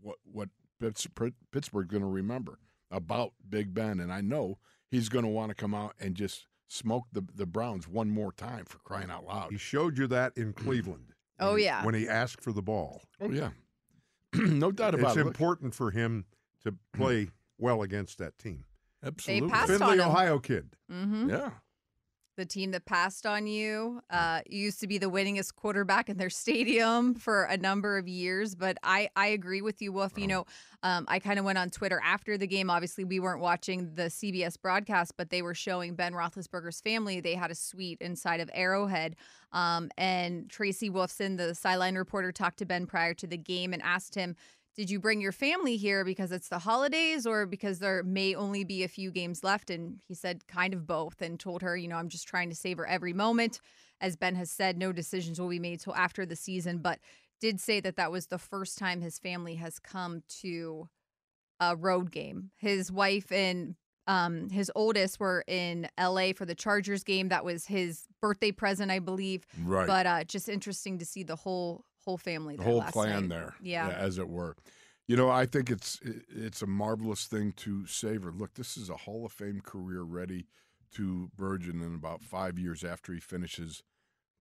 what 0.00 0.18
what 0.24 0.48
Pittsburgh's 0.80 1.34
going 1.88 2.02
to 2.02 2.08
remember 2.08 2.58
about 2.90 3.32
Big 3.48 3.74
Ben, 3.74 4.00
and 4.00 4.12
I 4.12 4.20
know 4.20 4.58
he's 4.90 5.08
going 5.08 5.24
to 5.24 5.30
want 5.30 5.50
to 5.50 5.54
come 5.54 5.74
out 5.74 5.94
and 5.98 6.14
just 6.14 6.46
smoke 6.68 7.06
the 7.12 7.22
the 7.34 7.46
Browns 7.46 7.86
one 7.88 8.10
more 8.10 8.32
time 8.32 8.64
for 8.64 8.78
crying 8.78 9.10
out 9.10 9.24
loud. 9.24 9.50
He 9.52 9.58
showed 9.58 9.98
you 9.98 10.06
that 10.08 10.36
in 10.36 10.52
Cleveland. 10.52 11.13
Oh, 11.40 11.50
when 11.50 11.58
he- 11.58 11.64
yeah. 11.64 11.84
when 11.84 11.94
he 11.94 12.08
asked 12.08 12.42
for 12.42 12.52
the 12.52 12.62
ball. 12.62 13.02
Oh 13.20 13.30
yeah, 13.30 13.50
no 14.34 14.70
doubt 14.72 14.94
about 14.94 15.08
It's 15.10 15.16
it. 15.16 15.24
Look, 15.24 15.34
important 15.34 15.74
for 15.74 15.90
him 15.90 16.24
to 16.64 16.74
play 16.94 17.28
well 17.58 17.82
against 17.82 18.18
that 18.18 18.38
team. 18.38 18.64
absolutely. 19.04 19.50
passed 19.50 19.70
on 19.72 19.78
Findlay, 19.78 19.96
him. 20.04 20.10
Ohio 20.10 20.38
kid. 20.38 20.76
mm-hmm. 20.90 21.30
Yeah, 21.30 21.50
the 22.36 22.44
team 22.44 22.70
that 22.72 22.84
passed 22.84 23.26
on 23.26 23.46
you 23.46 24.00
uh, 24.10 24.40
used 24.46 24.80
to 24.80 24.86
be 24.86 24.98
the 24.98 25.10
winningest 25.10 25.54
quarterback 25.54 26.08
in 26.08 26.16
their 26.16 26.30
stadium 26.44 27.14
for 27.14 27.44
a 27.44 27.56
number 27.56 27.98
of 27.98 28.08
years. 28.08 28.54
But 28.54 28.78
I, 28.82 29.08
I 29.16 29.28
agree 29.28 29.62
with 29.62 29.80
you, 29.80 29.92
Wolf. 29.92 30.12
You 30.16 30.26
know, 30.26 30.46
um, 30.82 31.04
I 31.08 31.18
kind 31.18 31.38
of 31.38 31.44
went 31.44 31.58
on 31.58 31.70
Twitter 31.70 32.00
after 32.04 32.36
the 32.36 32.46
game. 32.46 32.70
Obviously, 32.70 33.04
we 33.04 33.20
weren't 33.20 33.40
watching 33.40 33.94
the 33.94 34.04
CBS 34.04 34.60
broadcast, 34.60 35.14
but 35.16 35.30
they 35.30 35.42
were 35.42 35.54
showing 35.54 35.94
Ben 35.94 36.12
Roethlisberger's 36.12 36.80
family. 36.80 37.20
They 37.20 37.34
had 37.34 37.50
a 37.50 37.54
suite 37.54 37.98
inside 38.00 38.40
of 38.40 38.50
Arrowhead. 38.52 39.16
Um, 39.52 39.90
and 39.96 40.50
Tracy 40.50 40.90
Wolfson, 40.90 41.36
the 41.36 41.54
sideline 41.54 41.94
reporter, 41.96 42.32
talked 42.32 42.58
to 42.58 42.66
Ben 42.66 42.86
prior 42.86 43.14
to 43.14 43.26
the 43.26 43.36
game 43.38 43.72
and 43.72 43.82
asked 43.82 44.14
him, 44.14 44.36
did 44.76 44.90
you 44.90 44.98
bring 44.98 45.20
your 45.20 45.32
family 45.32 45.76
here 45.76 46.04
because 46.04 46.32
it's 46.32 46.48
the 46.48 46.58
holidays 46.58 47.26
or 47.26 47.46
because 47.46 47.78
there 47.78 48.02
may 48.02 48.34
only 48.34 48.64
be 48.64 48.82
a 48.82 48.88
few 48.88 49.10
games 49.10 49.44
left? 49.44 49.70
And 49.70 50.00
he 50.06 50.14
said 50.14 50.46
kind 50.48 50.74
of 50.74 50.86
both 50.86 51.22
and 51.22 51.38
told 51.38 51.62
her, 51.62 51.76
you 51.76 51.86
know, 51.86 51.96
I'm 51.96 52.08
just 52.08 52.26
trying 52.26 52.50
to 52.50 52.56
savor 52.56 52.86
every 52.86 53.12
moment. 53.12 53.60
As 54.00 54.16
Ben 54.16 54.34
has 54.34 54.50
said, 54.50 54.76
no 54.76 54.92
decisions 54.92 55.40
will 55.40 55.48
be 55.48 55.60
made 55.60 55.80
till 55.80 55.94
after 55.94 56.26
the 56.26 56.36
season, 56.36 56.78
but 56.78 56.98
did 57.40 57.60
say 57.60 57.80
that 57.80 57.96
that 57.96 58.10
was 58.10 58.26
the 58.26 58.38
first 58.38 58.76
time 58.78 59.00
his 59.00 59.18
family 59.18 59.54
has 59.56 59.78
come 59.78 60.22
to 60.40 60.88
a 61.60 61.76
road 61.76 62.10
game. 62.10 62.50
His 62.56 62.90
wife 62.90 63.30
and 63.30 63.76
um, 64.06 64.50
his 64.50 64.70
oldest 64.74 65.20
were 65.20 65.44
in 65.46 65.88
LA 65.98 66.32
for 66.34 66.44
the 66.44 66.54
Chargers 66.54 67.04
game. 67.04 67.28
That 67.28 67.44
was 67.44 67.66
his 67.66 68.06
birthday 68.20 68.52
present, 68.52 68.90
I 68.90 68.98
believe. 68.98 69.46
right. 69.62 69.86
But 69.86 70.06
uh, 70.06 70.24
just 70.24 70.48
interesting 70.48 70.98
to 70.98 71.04
see 71.04 71.22
the 71.22 71.36
whole 71.36 71.84
whole 72.04 72.18
family 72.18 72.56
the 72.56 72.62
there 72.62 72.70
whole 72.70 72.80
last 72.80 72.92
clan 72.92 73.22
night. 73.22 73.28
there, 73.28 73.54
Yeah. 73.62 73.88
as 73.88 74.18
it 74.18 74.28
were. 74.28 74.56
You 75.06 75.16
know, 75.16 75.28
I 75.30 75.44
think 75.46 75.70
it's 75.70 76.00
it's 76.28 76.62
a 76.62 76.66
marvelous 76.66 77.26
thing 77.26 77.52
to 77.58 77.86
savor. 77.86 78.32
Look, 78.32 78.54
this 78.54 78.76
is 78.76 78.88
a 78.88 78.96
Hall 78.96 79.26
of 79.26 79.32
Fame 79.32 79.60
career 79.60 80.02
ready 80.02 80.46
to 80.92 81.30
burgeon 81.36 81.82
in 81.82 81.94
about 81.94 82.22
five 82.22 82.58
years 82.58 82.84
after 82.84 83.12
he 83.12 83.20
finishes 83.20 83.82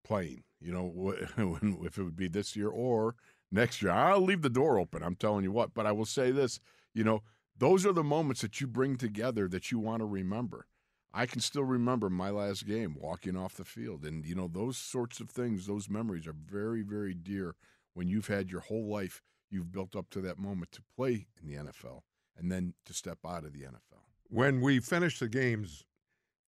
playing. 0.04 0.44
You 0.62 0.72
know, 0.72 1.14
if 1.84 1.98
it 1.98 2.04
would 2.04 2.16
be 2.16 2.28
this 2.30 2.56
year 2.56 2.70
or 2.70 3.16
next 3.52 3.82
year, 3.82 3.92
I'll 3.92 4.22
leave 4.22 4.42
the 4.42 4.50
door 4.50 4.78
open. 4.80 5.04
I'm 5.04 5.16
telling 5.16 5.44
you 5.44 5.52
what. 5.52 5.74
But 5.74 5.86
I 5.86 5.92
will 5.92 6.06
say 6.06 6.32
this: 6.32 6.60
you 6.94 7.04
know, 7.04 7.24
those 7.58 7.86
are 7.86 7.94
the 7.94 8.04
moments 8.04 8.42
that 8.42 8.62
you 8.62 8.68
bring 8.68 8.96
together 8.96 9.48
that 9.50 9.70
you 9.72 9.80
want 9.80 10.00
to 10.00 10.06
remember. 10.06 10.68
I 11.14 11.26
can 11.26 11.42
still 11.42 11.64
remember 11.64 12.10
my 12.10 12.32
last 12.32 12.66
game 12.66 12.96
walking 13.00 13.38
off 13.38 13.56
the 13.56 13.66
field. 13.66 14.04
And, 14.04 14.26
you 14.26 14.34
know, 14.34 14.48
those 14.48 14.78
sorts 14.78 15.20
of 15.20 15.30
things, 15.30 15.68
those 15.68 15.90
memories 15.90 16.26
are 16.26 16.34
very, 16.34 16.82
very 16.82 17.14
dear 17.14 17.56
when 17.94 18.08
you've 18.08 18.28
had 18.28 18.50
your 18.50 18.62
whole 18.62 18.92
life, 18.92 19.22
you've 19.52 19.72
built 19.72 19.96
up 19.96 20.10
to 20.10 20.22
that 20.22 20.40
moment 20.40 20.72
to 20.72 20.82
play 20.96 21.28
in 21.40 21.48
the 21.48 21.56
NFL 21.56 22.02
and 22.36 22.52
then 22.52 22.74
to 22.86 22.94
step 22.94 23.20
out 23.26 23.46
of 23.46 23.54
the 23.54 23.60
NFL. 23.60 24.02
When 24.30 24.62
we 24.62 24.80
finish 24.80 25.20
the 25.20 25.30
games 25.30 25.84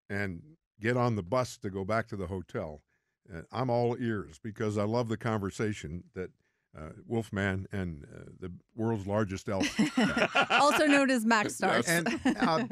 and 0.09 0.43
get 0.81 0.97
on 0.97 1.17
the 1.17 1.23
bus 1.23 1.59
to 1.59 1.69
go 1.69 1.85
back 1.85 2.09
to 2.09 2.17
the 2.17 2.27
hotel, 2.27 2.81
uh, 3.33 3.43
I'm 3.53 3.69
all 3.69 3.97
ears 4.01 4.39
because 4.43 4.79
I 4.79 4.85
love 4.85 5.09
the 5.09 5.19
conversation 5.19 6.05
that 6.15 6.31
uh, 6.77 6.91
Wolfman 7.07 7.67
and 7.73 8.05
uh, 8.15 8.31
the 8.41 8.53
world's 8.75 9.07
largest 9.07 9.49
elf 9.49 9.69
also 10.51 10.87
known 10.87 11.11
as 11.11 11.25
Max 11.25 11.57
Starks. 11.57 11.89
and 11.89 12.21
uh, 12.41 12.65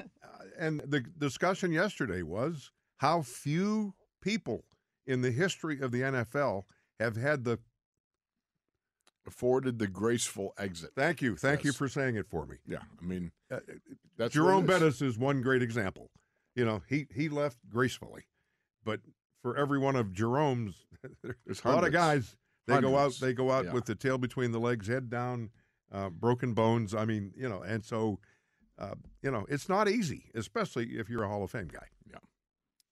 and 0.62 0.80
the 0.86 1.00
discussion 1.18 1.72
yesterday 1.72 2.22
was 2.22 2.70
how 2.98 3.22
few 3.22 3.94
people 4.20 4.64
in 5.06 5.20
the 5.22 5.30
history 5.30 5.80
of 5.80 5.90
the 5.92 6.00
NFL 6.02 6.62
have 7.00 7.16
had 7.16 7.44
the 7.44 7.58
Afforded 9.24 9.78
the 9.78 9.86
graceful 9.86 10.52
exit. 10.58 10.90
thank 10.96 11.22
you. 11.22 11.36
Thank 11.36 11.62
you 11.62 11.72
for 11.72 11.86
saying 11.88 12.16
it 12.16 12.26
for 12.28 12.44
me. 12.44 12.56
Yeah, 12.66 12.80
I 13.00 13.04
mean, 13.04 13.30
Uh, 13.52 13.60
that's 14.16 14.34
Jerome. 14.34 14.66
Bettis 14.66 15.00
is 15.00 15.16
one 15.16 15.42
great 15.42 15.62
example. 15.62 16.10
You 16.56 16.64
know 16.64 16.82
he 16.88 17.06
he 17.14 17.28
left 17.28 17.56
gracefully 17.70 18.24
but 18.84 19.00
for 19.40 19.56
every 19.56 19.78
one 19.78 19.94
of 19.96 20.12
Jerome's 20.12 20.84
There's 21.46 21.64
a 21.64 21.68
lot 21.68 21.86
of 21.86 21.92
guys 21.92 22.36
they 22.66 22.80
go 22.80 22.98
out 22.98 23.12
they 23.20 23.32
go 23.32 23.50
out 23.52 23.66
Yeah. 23.66 23.72
with 23.72 23.84
the 23.86 23.94
tail 23.94 24.18
between 24.18 24.50
the 24.52 24.58
legs 24.60 24.86
head 24.88 25.08
down 25.08 25.50
uh, 25.92 26.10
broken 26.10 26.52
bones. 26.52 26.92
I 26.94 27.04
mean 27.06 27.32
you 27.36 27.48
know 27.48 27.62
and 27.62 27.84
so 27.84 28.18
uh, 28.78 28.94
you 29.22 29.30
know 29.30 29.44
it's 29.48 29.68
not 29.68 29.88
easy 29.88 30.30
especially 30.34 30.98
if 30.98 31.08
you're 31.08 31.22
a 31.24 31.28
Hall 31.28 31.42
of 31.44 31.50
Fame 31.50 31.68
guy 31.68 31.86
Yeah, 32.10 32.18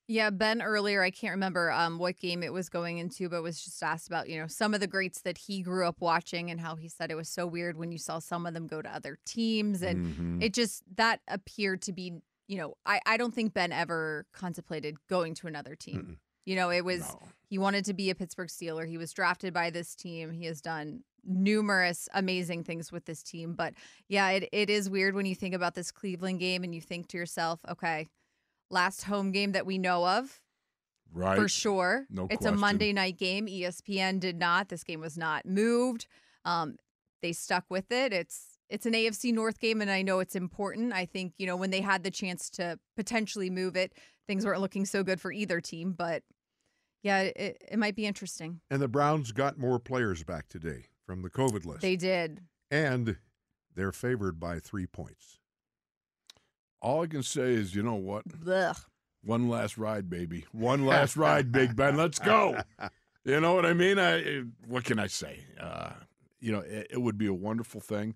Yeah, 0.08 0.30
Ben 0.30 0.60
earlier, 0.60 1.02
I 1.02 1.10
can't 1.10 1.32
remember 1.32 1.70
um, 1.70 1.98
what 1.98 2.18
game 2.18 2.42
it 2.42 2.52
was 2.52 2.68
going 2.68 2.98
into, 2.98 3.28
but 3.28 3.42
was 3.44 3.62
just 3.62 3.80
asked 3.82 4.08
about, 4.08 4.28
you 4.28 4.40
know, 4.40 4.48
some 4.48 4.74
of 4.74 4.80
the 4.80 4.88
greats 4.88 5.20
that 5.22 5.38
he 5.38 5.62
grew 5.62 5.86
up 5.86 6.00
watching 6.00 6.50
and 6.50 6.60
how 6.60 6.74
he 6.74 6.88
said 6.88 7.10
it 7.12 7.14
was 7.14 7.28
so 7.28 7.46
weird 7.46 7.76
when 7.76 7.92
you 7.92 7.98
saw 7.98 8.18
some 8.18 8.44
of 8.44 8.52
them 8.52 8.66
go 8.66 8.82
to 8.82 8.92
other 8.92 9.18
teams. 9.24 9.82
And 9.82 10.06
Mhm. 10.40 10.42
it 10.42 10.52
just, 10.52 10.82
that 10.96 11.20
appeared 11.28 11.80
to 11.82 11.92
be, 11.92 12.14
you 12.48 12.58
know, 12.58 12.74
I, 12.84 13.00
I 13.06 13.16
don't 13.18 13.32
think 13.32 13.54
Ben 13.54 13.70
ever 13.70 14.26
contemplated 14.32 14.96
going 15.08 15.34
to 15.36 15.46
another 15.46 15.76
team. 15.76 15.96
Mm-mm. 16.02 16.16
You 16.44 16.56
know, 16.56 16.70
it 16.70 16.84
was, 16.84 17.00
No. 17.02 17.20
he 17.48 17.58
wanted 17.58 17.84
to 17.84 17.94
be 17.94 18.10
a 18.10 18.14
Pittsburgh 18.16 18.48
Steeler. 18.48 18.88
He 18.88 18.98
was 18.98 19.12
drafted 19.12 19.54
by 19.54 19.70
this 19.70 19.94
team. 19.94 20.32
He 20.32 20.46
has 20.46 20.60
done 20.60 21.04
numerous 21.24 22.08
amazing 22.14 22.64
things 22.64 22.90
with 22.90 23.04
this 23.04 23.22
team. 23.22 23.54
But 23.54 23.74
yeah, 24.08 24.30
it, 24.30 24.48
it 24.52 24.70
is 24.70 24.90
weird 24.90 25.14
when 25.14 25.26
you 25.26 25.34
think 25.34 25.54
about 25.54 25.74
this 25.74 25.90
Cleveland 25.90 26.40
game 26.40 26.64
and 26.64 26.74
you 26.74 26.80
think 26.80 27.08
to 27.08 27.16
yourself, 27.16 27.60
okay, 27.68 28.08
last 28.70 29.04
home 29.04 29.32
game 29.32 29.52
that 29.52 29.66
we 29.66 29.78
know 29.78 30.06
of 30.06 30.40
right. 31.12 31.36
for 31.36 31.48
sure. 31.48 32.06
No 32.10 32.24
it's 32.24 32.38
question. 32.38 32.54
a 32.54 32.58
Monday 32.58 32.92
night 32.92 33.18
game. 33.18 33.46
ESPN 33.46 34.20
did 34.20 34.38
not. 34.38 34.68
This 34.68 34.84
game 34.84 35.00
was 35.00 35.18
not 35.18 35.46
moved. 35.46 36.06
Um, 36.44 36.76
they 37.22 37.32
stuck 37.32 37.64
with 37.68 37.90
it. 37.92 38.12
It's 38.12 38.58
it's 38.68 38.86
an 38.86 38.92
AFC 38.92 39.34
North 39.34 39.58
game, 39.58 39.80
and 39.80 39.90
I 39.90 40.02
know 40.02 40.20
it's 40.20 40.36
important. 40.36 40.92
I 40.92 41.04
think 41.04 41.34
you 41.38 41.46
know 41.46 41.56
when 41.56 41.70
they 41.70 41.80
had 41.80 42.02
the 42.02 42.10
chance 42.10 42.48
to 42.50 42.78
potentially 42.96 43.50
move 43.50 43.76
it, 43.76 43.92
things 44.26 44.46
weren't 44.46 44.60
looking 44.60 44.84
so 44.84 45.02
good 45.02 45.20
for 45.20 45.32
either 45.32 45.60
team. 45.60 45.92
But 45.92 46.22
yeah, 47.02 47.20
it, 47.22 47.62
it 47.70 47.78
might 47.78 47.96
be 47.96 48.06
interesting. 48.06 48.60
And 48.70 48.80
the 48.80 48.88
Browns 48.88 49.32
got 49.32 49.58
more 49.58 49.78
players 49.78 50.22
back 50.22 50.48
today 50.48 50.86
from 51.10 51.22
the 51.22 51.30
COVID 51.30 51.66
list. 51.66 51.80
They 51.80 51.96
did. 51.96 52.40
and 52.70 53.16
they're 53.74 53.90
favored 53.90 54.38
by 54.38 54.60
three 54.60 54.86
points. 54.86 55.40
All 56.80 57.02
I 57.02 57.08
can 57.08 57.24
say 57.24 57.52
is, 57.52 57.74
you 57.74 57.82
know 57.82 57.96
what? 57.96 58.22
Ugh. 58.48 58.76
One 59.24 59.48
last 59.48 59.76
ride, 59.76 60.08
baby. 60.08 60.44
One 60.52 60.86
last 60.86 61.16
ride, 61.16 61.50
Big 61.50 61.74
Ben. 61.74 61.96
Let's 61.96 62.18
go. 62.20 62.60
You 63.22 63.38
know 63.38 63.52
what 63.52 63.66
I 63.66 63.74
mean? 63.74 63.98
I 63.98 64.44
what 64.66 64.84
can 64.84 64.98
I 64.98 65.06
say? 65.06 65.40
Uh, 65.60 65.90
you 66.40 66.52
know, 66.52 66.60
it, 66.60 66.86
it 66.92 67.02
would 67.02 67.18
be 67.18 67.26
a 67.26 67.34
wonderful 67.34 67.82
thing. 67.82 68.14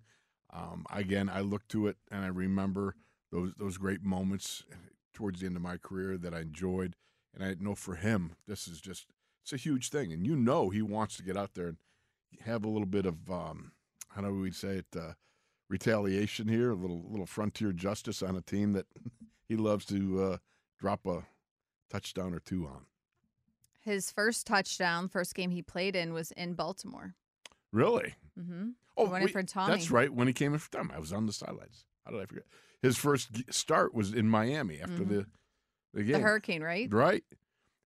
Um, 0.51 0.87
again, 0.91 1.29
I 1.29 1.43
look 1.43 1.69
to 1.69 1.89
it 1.89 1.99
and 2.11 2.25
I 2.25 2.29
remember 2.29 2.95
those 3.31 3.53
those 3.59 3.77
great 3.77 4.03
moments 4.03 4.65
towards 5.13 5.41
the 5.41 5.47
end 5.47 5.57
of 5.57 5.63
my 5.63 5.77
career 5.77 6.17
that 6.17 6.33
I 6.33 6.41
enjoyed, 6.41 6.97
and 7.35 7.45
I 7.45 7.55
know 7.61 7.75
for 7.75 7.97
him, 7.97 8.37
this 8.49 8.67
is 8.67 8.81
just 8.81 9.09
it's 9.43 9.53
a 9.53 9.59
huge 9.59 9.91
thing, 9.91 10.11
and 10.11 10.27
you 10.27 10.37
know 10.37 10.71
he 10.71 10.81
wants 10.81 11.19
to 11.19 11.23
get 11.23 11.37
out 11.37 11.53
there 11.53 11.67
and 11.67 11.77
have 12.45 12.65
a 12.65 12.69
little 12.69 12.87
bit 12.87 13.07
of 13.07 13.31
um, 13.31 13.73
how 14.09 14.23
do 14.23 14.33
we 14.41 14.51
say 14.51 14.79
it? 14.79 14.87
Uh, 14.97 15.13
retaliation 15.69 16.47
here, 16.49 16.71
a 16.71 16.75
little 16.75 17.05
little 17.09 17.27
frontier 17.27 17.73
justice 17.73 18.23
on 18.23 18.37
a 18.37 18.41
team 18.43 18.73
that 18.75 18.87
he 19.49 19.57
loves 19.57 19.85
to 19.87 20.23
uh, 20.23 20.37
drop 20.79 21.07
a 21.07 21.25
touchdown 21.91 22.35
or 22.35 22.41
two 22.41 22.67
on. 22.67 22.87
His 23.81 24.11
first 24.11 24.47
touchdown, 24.47 25.09
first 25.09 25.35
game 25.35 25.51
he 25.51 25.63
played 25.63 25.95
in, 25.95 26.13
was 26.15 26.31
in 26.33 26.55
Baltimore. 26.55 27.15
Really? 27.73 28.15
Mm-hmm. 28.39 28.69
Oh, 28.97 29.11
wait, 29.11 29.31
for 29.31 29.43
Tommy. 29.43 29.73
that's 29.73 29.91
right. 29.91 30.13
When 30.13 30.27
he 30.29 30.33
came 30.33 30.53
in 30.55 30.59
for 30.61 30.71
Tommy, 30.71 30.93
I 30.95 30.99
was 31.01 31.13
on 31.13 31.27
the 31.27 31.33
sidelines. 31.33 31.85
How 32.05 32.13
did 32.13 32.21
I 32.21 32.27
forget? 32.27 32.45
His 32.81 32.97
first 32.97 33.53
start 33.53 33.93
was 33.95 34.13
in 34.13 34.29
Miami 34.29 34.81
after 34.81 35.03
Mhm. 35.05 35.09
the 35.09 35.27
the 35.93 36.03
game. 36.03 36.13
The 36.15 36.21
Hurricane, 36.21 36.63
right? 36.63 36.93
Right. 36.93 37.25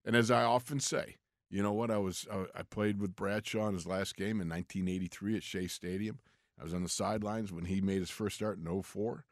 And 0.04 0.16
as 0.16 0.30
I 0.30 0.42
often 0.44 0.80
say, 0.80 1.16
you 1.50 1.62
know 1.62 1.72
what? 1.72 1.90
I 1.90 1.98
was 1.98 2.26
I, 2.32 2.44
I 2.54 2.62
played 2.62 3.00
with 3.00 3.16
Bradshaw 3.16 3.68
in 3.68 3.74
his 3.74 3.86
last 3.86 4.16
game 4.16 4.40
in 4.40 4.48
1983 4.48 5.36
at 5.36 5.42
Shea 5.42 5.66
Stadium. 5.66 6.18
I 6.60 6.64
was 6.64 6.74
on 6.74 6.82
the 6.82 6.88
sidelines 6.88 7.52
when 7.52 7.66
he 7.66 7.80
made 7.80 8.00
his 8.00 8.10
first 8.10 8.36
start 8.36 8.58
in 8.58 8.82
04. 8.82 9.24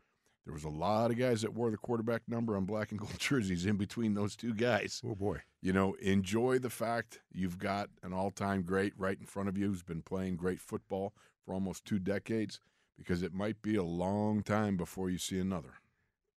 There 0.45 0.55
was 0.55 0.65
a 0.65 0.69
lot 0.69 1.11
of 1.11 1.19
guys 1.19 1.43
that 1.43 1.55
wore 1.55 1.73
the 1.73 1.77
quarterback 1.77 2.23
number 2.29 2.57
on 2.57 2.67
black 2.67 2.93
and 2.93 3.01
gold 3.01 3.15
jerseys 3.19 3.67
in 3.67 3.77
between 3.77 4.15
those 4.15 4.37
two 4.37 4.55
guys. 4.55 5.03
Oh 5.05 5.15
boy! 5.15 5.43
you 5.67 5.73
know, 5.73 5.95
enjoy 5.95 6.61
the 6.61 6.71
fact 6.71 7.19
you've 7.33 7.59
got 7.59 7.91
an 8.05 8.13
all-time 8.13 8.63
great 8.63 8.93
right 8.97 9.19
in 9.19 9.27
front 9.27 9.49
of 9.49 9.59
you 9.59 9.67
who's 9.67 9.83
been 9.83 10.01
playing 10.03 10.37
great 10.37 10.61
football 10.61 11.13
for 11.45 11.53
almost 11.53 11.85
two 11.85 11.99
decades, 11.99 12.61
because 12.97 13.21
it 13.21 13.35
might 13.35 13.61
be 13.63 13.75
a 13.75 13.83
long 13.83 14.45
time 14.45 14.77
before 14.77 15.11
you 15.11 15.19
see 15.19 15.41
another. 15.41 15.75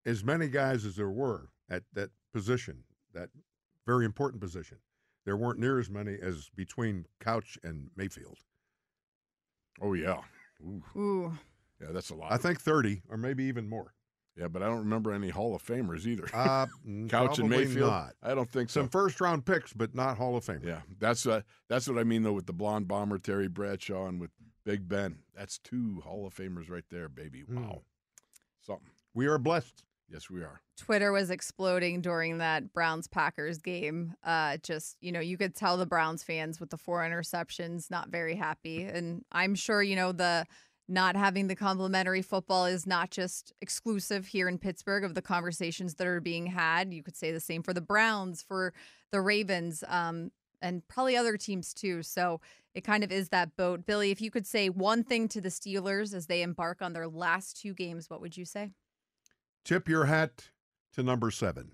As 0.07 0.25
many 0.25 0.49
guys 0.49 0.87
as 0.87 0.97
there 0.97 1.11
were 1.11 1.51
at 1.69 1.83
that 1.93 2.09
position, 2.33 2.85
that 3.13 3.29
very 3.87 4.07
important 4.07 4.41
position, 4.41 4.79
there 5.29 5.37
weren't 5.37 5.59
near 5.59 5.79
as 5.79 5.91
many 5.91 6.17
as 6.23 6.49
between 6.57 7.05
Couch 7.21 7.59
and 7.63 7.91
Mayfield. 7.95 8.39
Oh 9.79 9.93
yeah, 9.93 10.23
Ooh. 10.63 10.83
Ooh. 10.97 11.39
yeah, 11.83 11.89
that's 11.91 12.09
a 12.09 12.15
lot. 12.15 12.33
I 12.33 12.39
think 12.39 12.59
30 12.59 13.03
or 13.11 13.19
maybe 13.19 13.45
even 13.45 13.69
more. 13.69 13.93
yeah, 14.39 14.49
but 14.49 14.63
I 14.63 14.67
don't 14.69 14.79
remember 14.79 15.13
any 15.13 15.29
Hall 15.29 15.55
of 15.55 15.63
Famers 15.63 16.07
either. 16.07 16.25
Uh, 16.33 16.65
mm, 16.89 17.11
Couch 17.11 17.41
and 17.41 17.51
Mayfield. 17.51 17.91
Not. 17.91 18.15
I 18.23 18.35
don't 18.35 18.51
think 18.51 18.71
so. 18.71 18.81
Some 18.81 18.89
first 18.89 19.21
round 19.21 19.45
picks, 19.45 19.75
but 19.75 19.95
not 19.95 20.17
Hall 20.17 20.35
of 20.35 20.45
Fame. 20.45 20.63
Yeah, 20.65 20.81
that's 20.99 21.27
uh, 21.27 21.43
that's 21.69 21.87
what 21.87 21.99
I 21.99 22.05
mean 22.05 22.23
though 22.23 22.33
with 22.33 22.47
the 22.47 22.55
blonde 22.55 22.89
bomber 22.89 23.19
Terry 23.19 23.49
Bradshaw 23.49 24.07
and 24.07 24.19
with 24.19 24.31
Big 24.65 24.89
Ben. 24.89 25.19
That's 25.37 25.59
two 25.59 26.01
Hall 26.07 26.27
of 26.27 26.35
Famers 26.35 26.71
right 26.71 26.87
there, 26.91 27.11
baby. 27.11 27.43
Mm. 27.43 27.67
Wow, 27.67 27.83
something. 28.63 28.93
We 29.13 29.27
are 29.27 29.37
blessed. 29.37 29.85
Yes, 30.11 30.31
we 30.31 30.41
are. 30.41 30.63
Twitter 30.79 31.13
was 31.13 31.31
exploding 31.31 32.01
during 32.01 32.39
that 32.39 32.73
Browns 32.73 33.07
Packers 33.07 33.59
game. 33.59 34.15
Uh, 34.25 34.57
just, 34.63 34.97
you 35.01 35.13
know, 35.13 35.21
you 35.21 35.37
could 35.37 35.55
tell 35.55 35.77
the 35.77 35.87
Browns 35.87 36.23
fans 36.23 36.61
with 36.61 36.71
the 36.71 36.79
four 36.79 37.01
interceptions 37.03 37.91
not 37.91 38.09
very 38.09 38.35
happy. 38.35 38.85
And 38.85 39.25
I'm 39.33 39.55
sure, 39.55 39.83
you 39.83 39.97
know, 39.97 40.13
the 40.13 40.47
not 40.89 41.17
having 41.17 41.49
the 41.49 41.55
complementary 41.55 42.23
football 42.23 42.65
is 42.65 42.87
not 42.87 43.11
just 43.11 43.53
exclusive 43.61 44.27
here 44.27 44.49
in 44.49 44.57
Pittsburgh 44.57 45.05
of 45.05 45.15
the 45.15 45.21
conversations 45.21 45.95
that 45.97 46.07
are 46.07 46.21
being 46.21 46.47
had. 46.47 46.95
You 46.95 47.03
could 47.03 47.17
say 47.17 47.31
the 47.31 47.41
same 47.41 47.63
for 47.63 47.75
the 47.75 47.83
Browns, 47.83 48.41
for 48.41 48.73
the 49.13 49.21
Ravens, 49.21 49.85
um, 49.89 50.31
and 50.63 50.87
probably 50.89 51.17
other 51.17 51.37
teams 51.37 51.75
too. 51.75 52.03
So 52.03 52.41
it 52.75 52.83
kind 52.83 53.05
of 53.05 53.13
is 53.13 53.29
that 53.29 53.55
boat. 53.57 53.85
Billy, 53.85 54.11
if 54.11 54.23
you 54.23 54.31
could 54.31 54.47
say 54.47 54.71
one 54.71 55.05
thing 55.05 55.29
to 55.29 55.43
the 55.43 55.51
Steelers 55.51 56.15
as 56.15 56.27
they 56.27 56.41
embark 56.41 56.81
on 56.81 56.95
their 56.95 57.07
last 57.09 57.61
two 57.61 57.75
games, 57.75 58.09
what 58.09 58.23
would 58.23 58.37
you 58.37 58.47
say? 58.47 58.71
Tip 59.69 59.87
your 59.87 60.07
hat 60.07 60.49
to 60.95 61.03
number 61.03 61.31
seven. 61.31 61.73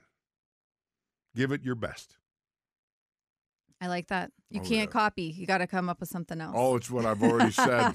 Give 1.36 1.52
it 1.52 1.62
your 1.62 1.76
best. 1.76 2.16
I 3.80 3.86
like 3.86 4.08
that. 4.08 4.32
You 4.50 4.60
Oh, 4.60 4.64
can't 4.64 4.88
yeah. 4.88 4.92
copy. 4.92 5.22
You 5.24 5.46
got 5.46 5.58
to 5.58 5.68
come 5.68 5.88
up 5.88 6.00
with 6.00 6.08
something 6.08 6.40
else. 6.40 6.54
Oh, 6.58 6.74
it's 6.74 6.90
what 6.90 7.06
I've 7.06 7.22
already 7.22 7.52
said. 7.52 7.94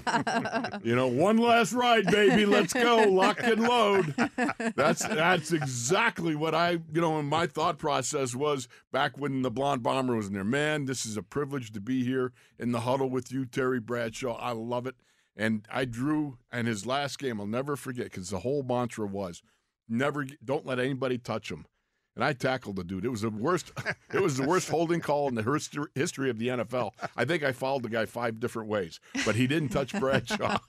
you 0.84 0.96
know, 0.96 1.06
one 1.06 1.36
last 1.36 1.74
ride, 1.74 2.06
baby. 2.06 2.46
Let's 2.46 2.72
go, 2.72 3.08
lock 3.10 3.42
and 3.42 3.60
load. 3.62 4.14
That's 4.74 5.06
that's 5.06 5.52
exactly 5.52 6.34
what 6.34 6.54
I, 6.54 6.78
you 6.94 7.00
know, 7.02 7.20
my 7.20 7.46
thought 7.46 7.76
process 7.78 8.34
was 8.34 8.68
back 8.92 9.18
when 9.18 9.42
the 9.42 9.50
blonde 9.50 9.82
bomber 9.82 10.16
was 10.16 10.28
in 10.28 10.32
there. 10.32 10.44
Man, 10.44 10.86
this 10.86 11.04
is 11.04 11.18
a 11.18 11.22
privilege 11.22 11.72
to 11.72 11.80
be 11.80 12.04
here 12.04 12.32
in 12.58 12.72
the 12.72 12.80
huddle 12.80 13.10
with 13.10 13.30
you, 13.30 13.44
Terry 13.44 13.80
Bradshaw. 13.80 14.36
I 14.36 14.52
love 14.52 14.86
it. 14.86 14.94
And 15.36 15.66
I 15.70 15.84
drew, 15.84 16.38
and 16.50 16.66
his 16.66 16.86
last 16.86 17.18
game, 17.18 17.38
I'll 17.38 17.46
never 17.46 17.76
forget, 17.76 18.04
because 18.04 18.30
the 18.30 18.40
whole 18.40 18.62
mantra 18.62 19.06
was, 19.06 19.42
never, 19.90 20.26
don't 20.44 20.64
let 20.66 20.78
anybody 20.78 21.18
touch 21.18 21.50
him. 21.50 21.66
And 22.16 22.24
I 22.24 22.32
tackled 22.32 22.76
the 22.76 22.84
dude. 22.84 23.04
It 23.04 23.08
was 23.08 23.22
the 23.22 23.30
worst. 23.30 23.72
It 24.12 24.20
was 24.20 24.36
the 24.36 24.46
worst 24.46 24.68
holding 24.68 25.00
call 25.00 25.28
in 25.28 25.36
the 25.36 25.88
history 25.94 26.30
of 26.30 26.38
the 26.38 26.48
NFL. 26.48 26.90
I 27.16 27.24
think 27.24 27.44
I 27.44 27.52
fouled 27.52 27.84
the 27.84 27.88
guy 27.88 28.06
five 28.06 28.40
different 28.40 28.68
ways, 28.68 28.98
but 29.24 29.36
he 29.36 29.46
didn't 29.46 29.68
touch 29.68 29.98
Bradshaw. 29.98 30.58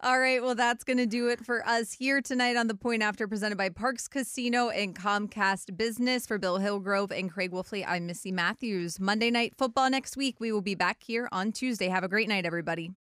All 0.00 0.18
right. 0.18 0.42
Well, 0.42 0.54
that's 0.54 0.82
going 0.84 0.96
to 0.96 1.04
do 1.06 1.28
it 1.28 1.44
for 1.44 1.66
us 1.66 1.92
here 1.92 2.22
tonight 2.22 2.56
on 2.56 2.66
The 2.66 2.74
Point 2.74 3.02
After, 3.02 3.28
presented 3.28 3.58
by 3.58 3.68
Parx 3.68 4.08
Casino 4.08 4.70
and 4.70 4.96
Comcast 4.96 5.76
Business. 5.76 6.26
For 6.26 6.38
Bill 6.38 6.56
Hillgrove 6.56 7.12
and 7.12 7.30
Craig 7.30 7.52
Wolfley, 7.52 7.84
I'm 7.86 8.06
Missi 8.06 8.32
Matthews. 8.32 8.98
Monday 8.98 9.30
Night 9.30 9.52
Football 9.58 9.90
next 9.90 10.16
week. 10.16 10.40
We 10.40 10.50
will 10.50 10.62
be 10.62 10.74
back 10.74 11.02
here 11.02 11.28
on 11.30 11.52
Tuesday. 11.52 11.88
Have 11.88 12.04
a 12.04 12.08
great 12.08 12.28
night, 12.28 12.46
everybody. 12.46 12.94